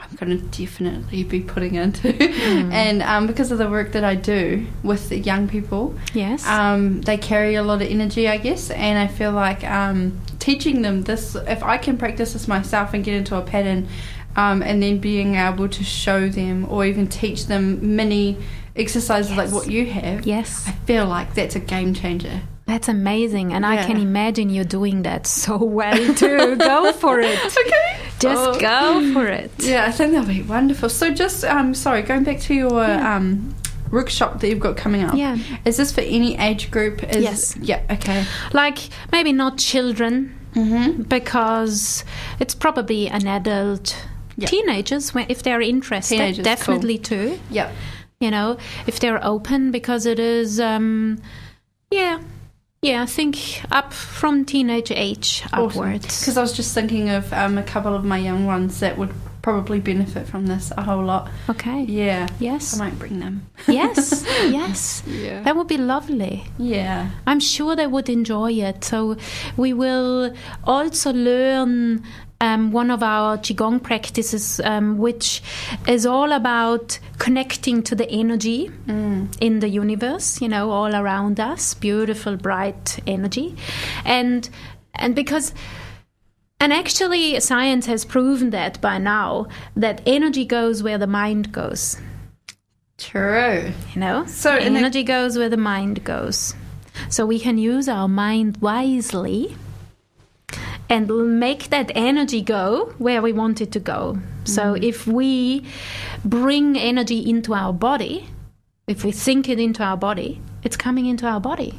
I'm 0.00 0.16
going 0.16 0.38
to 0.38 0.58
definitely 0.64 1.24
be 1.24 1.40
putting 1.40 1.74
into, 1.74 2.12
Mm. 2.12 2.72
and 2.84 3.02
um, 3.02 3.26
because 3.26 3.50
of 3.52 3.58
the 3.58 3.68
work 3.68 3.92
that 3.92 4.04
I 4.04 4.14
do 4.14 4.66
with 4.82 5.08
the 5.08 5.18
young 5.18 5.48
people, 5.48 5.94
yes 6.14 6.46
um, 6.46 7.02
they 7.02 7.16
carry 7.16 7.54
a 7.54 7.62
lot 7.62 7.82
of 7.82 7.88
energy, 7.88 8.26
I 8.28 8.38
guess, 8.38 8.70
and 8.70 8.98
I 8.98 9.06
feel 9.06 9.32
like 9.32 9.62
um, 9.64 10.18
teaching 10.38 10.82
them 10.82 11.02
this, 11.02 11.34
if 11.34 11.62
I 11.62 11.76
can 11.78 11.96
practice 11.98 12.32
this 12.32 12.48
myself 12.48 12.94
and 12.94 13.04
get 13.04 13.14
into 13.14 13.36
a 13.36 13.42
pattern, 13.42 13.88
um, 14.36 14.62
and 14.62 14.82
then 14.82 14.98
being 14.98 15.34
able 15.34 15.68
to 15.68 15.84
show 15.84 16.28
them 16.28 16.66
or 16.70 16.84
even 16.86 17.06
teach 17.08 17.46
them 17.46 17.96
mini 17.96 18.36
exercises 18.76 19.36
like 19.36 19.50
what 19.50 19.68
you 19.70 19.86
have, 19.86 20.26
yes 20.26 20.66
I 20.66 20.72
feel 20.86 21.06
like 21.06 21.34
that's 21.34 21.56
a 21.56 21.60
game 21.60 21.94
changer. 21.94 22.40
That's 22.66 22.86
amazing, 22.88 23.52
and 23.52 23.66
I 23.66 23.84
can 23.84 23.96
imagine 23.96 24.48
you 24.48 24.62
doing 24.62 25.02
that 25.02 25.26
so 25.26 25.56
well 25.56 26.14
too. 26.14 26.54
go 26.70 26.92
for 26.92 27.18
it. 27.18 27.38
Okay. 27.58 28.09
Just 28.20 28.56
Oh. 28.56 28.60
go 28.60 29.12
for 29.12 29.26
it. 29.26 29.50
Yeah, 29.58 29.86
I 29.86 29.92
think 29.92 30.12
that'll 30.12 30.28
be 30.28 30.42
wonderful. 30.42 30.88
So, 30.88 31.10
just 31.12 31.44
um, 31.44 31.74
sorry, 31.74 32.02
going 32.02 32.24
back 32.24 32.40
to 32.40 32.54
your 32.54 32.82
Yeah. 32.82 33.16
um, 33.16 33.54
workshop 33.90 34.40
that 34.40 34.48
you've 34.48 34.60
got 34.60 34.76
coming 34.76 35.02
up. 35.02 35.14
Yeah. 35.16 35.36
Is 35.64 35.76
this 35.76 35.90
for 35.92 36.02
any 36.02 36.38
age 36.38 36.70
group? 36.70 37.02
Is, 37.02 37.22
Yes. 37.22 37.56
Yeah. 37.60 37.80
Okay. 37.90 38.24
Like 38.52 38.78
maybe 39.12 39.32
not 39.32 39.58
children 39.58 40.36
Mm-hmm. 40.54 41.02
because 41.02 42.04
it's 42.40 42.54
probably 42.56 43.08
an 43.08 43.26
adult. 43.28 43.96
Yeah. 44.36 44.46
Teenagers, 44.48 45.12
if 45.28 45.42
they're 45.44 45.60
interested, 45.60 46.16
Teenagers, 46.16 46.44
definitely 46.44 46.98
too. 46.98 47.38
Yeah. 47.50 47.70
You 48.20 48.30
know, 48.32 48.58
if 48.86 48.98
they're 49.00 49.24
open, 49.24 49.70
because 49.70 50.06
it 50.06 50.18
is, 50.18 50.58
um, 50.60 51.18
yeah, 51.90 52.18
yeah. 52.82 53.02
I 53.02 53.06
think 53.06 53.62
up 53.70 53.92
from 53.92 54.44
teenage 54.44 54.90
age 54.90 55.42
upwards. 55.52 56.20
Because 56.20 56.36
I 56.36 56.42
was 56.42 56.52
just 56.52 56.74
thinking 56.74 57.10
of 57.10 57.32
um, 57.32 57.58
a 57.58 57.62
couple 57.62 57.94
of 57.94 58.04
my 58.04 58.18
young 58.18 58.46
ones 58.46 58.80
that 58.80 58.96
would 58.96 59.12
probably 59.42 59.80
benefit 59.80 60.26
from 60.26 60.46
this 60.46 60.72
a 60.76 60.82
whole 60.82 61.04
lot. 61.04 61.30
Okay. 61.48 61.82
Yeah. 61.84 62.28
Yes. 62.38 62.78
I 62.78 62.84
might 62.84 62.98
bring 62.98 63.20
them. 63.20 63.46
yes. 63.68 64.24
Yes. 64.50 65.02
Yeah. 65.06 65.42
That 65.42 65.56
would 65.56 65.68
be 65.68 65.76
lovely. 65.78 66.44
Yeah. 66.58 67.10
I'm 67.26 67.40
sure 67.40 67.76
they 67.76 67.86
would 67.86 68.08
enjoy 68.08 68.52
it. 68.52 68.84
So 68.84 69.16
we 69.56 69.72
will 69.72 70.34
also 70.64 71.12
learn 71.12 72.04
um, 72.40 72.72
one 72.72 72.90
of 72.90 73.02
our 73.02 73.36
qigong 73.38 73.82
practices, 73.82 74.60
um, 74.64 74.98
which 74.98 75.42
is 75.86 76.06
all 76.06 76.32
about 76.32 76.98
connecting 77.18 77.82
to 77.84 77.94
the 77.94 78.10
energy 78.10 78.70
in 79.40 79.60
the 79.60 79.68
universe. 79.68 80.40
You 80.40 80.48
know, 80.48 80.70
all 80.70 80.94
around 80.94 81.38
us, 81.38 81.74
beautiful, 81.74 82.36
bright 82.36 82.98
energy, 83.06 83.56
and 84.04 84.48
and 84.94 85.14
because. 85.14 85.52
And 86.62 86.74
actually, 86.74 87.40
science 87.40 87.86
has 87.86 88.04
proven 88.04 88.50
that 88.50 88.82
by 88.82 88.98
now 88.98 89.46
that 89.76 90.02
energy 90.04 90.44
goes 90.44 90.82
where 90.82 90.98
the 90.98 91.06
mind 91.06 91.52
goes. 91.52 91.96
True. 92.98 93.72
You 93.94 94.00
know? 94.00 94.26
So, 94.26 94.54
energy 94.54 95.02
goes 95.02 95.38
where 95.38 95.48
the 95.48 95.56
mind 95.56 96.04
goes. 96.04 96.52
So 97.08 97.24
we 97.24 97.40
can 97.40 97.56
use 97.56 97.88
our 97.88 98.08
mind 98.08 98.58
wisely 98.58 99.56
and 100.90 101.38
make 101.38 101.70
that 101.70 101.92
energy 101.94 102.42
go 102.42 102.92
where 102.98 103.22
we 103.22 103.32
want 103.32 103.60
it 103.60 103.70
to 103.72 103.80
go. 103.80 104.18
So 104.44 104.74
mm. 104.74 104.82
if 104.82 105.06
we 105.06 105.64
bring 106.24 106.76
energy 106.76 107.30
into 107.30 107.54
our 107.54 107.72
body, 107.72 108.28
if 108.88 109.04
we 109.04 109.12
sink 109.12 109.48
it 109.48 109.60
into 109.60 109.84
our 109.84 109.96
body, 109.96 110.40
it's 110.64 110.76
coming 110.76 111.06
into 111.06 111.26
our 111.26 111.40
body. 111.40 111.78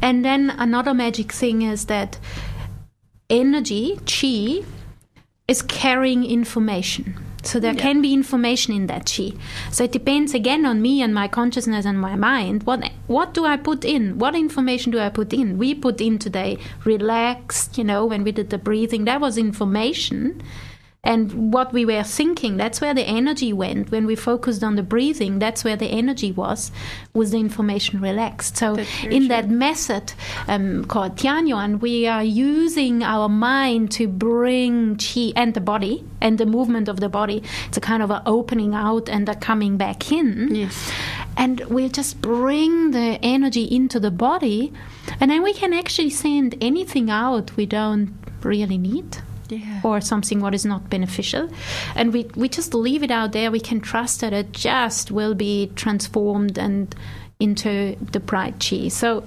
And 0.00 0.24
then 0.24 0.50
another 0.50 0.94
magic 0.94 1.32
thing 1.32 1.62
is 1.62 1.86
that 1.86 2.18
energy, 3.28 3.98
chi, 4.06 4.64
is 5.48 5.62
carrying 5.62 6.24
information. 6.24 7.14
So 7.46 7.60
there 7.60 7.74
can 7.74 8.02
be 8.02 8.12
information 8.12 8.74
in 8.74 8.86
that 8.88 9.06
chi. 9.06 9.32
So 9.70 9.84
it 9.84 9.92
depends 9.92 10.34
again 10.34 10.66
on 10.66 10.82
me 10.82 11.00
and 11.00 11.14
my 11.14 11.28
consciousness 11.28 11.84
and 11.84 12.00
my 12.00 12.16
mind. 12.16 12.64
What 12.64 12.90
what 13.06 13.34
do 13.34 13.44
I 13.44 13.56
put 13.56 13.84
in? 13.84 14.18
What 14.18 14.34
information 14.34 14.92
do 14.92 14.98
I 14.98 15.08
put 15.08 15.32
in? 15.32 15.56
We 15.58 15.74
put 15.74 16.00
in 16.00 16.18
today 16.18 16.58
relaxed, 16.84 17.78
you 17.78 17.84
know, 17.84 18.04
when 18.04 18.24
we 18.24 18.32
did 18.32 18.50
the 18.50 18.58
breathing, 18.58 19.04
that 19.04 19.20
was 19.20 19.38
information. 19.38 20.42
And 21.06 21.52
what 21.52 21.72
we 21.72 21.86
were 21.86 22.02
thinking, 22.02 22.56
that's 22.56 22.80
where 22.80 22.92
the 22.92 23.04
energy 23.04 23.52
went. 23.52 23.92
When 23.92 24.06
we 24.06 24.16
focused 24.16 24.64
on 24.64 24.74
the 24.74 24.82
breathing, 24.82 25.38
that's 25.38 25.62
where 25.62 25.76
the 25.76 25.86
energy 25.86 26.32
was, 26.32 26.72
was 27.14 27.30
the 27.30 27.38
information 27.38 28.00
relaxed. 28.00 28.56
So 28.56 28.74
in 28.74 29.22
true. 29.22 29.28
that 29.28 29.48
method 29.48 30.14
um, 30.48 30.84
called 30.86 31.16
Tianyuan, 31.16 31.80
we 31.80 32.08
are 32.08 32.24
using 32.24 33.04
our 33.04 33.28
mind 33.28 33.92
to 33.92 34.08
bring 34.08 34.96
chi 34.96 35.32
and 35.36 35.54
the 35.54 35.60
body 35.60 36.04
and 36.20 36.38
the 36.38 36.46
movement 36.46 36.88
of 36.88 36.98
the 36.98 37.08
body. 37.08 37.40
It's 37.68 37.76
a 37.76 37.80
kind 37.80 38.02
of 38.02 38.10
a 38.10 38.20
opening 38.26 38.74
out 38.74 39.08
and 39.08 39.28
a 39.28 39.36
coming 39.36 39.76
back 39.76 40.10
in. 40.10 40.52
Yes. 40.52 40.90
And 41.36 41.60
we'll 41.66 41.88
just 41.88 42.20
bring 42.20 42.90
the 42.90 43.18
energy 43.22 43.64
into 43.64 44.00
the 44.00 44.10
body, 44.10 44.72
and 45.20 45.30
then 45.30 45.42
we 45.42 45.52
can 45.52 45.72
actually 45.72 46.10
send 46.10 46.56
anything 46.60 47.10
out 47.10 47.56
we 47.56 47.66
don't 47.66 48.12
really 48.42 48.78
need 48.78 49.18
Yeah. 49.48 49.80
or 49.84 50.00
something 50.00 50.40
what 50.40 50.54
is 50.54 50.64
not 50.64 50.90
beneficial 50.90 51.48
and 51.94 52.12
we, 52.12 52.24
we 52.34 52.48
just 52.48 52.74
leave 52.74 53.02
it 53.02 53.10
out 53.10 53.32
there 53.32 53.50
we 53.50 53.60
can 53.60 53.80
trust 53.80 54.20
that 54.20 54.32
it 54.32 54.52
just 54.52 55.10
will 55.10 55.34
be 55.34 55.70
transformed 55.76 56.58
and 56.58 56.94
into 57.38 57.96
the 58.12 58.18
bright 58.20 58.54
chi 58.58 58.88
so 58.88 59.24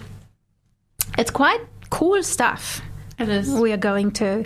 it's 1.18 1.32
quite 1.32 1.62
cool 1.90 2.22
stuff 2.24 2.82
It 3.18 3.30
is. 3.30 3.50
we 3.50 3.72
are 3.72 3.78
going 3.78 4.12
to 4.12 4.46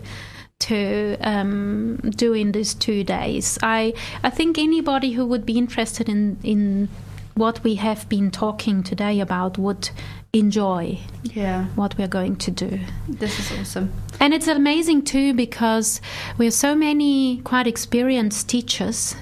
to 0.60 1.18
um, 1.22 1.98
do 2.16 2.34
in 2.34 2.52
these 2.52 2.74
two 2.74 3.04
days 3.04 3.58
i 3.64 3.94
i 4.24 4.30
think 4.30 4.58
anybody 4.58 5.12
who 5.14 5.26
would 5.26 5.46
be 5.46 5.58
interested 5.58 6.08
in 6.08 6.38
in 6.44 6.88
what 7.36 7.64
we 7.64 7.76
have 7.76 8.08
been 8.10 8.30
talking 8.32 8.84
today 8.84 9.20
about 9.20 9.58
would 9.58 9.90
enjoy 10.34 11.00
Yeah. 11.24 11.66
what 11.76 11.98
we're 11.98 12.08
going 12.08 12.36
to 12.38 12.52
do 12.52 12.80
This 13.08 13.40
is 13.40 13.52
awesome. 13.60 13.92
and 14.20 14.34
it's 14.34 14.48
amazing 14.48 15.04
too 15.04 15.34
because 15.34 16.02
we 16.38 16.46
have 16.46 16.54
so 16.54 16.76
many 16.76 17.42
quite 17.44 17.68
experienced 17.68 18.50
teachers, 18.50 19.16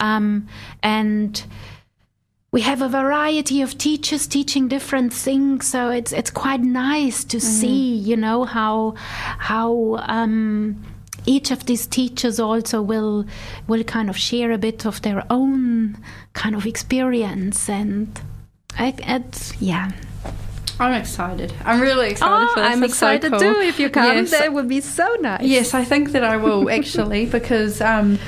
um, 0.00 0.46
and 0.82 1.42
we 2.52 2.60
have 2.60 2.82
a 2.82 2.88
variety 2.88 3.62
of 3.62 3.78
teachers 3.78 4.26
teaching 4.26 4.68
different 4.68 5.12
things. 5.12 5.66
So 5.66 5.88
it's 5.88 6.12
it's 6.12 6.30
quite 6.30 6.60
nice 6.60 7.24
to 7.24 7.40
see, 7.40 7.94
you 7.96 8.16
know, 8.16 8.44
how 8.44 8.94
how. 9.38 9.96
Um, 10.08 10.76
each 11.26 11.50
of 11.50 11.66
these 11.66 11.86
teachers 11.86 12.40
also 12.40 12.82
will 12.82 13.24
will 13.68 13.84
kind 13.84 14.08
of 14.10 14.16
share 14.16 14.50
a 14.52 14.58
bit 14.58 14.86
of 14.86 15.00
their 15.02 15.24
own 15.30 15.96
kind 16.32 16.54
of 16.54 16.66
experience 16.66 17.68
and 17.68 18.20
I, 18.78 18.94
it's 18.98 19.52
yeah 19.60 19.90
I'm 20.80 20.94
excited. 20.94 21.52
I'm 21.64 21.80
really 21.80 22.10
excited 22.10 22.48
for 22.48 22.60
this. 22.60 22.68
Oh, 22.68 22.72
I'm 22.72 22.82
It's 22.82 22.96
so 22.98 23.06
excited 23.10 23.30
cool. 23.30 23.38
too. 23.40 23.60
If 23.60 23.78
you 23.78 23.88
come, 23.90 24.16
Yes. 24.16 24.30
that 24.30 24.52
would 24.52 24.66
be 24.68 24.80
so 24.80 25.06
nice. 25.20 25.42
Yes, 25.42 25.74
I 25.74 25.84
think 25.84 26.10
that 26.12 26.24
I 26.24 26.38
will 26.38 26.68
actually 26.78 27.26
because, 27.26 27.80
um, 27.80 28.18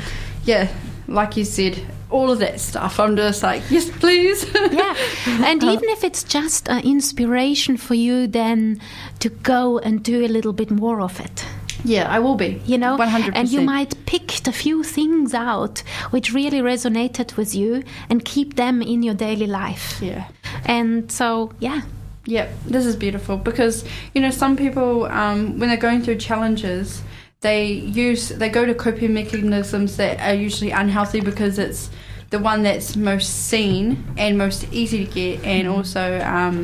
yeah, 0.44 0.68
like 1.08 1.36
you 1.36 1.44
said, 1.44 1.80
all 2.10 2.30
of 2.30 2.38
that 2.40 2.60
stuff. 2.60 3.00
I'm 3.00 3.16
just 3.16 3.42
like, 3.42 3.62
yes, 3.70 3.90
please. 3.98 4.44
yeah 4.70 4.94
and 5.26 5.64
even 5.64 5.88
if 5.88 6.04
it's 6.04 6.22
just 6.22 6.68
an 6.68 6.84
inspiration 6.84 7.76
for 7.76 7.94
you 7.94 8.26
then 8.28 8.78
to 9.18 9.30
go 9.30 9.78
and 9.78 10.04
do 10.04 10.24
a 10.24 10.28
little 10.28 10.52
bit 10.52 10.70
more 10.70 11.00
of 11.00 11.18
it 11.18 11.44
yeah, 11.84 12.08
I 12.16 12.18
will 12.18 12.34
be. 12.36 12.60
you 12.66 12.78
know 12.78 12.96
100%. 12.96 13.32
and 13.34 13.48
you 13.48 13.60
might 13.60 13.94
pick 14.06 14.26
the 14.44 14.52
few 14.52 14.82
things 14.82 15.34
out 15.34 15.82
which 16.10 16.32
really 16.32 16.60
resonated 16.60 17.36
with 17.36 17.54
you 17.54 17.82
and 18.10 18.24
keep 18.24 18.56
them 18.56 18.82
in 18.82 19.02
your 19.02 19.14
daily 19.14 19.46
life 19.46 20.00
Yeah. 20.02 20.24
and 20.64 21.10
so 21.12 21.52
yeah 21.60 21.80
Yeah, 22.26 22.46
this 22.66 22.86
is 22.86 22.96
beautiful 22.96 23.36
because 23.36 23.84
you 24.14 24.20
know 24.22 24.30
some 24.32 24.56
people 24.56 25.04
um, 25.20 25.58
when 25.58 25.68
they're 25.68 25.86
going 25.88 26.00
through 26.02 26.16
challenges, 26.28 27.02
they 27.40 27.64
use 28.06 28.22
they 28.40 28.48
go 28.48 28.64
to 28.64 28.74
coping 28.74 29.12
mechanisms 29.12 29.96
that 29.98 30.14
are 30.28 30.32
usually 30.46 30.70
unhealthy 30.72 31.20
because 31.20 31.58
it's 31.58 31.90
the 32.30 32.38
one 32.38 32.62
that's 32.62 32.96
most 32.96 33.28
seen 33.50 33.84
and 34.16 34.38
most 34.38 34.64
easy 34.72 35.04
to 35.04 35.10
get, 35.12 35.44
and 35.44 35.68
also 35.68 36.04
um, 36.36 36.56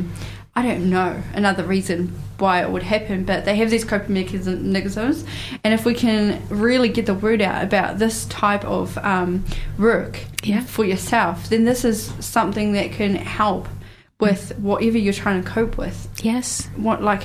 I 0.55 0.61
don't 0.63 0.89
know 0.89 1.21
another 1.33 1.63
reason 1.63 2.13
why 2.37 2.61
it 2.61 2.69
would 2.69 2.83
happen, 2.83 3.23
but 3.23 3.45
they 3.45 3.55
have 3.55 3.69
these 3.69 3.85
coping 3.85 4.13
mechanisms, 4.15 5.23
and 5.63 5.73
if 5.73 5.85
we 5.85 5.93
can 5.93 6.41
really 6.49 6.89
get 6.89 7.05
the 7.05 7.13
word 7.13 7.41
out 7.41 7.63
about 7.63 7.99
this 7.99 8.25
type 8.25 8.65
of 8.65 8.97
um, 8.97 9.45
work 9.77 10.19
Yeah. 10.43 10.61
for 10.61 10.83
yourself, 10.83 11.49
then 11.49 11.63
this 11.65 11.85
is 11.85 12.11
something 12.19 12.73
that 12.73 12.91
can 12.91 13.15
help 13.15 13.67
with 14.19 14.57
whatever 14.59 14.97
you're 14.97 15.13
trying 15.13 15.41
to 15.43 15.49
cope 15.49 15.77
with. 15.77 16.09
yes 16.23 16.67
What 16.75 17.01
like 17.01 17.23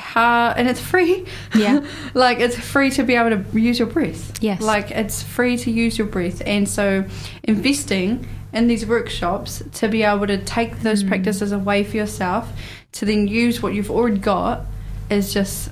how 0.00 0.50
and 0.56 0.68
it's 0.68 0.80
free. 0.80 1.26
Yeah. 1.54 1.84
like 2.14 2.40
it's 2.40 2.56
free 2.58 2.90
to 2.92 3.02
be 3.04 3.14
able 3.14 3.30
to 3.44 3.60
use 3.60 3.78
your 3.78 3.88
breath. 3.88 4.42
Yes. 4.42 4.60
Like 4.60 4.90
it's 4.90 5.22
free 5.22 5.56
to 5.58 5.70
use 5.70 5.98
your 5.98 6.06
breath 6.08 6.42
and 6.46 6.68
so 6.68 7.04
investing 7.44 8.26
in 8.52 8.66
these 8.66 8.84
workshops 8.86 9.62
to 9.74 9.88
be 9.88 10.02
able 10.02 10.26
to 10.26 10.38
take 10.38 10.72
Mm. 10.76 10.82
those 10.82 11.04
practices 11.04 11.52
away 11.52 11.84
for 11.84 11.96
yourself 11.96 12.48
to 12.92 13.04
then 13.06 13.28
use 13.28 13.62
what 13.62 13.74
you've 13.74 13.90
already 13.90 14.18
got 14.18 14.62
is 15.08 15.32
just 15.32 15.70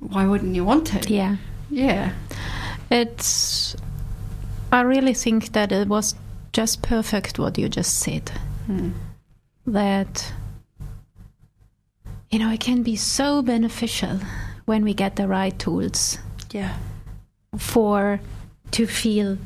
why 0.00 0.26
wouldn't 0.26 0.54
you 0.54 0.64
want 0.64 0.94
it 0.94 1.08
yeah 1.08 1.36
Yeah. 1.70 2.12
it's 2.90 3.74
i 4.70 4.80
really 4.82 5.14
think 5.14 5.52
that 5.52 5.72
it 5.72 5.88
was 5.88 6.14
just 6.52 6.82
perfect 6.82 7.38
what 7.38 7.56
you 7.58 7.68
just 7.68 7.98
said 8.00 8.30
Hmm. 8.66 8.90
that 9.66 10.32
you 12.30 12.38
know 12.38 12.50
it 12.50 12.60
can 12.60 12.82
be 12.82 12.96
so 12.96 13.42
beneficial 13.42 14.18
when 14.64 14.82
we 14.84 14.92
get 14.94 15.16
the 15.16 15.28
right 15.28 15.58
tools 15.58 16.18
Yeah. 16.50 16.74
for 17.56 18.20
to 18.72 18.86
feel 18.86 19.38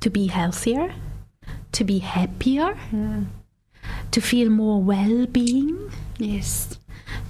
to 0.00 0.10
be 0.10 0.26
healthier 0.26 0.94
to 1.72 1.84
be 1.84 1.98
happier 1.98 2.74
Hmm. 2.90 3.24
to 4.10 4.20
feel 4.20 4.50
more 4.50 4.82
well-being 4.82 5.90
Yes. 6.18 6.78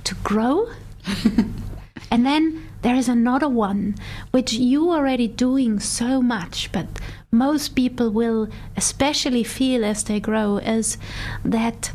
to 0.04 0.14
grow 0.22 0.68
and 2.10 2.24
then 2.26 2.62
there 2.82 2.94
is 2.94 3.08
another 3.08 3.48
one 3.48 3.94
which 4.30 4.52
you 4.52 4.90
already 4.90 5.28
doing 5.28 5.80
so 5.80 6.20
much 6.22 6.70
but 6.72 6.86
most 7.30 7.74
people 7.74 8.10
will 8.10 8.48
especially 8.76 9.42
feel 9.44 9.84
as 9.84 10.04
they 10.04 10.20
grow 10.20 10.58
is 10.58 10.98
that 11.44 11.90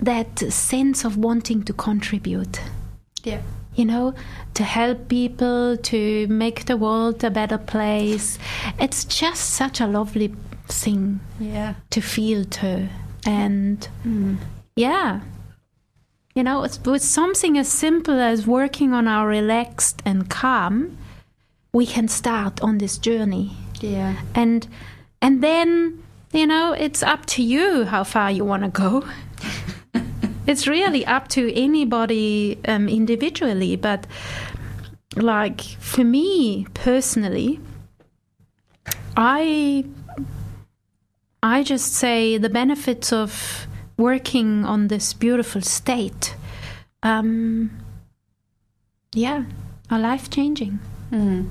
that 0.00 0.38
sense 0.52 1.04
of 1.04 1.16
wanting 1.16 1.62
to 1.64 1.72
contribute 1.72 2.60
Yeah. 3.24 3.40
you 3.74 3.84
know 3.84 4.14
to 4.54 4.64
help 4.64 5.08
people 5.08 5.76
to 5.76 6.26
make 6.28 6.64
the 6.66 6.76
world 6.76 7.22
a 7.24 7.30
better 7.30 7.58
place 7.58 8.38
it's 8.78 9.04
just 9.04 9.42
such 9.50 9.80
a 9.80 9.86
lovely 9.86 10.34
thing 10.68 11.20
Yeah. 11.38 11.74
to 11.90 12.00
feel 12.00 12.44
too 12.44 12.88
and 13.26 13.84
Hmm. 14.02 14.34
yeah. 14.76 15.20
You 16.34 16.44
know, 16.44 16.62
it's 16.62 16.78
with 16.86 17.02
something 17.02 17.58
as 17.58 17.68
simple 17.68 18.14
as 18.20 18.46
working 18.46 18.94
on 18.94 19.08
our 19.08 19.26
relaxed 19.26 20.00
and 20.06 20.30
calm, 20.30 20.96
we 21.72 21.84
can 21.86 22.06
start 22.08 22.62
on 22.62 22.78
this 22.78 22.98
journey. 22.98 23.50
Yeah. 23.80 24.14
And 24.34 24.66
and 25.20 25.42
then, 25.42 26.02
you 26.32 26.46
know, 26.46 26.72
it's 26.72 27.02
up 27.02 27.26
to 27.34 27.42
you 27.42 27.84
how 27.86 28.04
far 28.04 28.30
you 28.30 28.44
want 28.44 28.62
to 28.62 28.68
go. 28.70 29.04
it's 30.50 30.66
really 30.66 31.06
up 31.06 31.28
to 31.28 31.54
anybody 31.54 32.58
um, 32.66 32.88
individually, 32.88 33.76
but 33.76 34.04
like 35.14 35.60
for 35.60 36.02
me 36.02 36.66
personally, 36.74 37.60
I 39.16 39.84
I 41.40 41.62
just 41.62 41.94
say 41.94 42.36
the 42.36 42.50
benefits 42.50 43.12
of 43.12 43.66
working 43.96 44.64
on 44.64 44.88
this 44.88 45.14
beautiful 45.14 45.60
state, 45.60 46.34
um, 47.04 47.70
yeah, 49.14 49.44
are 49.88 50.00
life 50.00 50.30
changing. 50.30 50.80
Mm. 51.12 51.48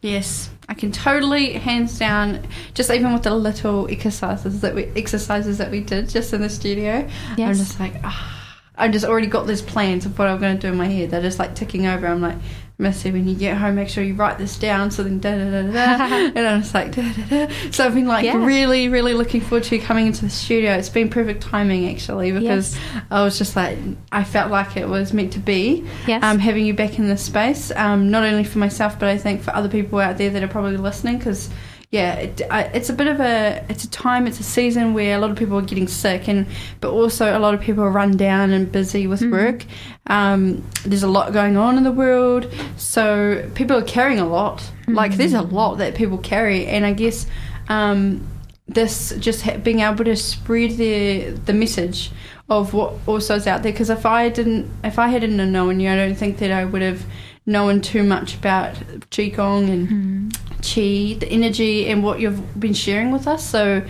Yes, 0.00 0.50
I 0.68 0.74
can 0.74 0.90
totally, 0.90 1.52
hands 1.52 1.98
down, 1.98 2.46
just 2.74 2.90
even 2.90 3.12
with 3.12 3.22
the 3.22 3.34
little 3.34 3.88
exercises 3.88 4.60
that 4.62 4.74
we 4.74 4.84
exercises 4.96 5.58
that 5.58 5.70
we 5.70 5.80
did 5.80 6.08
just 6.08 6.32
in 6.32 6.40
the 6.40 6.50
studio. 6.50 7.08
yes. 7.36 7.48
I'm 7.48 7.54
just 7.54 7.78
like, 7.80 7.94
ah, 8.02 8.56
I've 8.76 8.92
just 8.92 9.04
already 9.04 9.28
got 9.28 9.46
these 9.46 9.62
plans 9.62 10.06
of 10.06 10.18
what 10.18 10.28
I'm 10.28 10.40
going 10.40 10.56
to 10.56 10.60
do 10.60 10.72
in 10.72 10.76
my 10.76 10.86
head. 10.86 11.10
They're 11.10 11.22
just 11.22 11.38
like 11.38 11.54
ticking 11.54 11.86
over. 11.86 12.06
I'm 12.06 12.20
like, 12.20 12.36
Missy, 12.78 13.10
when 13.10 13.26
you 13.26 13.34
get 13.34 13.56
home, 13.56 13.76
make 13.76 13.88
sure 13.88 14.04
you 14.04 14.12
write 14.12 14.36
this 14.36 14.58
down. 14.58 14.90
So 14.90 15.02
then, 15.02 15.18
da 15.18 15.34
da 15.34 15.50
da 15.50 15.62
da, 15.62 15.72
da. 15.72 16.14
and 16.36 16.46
I'm 16.46 16.60
just 16.60 16.74
like, 16.74 16.94
da 16.94 17.10
da 17.10 17.46
da. 17.46 17.52
So 17.70 17.86
I've 17.86 17.94
been 17.94 18.06
like 18.06 18.24
Yeah. 18.26 18.44
really, 18.44 18.90
really 18.90 19.14
looking 19.14 19.40
forward 19.40 19.64
to 19.64 19.78
coming 19.78 20.06
into 20.08 20.22
the 20.26 20.30
studio. 20.30 20.72
It's 20.74 20.90
been 20.90 21.08
perfect 21.08 21.42
timing 21.42 21.88
actually 21.88 22.32
because 22.32 22.78
I 23.10 23.22
was 23.22 23.38
just 23.38 23.56
like, 23.56 23.78
I 24.12 24.24
felt 24.24 24.50
like 24.50 24.76
it 24.76 24.86
was 24.88 25.14
meant 25.14 25.32
to 25.32 25.38
be 25.38 25.86
Yes. 26.06 26.22
um, 26.22 26.38
having 26.38 26.66
you 26.66 26.74
back 26.74 26.98
in 26.98 27.08
this 27.08 27.22
space, 27.22 27.72
um, 27.76 28.10
not 28.10 28.24
only 28.24 28.44
for 28.44 28.58
myself, 28.58 28.98
but 28.98 29.08
I 29.08 29.16
think 29.16 29.40
for 29.42 29.54
other 29.56 29.70
people 29.70 29.98
out 29.98 30.18
there 30.18 30.28
that 30.28 30.42
are 30.42 30.48
probably 30.48 30.76
listening, 30.76 31.16
because 31.16 31.48
yeah, 31.96 32.14
it, 32.16 32.42
it's 32.74 32.90
a 32.90 32.92
bit 32.92 33.06
of 33.06 33.20
a 33.20 33.64
it's 33.70 33.84
a 33.84 33.90
time, 33.90 34.26
it's 34.26 34.38
a 34.38 34.42
season 34.42 34.92
where 34.92 35.16
a 35.16 35.18
lot 35.18 35.30
of 35.30 35.36
people 35.36 35.56
are 35.56 35.62
getting 35.62 35.88
sick, 35.88 36.28
and 36.28 36.46
but 36.82 36.90
also 36.90 37.36
a 37.36 37.40
lot 37.40 37.54
of 37.54 37.60
people 37.60 37.82
are 37.84 37.90
run 37.90 38.18
down 38.18 38.50
and 38.50 38.70
busy 38.70 39.06
with 39.06 39.22
work. 39.22 39.64
Um, 40.06 40.62
there's 40.84 41.02
a 41.02 41.08
lot 41.08 41.32
going 41.32 41.56
on 41.56 41.78
in 41.78 41.84
the 41.84 41.92
world, 41.92 42.52
so 42.76 43.48
people 43.54 43.78
are 43.78 43.84
carrying 43.84 44.20
a 44.20 44.28
lot. 44.28 44.70
Like 44.86 45.16
there's 45.16 45.32
a 45.32 45.40
lot 45.40 45.76
that 45.76 45.94
people 45.94 46.18
carry, 46.18 46.66
and 46.66 46.84
I 46.84 46.92
guess. 46.92 47.26
Um, 47.68 48.28
this 48.68 49.14
just 49.20 49.42
ha- 49.42 49.58
being 49.58 49.78
able 49.78 50.04
to 50.04 50.16
spread 50.16 50.72
the 50.72 51.30
the 51.46 51.52
message 51.52 52.10
of 52.48 52.74
what 52.74 52.94
also 53.06 53.36
is 53.36 53.46
out 53.46 53.62
there 53.62 53.70
because 53.70 53.90
if 53.90 54.04
I 54.04 54.28
didn't 54.28 54.68
if 54.82 54.98
I 54.98 55.06
hadn't 55.06 55.36
known 55.36 55.78
you 55.78 55.88
I 55.88 55.94
don't 55.94 56.16
think 56.16 56.38
that 56.38 56.50
I 56.50 56.64
would 56.64 56.82
have 56.82 57.06
known 57.46 57.80
too 57.80 58.02
much 58.02 58.34
about 58.34 58.74
qigong 59.10 59.70
and 59.70 60.32
chi 60.62 61.16
the 61.20 61.28
energy 61.30 61.86
and 61.88 62.02
what 62.02 62.18
you've 62.20 62.58
been 62.58 62.74
sharing 62.74 63.10
with 63.12 63.26
us 63.28 63.44
so 63.48 63.82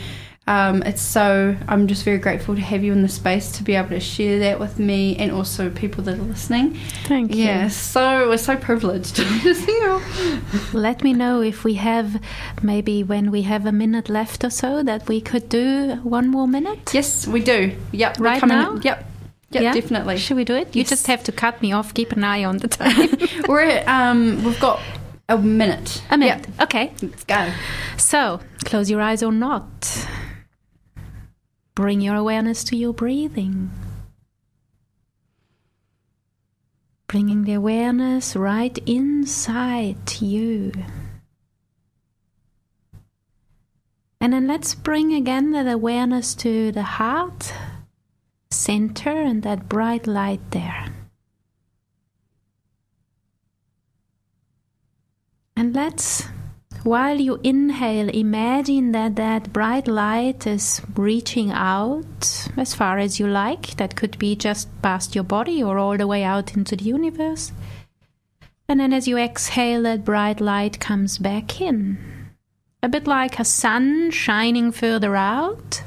um, 0.49 0.85
it's 0.85 1.03
so 1.03 1.57
I'm 1.67 1.89
just 1.89 2.05
very 2.05 2.19
grateful 2.19 2.55
to 2.55 2.61
have 2.61 2.85
you 2.85 2.93
in 2.93 3.03
the 3.03 3.09
space 3.09 3.51
to 3.59 3.65
be 3.65 3.75
able 3.75 3.89
to 3.89 3.99
share 3.99 4.39
that 4.39 4.61
with 4.61 4.79
me 4.79 5.17
and 5.17 5.33
also 5.33 5.71
people 5.71 6.05
that 6.05 6.15
are 6.21 6.23
listening 6.23 6.75
Thank 7.05 7.35
you. 7.35 7.45
yeah 7.45 7.67
so 7.69 8.29
we're 8.29 8.37
so 8.39 8.57
privileged. 8.57 9.19
Let 10.73 11.03
me 11.03 11.13
know 11.15 11.41
if 11.41 11.65
we 11.65 11.75
have 11.75 12.23
maybe 12.63 13.03
when 13.03 13.33
we 13.33 13.43
have 13.43 13.67
a 13.67 13.73
minute 13.73 14.09
left 14.09 14.45
or 14.45 14.51
so 14.51 14.85
that 14.85 15.09
we 15.09 15.21
could 15.21 15.49
do 15.49 15.95
one 16.05 16.29
more 16.29 16.47
minute. 16.47 16.93
yes 16.95 17.27
we 17.27 17.41
do 17.43 17.75
yep 17.91 18.19
we're 18.21 18.27
Right 18.27 18.41
coming- 18.41 18.57
now? 18.59 18.79
yep 18.83 19.05
yep 19.51 19.63
Yeah? 19.63 19.73
definitely 19.73 20.19
Should 20.19 20.37
we 20.37 20.45
do 20.45 20.55
it? 20.55 20.75
You 20.75 20.81
Yes. 20.81 20.89
just 20.91 21.07
have 21.07 21.23
to 21.25 21.33
cut 21.33 21.61
me 21.63 21.73
off. 21.73 21.95
Keep 21.95 22.13
an 22.13 22.25
eye 22.25 22.45
on 22.45 22.59
the 22.59 22.69
time. 22.69 23.11
We're 23.49 23.63
at, 23.63 23.87
um, 23.89 24.43
we've 24.45 24.59
got 24.61 24.81
a 25.29 25.39
minute. 25.39 26.03
a 26.11 26.17
minute. 26.19 26.47
Yep, 26.49 26.63
Okay. 26.63 26.93
let's 27.03 27.25
go. 27.25 27.53
So, 27.97 28.41
close 28.65 28.91
your 28.91 29.01
eyes 29.01 29.23
or 29.23 29.33
not. 29.33 30.07
Bring 31.75 32.01
your 32.01 32.15
awareness 32.17 32.65
to 32.65 32.77
your 32.77 32.93
breathing. 32.95 33.71
Bringing 37.09 37.45
the 37.45 37.53
awareness 37.55 38.35
right 38.35 38.77
inside 38.87 40.21
you. 40.21 40.73
And 44.21 44.33
then 44.33 44.47
let's 44.47 44.75
bring 44.75 45.13
again 45.15 45.53
that 45.53 45.69
awareness 45.69 46.35
to 46.37 46.73
the 46.73 46.83
heart 46.83 47.53
center 48.67 49.11
and 49.11 49.43
that 49.45 49.69
bright 49.69 50.07
light 50.07 50.51
there. 50.51 50.87
And 55.57 55.75
let's 55.75 56.25
while 56.87 57.21
you 57.21 57.41
inhale, 57.43 58.09
imagine 58.11 58.93
that 58.93 59.17
that 59.17 59.53
bright 59.53 59.89
light 59.89 60.47
is 60.47 60.81
reaching 60.95 61.51
out 61.51 62.49
as 62.57 62.75
far 62.75 62.99
as 62.99 63.19
you 63.19 63.27
like. 63.27 63.77
That 63.77 63.97
could 63.97 64.17
be 64.19 64.37
just 64.37 64.69
past 64.83 65.15
your 65.15 65.25
body 65.25 65.61
or 65.61 65.79
all 65.79 65.97
the 65.97 66.07
way 66.07 66.23
out 66.23 66.57
into 66.57 66.77
the 66.77 66.85
universe. 66.85 67.51
And 68.69 68.79
then 68.79 68.93
as 68.93 69.09
you 69.09 69.19
exhale, 69.19 69.83
that 69.83 70.05
bright 70.05 70.41
light 70.41 70.79
comes 70.79 71.19
back 71.19 71.61
in. 71.61 71.99
A 72.85 72.89
bit 72.89 73.09
like 73.09 73.41
a 73.41 73.45
sun 73.45 74.13
shining 74.13 74.71
further 74.71 75.17
out 75.17 75.83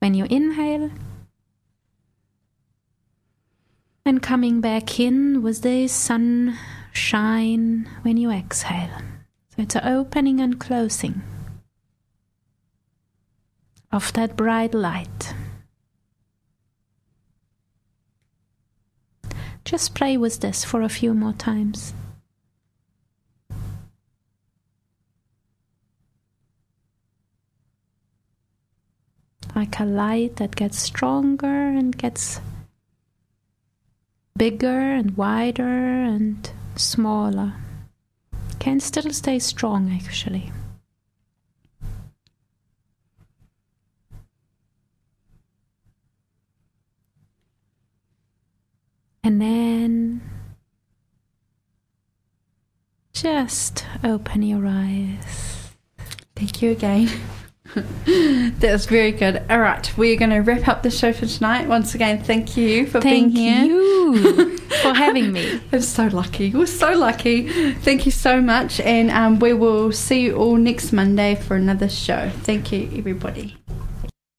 when 0.00 0.14
you 0.14 0.24
inhale. 0.24 0.90
And 4.04 4.22
coming 4.22 4.60
back 4.60 4.98
in 4.98 5.42
with 5.42 5.62
the 5.62 5.86
sunshine 5.86 6.58
when 8.02 8.16
you 8.16 8.30
exhale. 8.30 8.90
So 9.50 9.62
it's 9.62 9.76
an 9.76 9.86
opening 9.86 10.40
and 10.40 10.58
closing 10.58 11.22
of 13.92 14.12
that 14.14 14.36
bright 14.36 14.74
light. 14.74 15.34
Just 19.64 19.94
play 19.94 20.16
with 20.16 20.40
this 20.40 20.64
for 20.64 20.82
a 20.82 20.88
few 20.88 21.14
more 21.14 21.32
times. 21.32 21.92
Like 29.54 29.78
a 29.78 29.84
light 29.84 30.36
that 30.36 30.56
gets 30.56 30.78
stronger 30.78 31.46
and 31.46 31.96
gets 31.96 32.40
bigger 34.40 34.80
and 34.94 35.18
wider 35.18 35.68
and 35.68 36.50
smaller 36.74 37.52
can 38.58 38.80
still 38.80 39.12
stay 39.12 39.38
strong 39.38 39.92
actually. 39.92 40.50
And 49.22 49.42
then 49.42 50.22
just 53.12 53.84
open 54.02 54.40
your 54.40 54.66
eyes. 54.66 55.68
Thank 56.34 56.62
you 56.62 56.70
again. 56.70 57.10
That 57.74 58.72
was 58.72 58.86
very 58.86 59.12
good. 59.12 59.42
All 59.48 59.60
right, 59.60 59.96
we're 59.96 60.16
going 60.16 60.30
to 60.30 60.40
wrap 60.40 60.68
up 60.68 60.82
the 60.82 60.90
show 60.90 61.12
for 61.12 61.26
tonight. 61.26 61.68
Once 61.68 61.94
again, 61.94 62.22
thank 62.22 62.56
you 62.56 62.86
for 62.86 63.00
Thank 63.00 63.34
being 63.34 63.64
here. 63.64 63.64
you 63.64 64.58
for 64.82 64.94
having 64.94 65.32
me. 65.32 65.60
I'm 65.72 65.80
so 65.80 66.06
lucky. 66.08 66.50
We're 66.52 66.66
so 66.66 66.92
lucky. 66.92 67.48
Thank 67.74 68.06
you 68.06 68.12
so 68.12 68.40
much. 68.40 68.80
And 68.80 69.10
um, 69.10 69.38
we 69.38 69.52
will 69.52 69.92
see 69.92 70.22
you 70.22 70.36
all 70.36 70.56
next 70.56 70.92
Monday 70.92 71.36
for 71.36 71.56
another 71.56 71.88
show. 71.88 72.30
Thank 72.42 72.72
you, 72.72 72.90
everybody. 72.96 73.56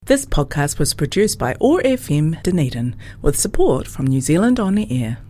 This 0.05 0.25
podcast 0.25 0.77
was 0.79 0.93
produced 0.93 1.39
by 1.39 1.55
OAR 1.61 1.81
FM 1.83 2.41
Dunedin 2.43 2.95
with 3.21 3.39
support 3.39 3.87
from 3.87 4.07
New 4.07 4.19
Zealand 4.19 4.59
On 4.59 4.75
the 4.75 4.91
Air. 4.91 5.19